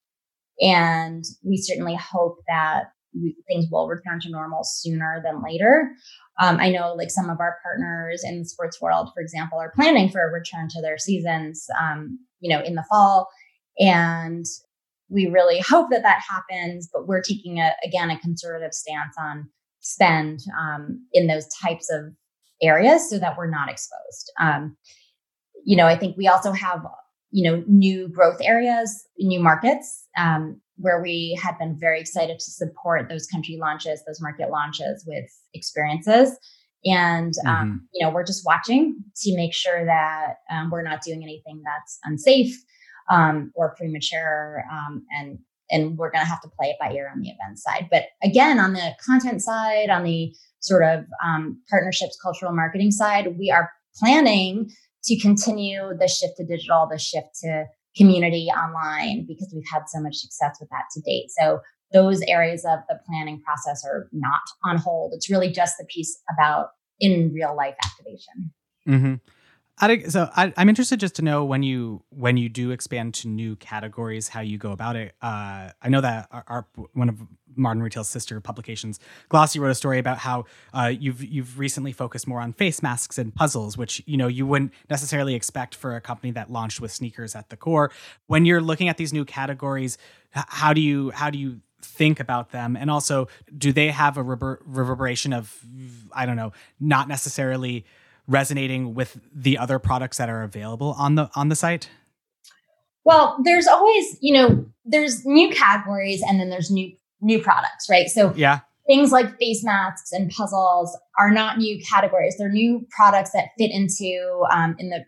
and 0.61 1.23
we 1.43 1.57
certainly 1.57 1.95
hope 1.95 2.37
that 2.47 2.91
we, 3.13 3.35
things 3.47 3.65
will 3.71 3.87
return 3.87 4.19
to 4.21 4.29
normal 4.29 4.63
sooner 4.63 5.21
than 5.23 5.41
later. 5.43 5.91
Um, 6.39 6.57
I 6.59 6.69
know, 6.69 6.93
like 6.93 7.09
some 7.09 7.29
of 7.29 7.39
our 7.39 7.57
partners 7.63 8.23
in 8.23 8.39
the 8.39 8.45
sports 8.45 8.81
world, 8.81 9.09
for 9.13 9.21
example, 9.21 9.59
are 9.59 9.73
planning 9.75 10.09
for 10.09 10.21
a 10.21 10.31
return 10.31 10.67
to 10.69 10.81
their 10.81 10.97
seasons, 10.97 11.65
um, 11.81 12.19
you 12.39 12.55
know, 12.55 12.63
in 12.63 12.75
the 12.75 12.85
fall, 12.89 13.27
and 13.79 14.45
we 15.09 15.25
really 15.25 15.59
hope 15.59 15.89
that 15.89 16.03
that 16.03 16.21
happens. 16.29 16.89
But 16.93 17.07
we're 17.07 17.21
taking 17.21 17.59
a 17.59 17.71
again 17.83 18.09
a 18.09 18.19
conservative 18.19 18.73
stance 18.73 19.15
on 19.19 19.49
spend 19.81 20.39
um, 20.59 21.05
in 21.13 21.27
those 21.27 21.47
types 21.61 21.89
of 21.91 22.13
areas 22.61 23.09
so 23.09 23.19
that 23.19 23.37
we're 23.37 23.49
not 23.49 23.69
exposed. 23.69 24.31
Um, 24.39 24.77
you 25.69 25.75
know, 25.75 25.85
I 25.85 25.95
think 25.95 26.17
we 26.17 26.27
also 26.27 26.51
have, 26.51 26.83
you 27.29 27.43
know, 27.43 27.63
new 27.67 28.07
growth 28.07 28.39
areas, 28.41 29.05
new 29.19 29.39
markets 29.39 30.07
um, 30.17 30.59
where 30.77 30.99
we 30.99 31.39
had 31.39 31.59
been 31.59 31.77
very 31.79 31.99
excited 31.99 32.39
to 32.39 32.51
support 32.51 33.07
those 33.07 33.27
country 33.27 33.59
launches, 33.61 34.01
those 34.07 34.19
market 34.19 34.49
launches 34.49 35.05
with 35.05 35.29
experiences. 35.53 36.35
And, 36.85 37.35
um, 37.45 37.53
mm-hmm. 37.53 37.75
you 37.93 38.03
know, 38.03 38.11
we're 38.11 38.25
just 38.25 38.47
watching 38.47 38.97
to 39.17 39.35
make 39.35 39.53
sure 39.53 39.85
that 39.85 40.37
um, 40.49 40.71
we're 40.71 40.81
not 40.81 41.03
doing 41.03 41.21
anything 41.21 41.61
that's 41.63 41.99
unsafe 42.03 42.57
um, 43.11 43.51
or 43.53 43.75
premature. 43.75 44.63
Um, 44.71 45.05
and 45.15 45.37
and 45.69 45.99
we're 45.99 46.09
going 46.09 46.23
to 46.23 46.29
have 46.29 46.41
to 46.41 46.49
play 46.59 46.69
it 46.69 46.77
by 46.79 46.93
ear 46.93 47.11
on 47.13 47.21
the 47.21 47.29
event 47.29 47.59
side. 47.59 47.89
But 47.91 48.05
again, 48.23 48.59
on 48.59 48.73
the 48.73 48.95
content 49.05 49.43
side, 49.43 49.91
on 49.91 50.03
the 50.03 50.35
sort 50.61 50.81
of 50.81 51.05
um, 51.23 51.61
partnerships, 51.69 52.17
cultural 52.19 52.53
marketing 52.53 52.89
side, 52.89 53.37
we 53.37 53.51
are 53.51 53.71
planning 53.95 54.71
to 55.05 55.19
continue 55.19 55.93
the 55.99 56.07
shift 56.07 56.37
to 56.37 56.45
digital, 56.45 56.87
the 56.89 56.97
shift 56.97 57.27
to 57.43 57.65
community 57.95 58.47
online, 58.47 59.25
because 59.27 59.51
we've 59.53 59.63
had 59.71 59.83
so 59.87 59.99
much 59.99 60.15
success 60.15 60.57
with 60.59 60.69
that 60.69 60.83
to 60.93 61.01
date. 61.01 61.29
So 61.39 61.59
those 61.91 62.21
areas 62.27 62.65
of 62.65 62.79
the 62.87 62.99
planning 63.07 63.41
process 63.41 63.83
are 63.85 64.07
not 64.11 64.41
on 64.63 64.77
hold. 64.77 65.13
It's 65.13 65.29
really 65.29 65.49
just 65.51 65.75
the 65.79 65.85
piece 65.85 66.21
about 66.31 66.67
in 66.99 67.31
real 67.33 67.55
life 67.55 67.75
activation. 67.83 68.53
Mm-hmm. 68.87 69.15
So 70.09 70.29
I, 70.35 70.53
am 70.57 70.67
interested 70.67 70.99
just 70.99 71.15
to 71.15 71.21
know 71.21 71.45
when 71.45 71.63
you 71.63 72.03
when 72.09 72.35
you 72.35 72.49
do 72.49 72.71
expand 72.71 73.13
to 73.15 73.29
new 73.29 73.55
categories, 73.55 74.27
how 74.27 74.41
you 74.41 74.57
go 74.57 74.71
about 74.71 74.95
it. 74.95 75.15
Uh, 75.21 75.69
I 75.81 75.89
know 75.89 76.01
that 76.01 76.27
our, 76.31 76.43
our, 76.47 76.67
one 76.93 77.07
of 77.07 77.17
Modern 77.55 77.81
Retail's 77.81 78.09
sister 78.09 78.39
publications, 78.41 78.99
Glossy, 79.29 79.59
wrote 79.59 79.71
a 79.71 79.75
story 79.75 79.97
about 79.97 80.17
how 80.17 80.45
uh, 80.73 80.91
you've 80.97 81.23
you've 81.23 81.57
recently 81.57 81.93
focused 81.93 82.27
more 82.27 82.41
on 82.41 82.51
face 82.51 82.83
masks 82.83 83.17
and 83.17 83.33
puzzles, 83.33 83.77
which 83.77 84.03
you 84.05 84.17
know 84.17 84.27
you 84.27 84.45
wouldn't 84.45 84.73
necessarily 84.89 85.33
expect 85.33 85.75
for 85.75 85.95
a 85.95 86.01
company 86.01 86.31
that 86.31 86.51
launched 86.51 86.81
with 86.81 86.91
sneakers 86.91 87.33
at 87.33 87.49
the 87.49 87.55
core. 87.55 87.89
When 88.27 88.45
you're 88.45 88.61
looking 88.61 88.89
at 88.89 88.97
these 88.97 89.13
new 89.13 89.23
categories, 89.23 89.97
how 90.31 90.73
do 90.73 90.81
you 90.81 91.11
how 91.11 91.29
do 91.29 91.37
you 91.37 91.61
think 91.81 92.19
about 92.19 92.51
them 92.51 92.75
and 92.75 92.91
also 92.91 93.29
do 93.57 93.71
they 93.71 93.89
have 93.89 94.17
a 94.17 94.21
rever- 94.21 94.61
reverberation 94.65 95.31
of 95.31 95.63
i 96.13 96.25
don't 96.25 96.35
know 96.35 96.51
not 96.77 97.07
necessarily 97.07 97.85
resonating 98.29 98.93
with 98.93 99.19
the 99.33 99.57
other 99.57 99.79
products 99.79 100.17
that 100.17 100.29
are 100.29 100.43
available 100.43 100.95
on 100.97 101.15
the 101.15 101.29
on 101.35 101.49
the 101.49 101.55
site? 101.55 101.89
Well, 103.03 103.37
there's 103.43 103.67
always, 103.67 104.17
you 104.21 104.33
know, 104.33 104.65
there's 104.85 105.25
new 105.25 105.49
categories 105.49 106.21
and 106.21 106.39
then 106.39 106.49
there's 106.49 106.69
new 106.71 106.95
new 107.19 107.41
products, 107.41 107.89
right? 107.89 108.07
So 108.07 108.33
yeah. 108.35 108.59
Things 108.87 109.11
like 109.11 109.37
face 109.37 109.63
masks 109.63 110.11
and 110.11 110.31
puzzles 110.31 110.97
are 111.19 111.29
not 111.29 111.59
new 111.59 111.79
categories. 111.91 112.35
They're 112.39 112.49
new 112.49 112.87
products 112.89 113.29
that 113.33 113.49
fit 113.55 113.69
into, 113.71 114.45
um, 114.51 114.75
in 114.79 114.89
the 114.89 115.05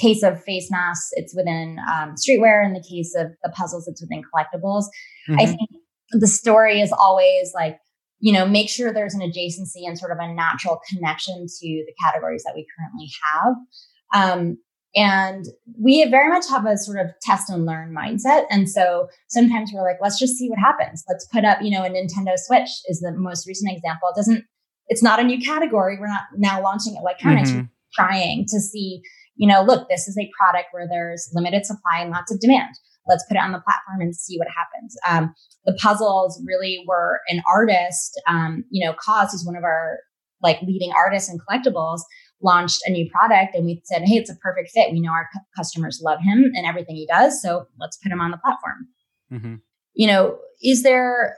case 0.00 0.22
of 0.22 0.40
face 0.44 0.70
masks, 0.70 1.08
it's 1.12 1.34
within 1.34 1.78
um, 1.92 2.14
streetwear. 2.14 2.64
In 2.64 2.74
the 2.74 2.84
case 2.88 3.16
of 3.16 3.32
the 3.42 3.50
puzzles, 3.50 3.88
it's 3.88 4.00
within 4.00 4.22
collectibles. 4.22 4.84
Mm-hmm. 5.28 5.40
I 5.40 5.46
think 5.46 5.70
the 6.12 6.28
story 6.28 6.80
is 6.80 6.92
always 6.92 7.50
like 7.54 7.80
you 8.20 8.32
know, 8.32 8.46
make 8.46 8.68
sure 8.68 8.92
there's 8.92 9.14
an 9.14 9.20
adjacency 9.20 9.86
and 9.86 9.98
sort 9.98 10.12
of 10.12 10.18
a 10.20 10.32
natural 10.32 10.80
connection 10.90 11.46
to 11.46 11.66
the 11.86 11.94
categories 12.02 12.42
that 12.44 12.54
we 12.54 12.66
currently 12.76 13.08
have. 13.32 13.54
Um, 14.14 14.58
and 14.96 15.44
we 15.78 16.04
very 16.10 16.28
much 16.28 16.48
have 16.48 16.66
a 16.66 16.76
sort 16.76 16.98
of 16.98 17.12
test 17.22 17.50
and 17.50 17.66
learn 17.66 17.94
mindset. 17.94 18.44
And 18.50 18.68
so 18.68 19.08
sometimes 19.28 19.70
we're 19.72 19.82
like, 19.82 19.98
let's 20.00 20.18
just 20.18 20.36
see 20.36 20.48
what 20.48 20.58
happens. 20.58 21.04
Let's 21.08 21.26
put 21.26 21.44
up, 21.44 21.58
you 21.62 21.70
know, 21.70 21.84
a 21.84 21.90
Nintendo 21.90 22.36
Switch 22.36 22.70
is 22.86 23.00
the 23.00 23.12
most 23.12 23.46
recent 23.46 23.70
example. 23.70 24.08
It 24.08 24.16
doesn't, 24.16 24.44
it's 24.88 25.02
not 25.02 25.20
a 25.20 25.24
new 25.24 25.38
category. 25.38 25.98
We're 26.00 26.08
not 26.08 26.22
now 26.36 26.62
launching 26.62 26.96
electronics, 26.96 27.50
mm-hmm. 27.50 27.66
trying 27.94 28.46
to 28.48 28.60
see, 28.60 29.02
you 29.36 29.46
know, 29.46 29.62
look, 29.62 29.88
this 29.88 30.08
is 30.08 30.16
a 30.18 30.30
product 30.40 30.68
where 30.72 30.88
there's 30.88 31.28
limited 31.34 31.66
supply 31.66 32.00
and 32.00 32.10
lots 32.10 32.32
of 32.32 32.40
demand 32.40 32.74
let's 33.08 33.24
put 33.28 33.36
it 33.36 33.42
on 33.42 33.52
the 33.52 33.60
platform 33.60 34.00
and 34.00 34.14
see 34.14 34.38
what 34.38 34.48
happens. 34.48 34.96
Um, 35.08 35.34
the 35.64 35.74
puzzles 35.74 36.42
really 36.46 36.84
were 36.86 37.20
an 37.28 37.42
artist, 37.48 38.20
um, 38.26 38.64
you 38.70 38.86
know, 38.86 38.94
KAWS, 38.94 39.32
who's 39.32 39.44
one 39.44 39.56
of 39.56 39.64
our 39.64 39.98
like 40.42 40.60
leading 40.62 40.92
artists 40.92 41.28
and 41.28 41.40
collectibles, 41.40 42.00
launched 42.42 42.80
a 42.86 42.90
new 42.90 43.08
product 43.10 43.54
and 43.54 43.64
we 43.64 43.82
said, 43.84 44.02
hey, 44.04 44.16
it's 44.16 44.30
a 44.30 44.36
perfect 44.36 44.70
fit. 44.70 44.92
We 44.92 45.00
know 45.00 45.10
our 45.10 45.28
cu- 45.32 45.40
customers 45.56 46.00
love 46.02 46.20
him 46.20 46.52
and 46.54 46.66
everything 46.66 46.94
he 46.94 47.06
does. 47.06 47.42
So 47.42 47.66
let's 47.80 47.96
put 47.96 48.12
him 48.12 48.20
on 48.20 48.30
the 48.30 48.38
platform. 48.38 48.88
Mm-hmm. 49.32 49.54
You 49.94 50.06
know, 50.06 50.38
is 50.62 50.82
there, 50.82 51.36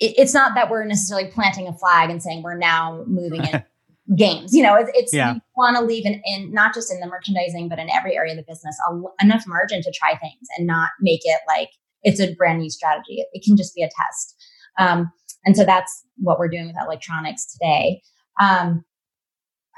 it, 0.00 0.14
it's 0.18 0.34
not 0.34 0.54
that 0.56 0.70
we're 0.70 0.84
necessarily 0.84 1.30
planting 1.30 1.68
a 1.68 1.72
flag 1.72 2.10
and 2.10 2.20
saying 2.20 2.42
we're 2.42 2.58
now 2.58 3.04
moving 3.06 3.44
in 3.44 3.62
games. 4.14 4.54
You 4.54 4.62
know, 4.62 4.74
it's, 4.76 4.90
it's 4.94 5.12
yeah. 5.12 5.34
you 5.34 5.40
want 5.56 5.76
to 5.76 5.82
leave 5.82 6.06
in, 6.06 6.22
in, 6.24 6.52
not 6.52 6.74
just 6.74 6.92
in 6.92 7.00
the 7.00 7.06
merchandising, 7.06 7.68
but 7.68 7.78
in 7.78 7.90
every 7.90 8.16
area 8.16 8.32
of 8.32 8.36
the 8.36 8.44
business, 8.46 8.76
a, 8.88 9.24
enough 9.24 9.44
margin 9.46 9.82
to 9.82 9.92
try 9.92 10.16
things 10.16 10.46
and 10.56 10.66
not 10.66 10.90
make 11.00 11.20
it 11.24 11.40
like 11.48 11.70
it's 12.02 12.20
a 12.20 12.34
brand 12.34 12.60
new 12.60 12.70
strategy. 12.70 13.16
It, 13.16 13.26
it 13.32 13.44
can 13.44 13.56
just 13.56 13.74
be 13.74 13.82
a 13.82 13.88
test. 13.88 14.36
Um, 14.78 15.10
and 15.44 15.56
so 15.56 15.64
that's 15.64 16.04
what 16.18 16.38
we're 16.38 16.48
doing 16.48 16.66
with 16.66 16.76
electronics 16.80 17.46
today. 17.52 18.02
Um, 18.40 18.84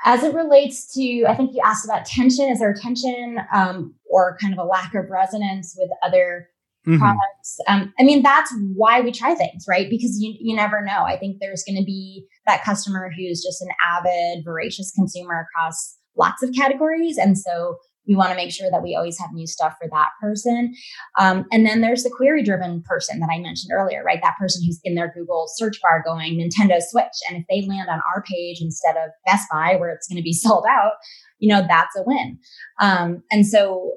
as 0.04 0.22
it 0.22 0.34
relates 0.34 0.92
to, 0.94 1.24
I 1.26 1.34
think 1.34 1.54
you 1.54 1.60
asked 1.64 1.84
about 1.84 2.06
tension. 2.06 2.48
Is 2.48 2.60
there 2.60 2.72
tension 2.74 3.38
um, 3.52 3.94
or 4.10 4.36
kind 4.40 4.52
of 4.52 4.58
a 4.58 4.64
lack 4.64 4.94
of 4.94 5.10
resonance 5.10 5.74
with 5.76 5.90
other 6.04 6.48
mm-hmm. 6.88 6.98
products. 6.98 7.58
Um, 7.66 7.92
I 7.98 8.02
mean, 8.02 8.22
that's 8.22 8.52
why 8.74 9.00
we 9.00 9.12
try 9.12 9.34
things, 9.34 9.64
right? 9.68 9.88
Because 9.90 10.18
you, 10.20 10.34
you 10.40 10.56
never 10.56 10.82
know. 10.82 11.04
I 11.04 11.18
think 11.18 11.38
there's 11.40 11.64
going 11.66 11.78
to 11.78 11.84
be 11.84 12.26
that 12.46 12.64
customer 12.64 13.10
who's 13.16 13.42
just 13.42 13.62
an 13.62 13.68
avid, 13.86 14.44
voracious 14.44 14.92
consumer 14.92 15.46
across 15.48 15.96
lots 16.16 16.42
of 16.42 16.52
categories. 16.54 17.18
And 17.18 17.38
so 17.38 17.76
we 18.08 18.16
want 18.16 18.30
to 18.30 18.36
make 18.36 18.50
sure 18.50 18.70
that 18.70 18.82
we 18.82 18.96
always 18.96 19.18
have 19.18 19.32
new 19.32 19.46
stuff 19.46 19.74
for 19.80 19.86
that 19.90 20.08
person. 20.20 20.74
Um, 21.18 21.44
and 21.52 21.66
then 21.66 21.82
there's 21.82 22.02
the 22.02 22.10
query 22.10 22.42
driven 22.42 22.82
person 22.82 23.20
that 23.20 23.28
I 23.30 23.38
mentioned 23.38 23.70
earlier, 23.72 24.02
right? 24.02 24.18
That 24.22 24.38
person 24.38 24.62
who's 24.64 24.80
in 24.82 24.94
their 24.94 25.12
Google 25.14 25.46
search 25.56 25.76
bar 25.82 26.02
going 26.04 26.38
Nintendo 26.38 26.80
Switch. 26.80 27.04
And 27.28 27.38
if 27.38 27.44
they 27.50 27.68
land 27.68 27.90
on 27.90 28.00
our 28.12 28.22
page 28.22 28.58
instead 28.62 28.96
of 28.96 29.10
Best 29.26 29.46
Buy, 29.52 29.76
where 29.76 29.90
it's 29.90 30.08
going 30.08 30.16
to 30.16 30.22
be 30.22 30.32
sold 30.32 30.64
out, 30.68 30.92
you 31.38 31.54
know, 31.54 31.64
that's 31.68 31.96
a 31.96 32.02
win. 32.02 32.38
Um, 32.80 33.22
and 33.30 33.46
so 33.46 33.92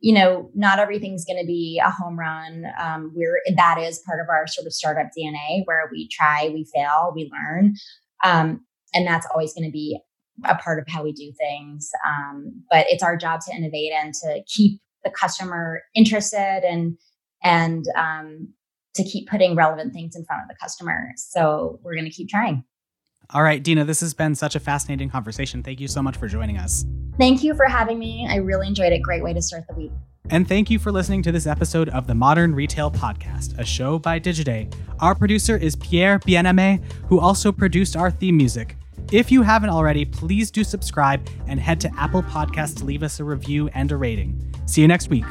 you 0.00 0.14
know, 0.14 0.50
not 0.54 0.78
everything's 0.78 1.24
going 1.24 1.38
to 1.38 1.46
be 1.46 1.80
a 1.84 1.90
home 1.90 2.18
run. 2.18 2.64
Um, 2.80 3.12
we're 3.14 3.40
that 3.56 3.78
is 3.78 4.02
part 4.06 4.20
of 4.20 4.28
our 4.28 4.46
sort 4.46 4.66
of 4.66 4.72
startup 4.72 5.08
DNA 5.16 5.62
where 5.66 5.88
we 5.92 6.08
try, 6.08 6.50
we 6.52 6.66
fail, 6.74 7.12
we 7.14 7.30
learn, 7.30 7.74
um, 8.24 8.64
and 8.94 9.06
that's 9.06 9.26
always 9.32 9.52
going 9.52 9.68
to 9.68 9.72
be 9.72 10.00
a 10.46 10.54
part 10.54 10.78
of 10.78 10.86
how 10.88 11.04
we 11.04 11.12
do 11.12 11.32
things. 11.38 11.90
Um, 12.06 12.64
but 12.70 12.86
it's 12.88 13.02
our 13.02 13.16
job 13.16 13.40
to 13.46 13.54
innovate 13.54 13.92
and 13.92 14.14
to 14.14 14.42
keep 14.46 14.80
the 15.04 15.10
customer 15.10 15.82
interested 15.94 16.62
and 16.64 16.96
and 17.42 17.84
um, 17.96 18.52
to 18.94 19.04
keep 19.04 19.28
putting 19.28 19.54
relevant 19.54 19.92
things 19.92 20.16
in 20.16 20.24
front 20.24 20.42
of 20.42 20.48
the 20.48 20.56
customer. 20.60 21.12
So 21.16 21.78
we're 21.82 21.94
going 21.94 22.04
to 22.04 22.10
keep 22.10 22.28
trying. 22.28 22.64
All 23.32 23.42
right, 23.42 23.62
Deena, 23.62 23.84
this 23.84 24.00
has 24.00 24.12
been 24.12 24.34
such 24.34 24.56
a 24.56 24.60
fascinating 24.60 25.08
conversation. 25.08 25.62
Thank 25.62 25.80
you 25.80 25.88
so 25.88 26.02
much 26.02 26.16
for 26.16 26.26
joining 26.26 26.58
us. 26.58 26.84
Thank 27.20 27.42
you 27.42 27.54
for 27.54 27.66
having 27.66 27.98
me. 27.98 28.26
I 28.26 28.36
really 28.36 28.66
enjoyed 28.66 28.94
it. 28.94 29.02
Great 29.02 29.22
way 29.22 29.34
to 29.34 29.42
start 29.42 29.66
the 29.68 29.74
week. 29.74 29.92
And 30.30 30.48
thank 30.48 30.70
you 30.70 30.78
for 30.78 30.90
listening 30.90 31.22
to 31.24 31.32
this 31.32 31.46
episode 31.46 31.90
of 31.90 32.06
the 32.06 32.14
Modern 32.14 32.54
Retail 32.54 32.90
Podcast, 32.90 33.58
a 33.58 33.64
show 33.64 33.98
by 33.98 34.18
Digiday. 34.18 34.72
Our 35.00 35.14
producer 35.14 35.54
is 35.54 35.76
Pierre 35.76 36.18
Bienaimé, 36.18 36.82
who 37.08 37.20
also 37.20 37.52
produced 37.52 37.94
our 37.94 38.10
theme 38.10 38.38
music. 38.38 38.74
If 39.12 39.30
you 39.30 39.42
haven't 39.42 39.68
already, 39.68 40.06
please 40.06 40.50
do 40.50 40.64
subscribe 40.64 41.28
and 41.46 41.60
head 41.60 41.78
to 41.82 41.90
Apple 41.98 42.22
Podcasts 42.22 42.78
to 42.78 42.84
leave 42.86 43.02
us 43.02 43.20
a 43.20 43.24
review 43.24 43.68
and 43.74 43.92
a 43.92 43.98
rating. 43.98 44.54
See 44.64 44.80
you 44.80 44.88
next 44.88 45.10
week. 45.10 45.26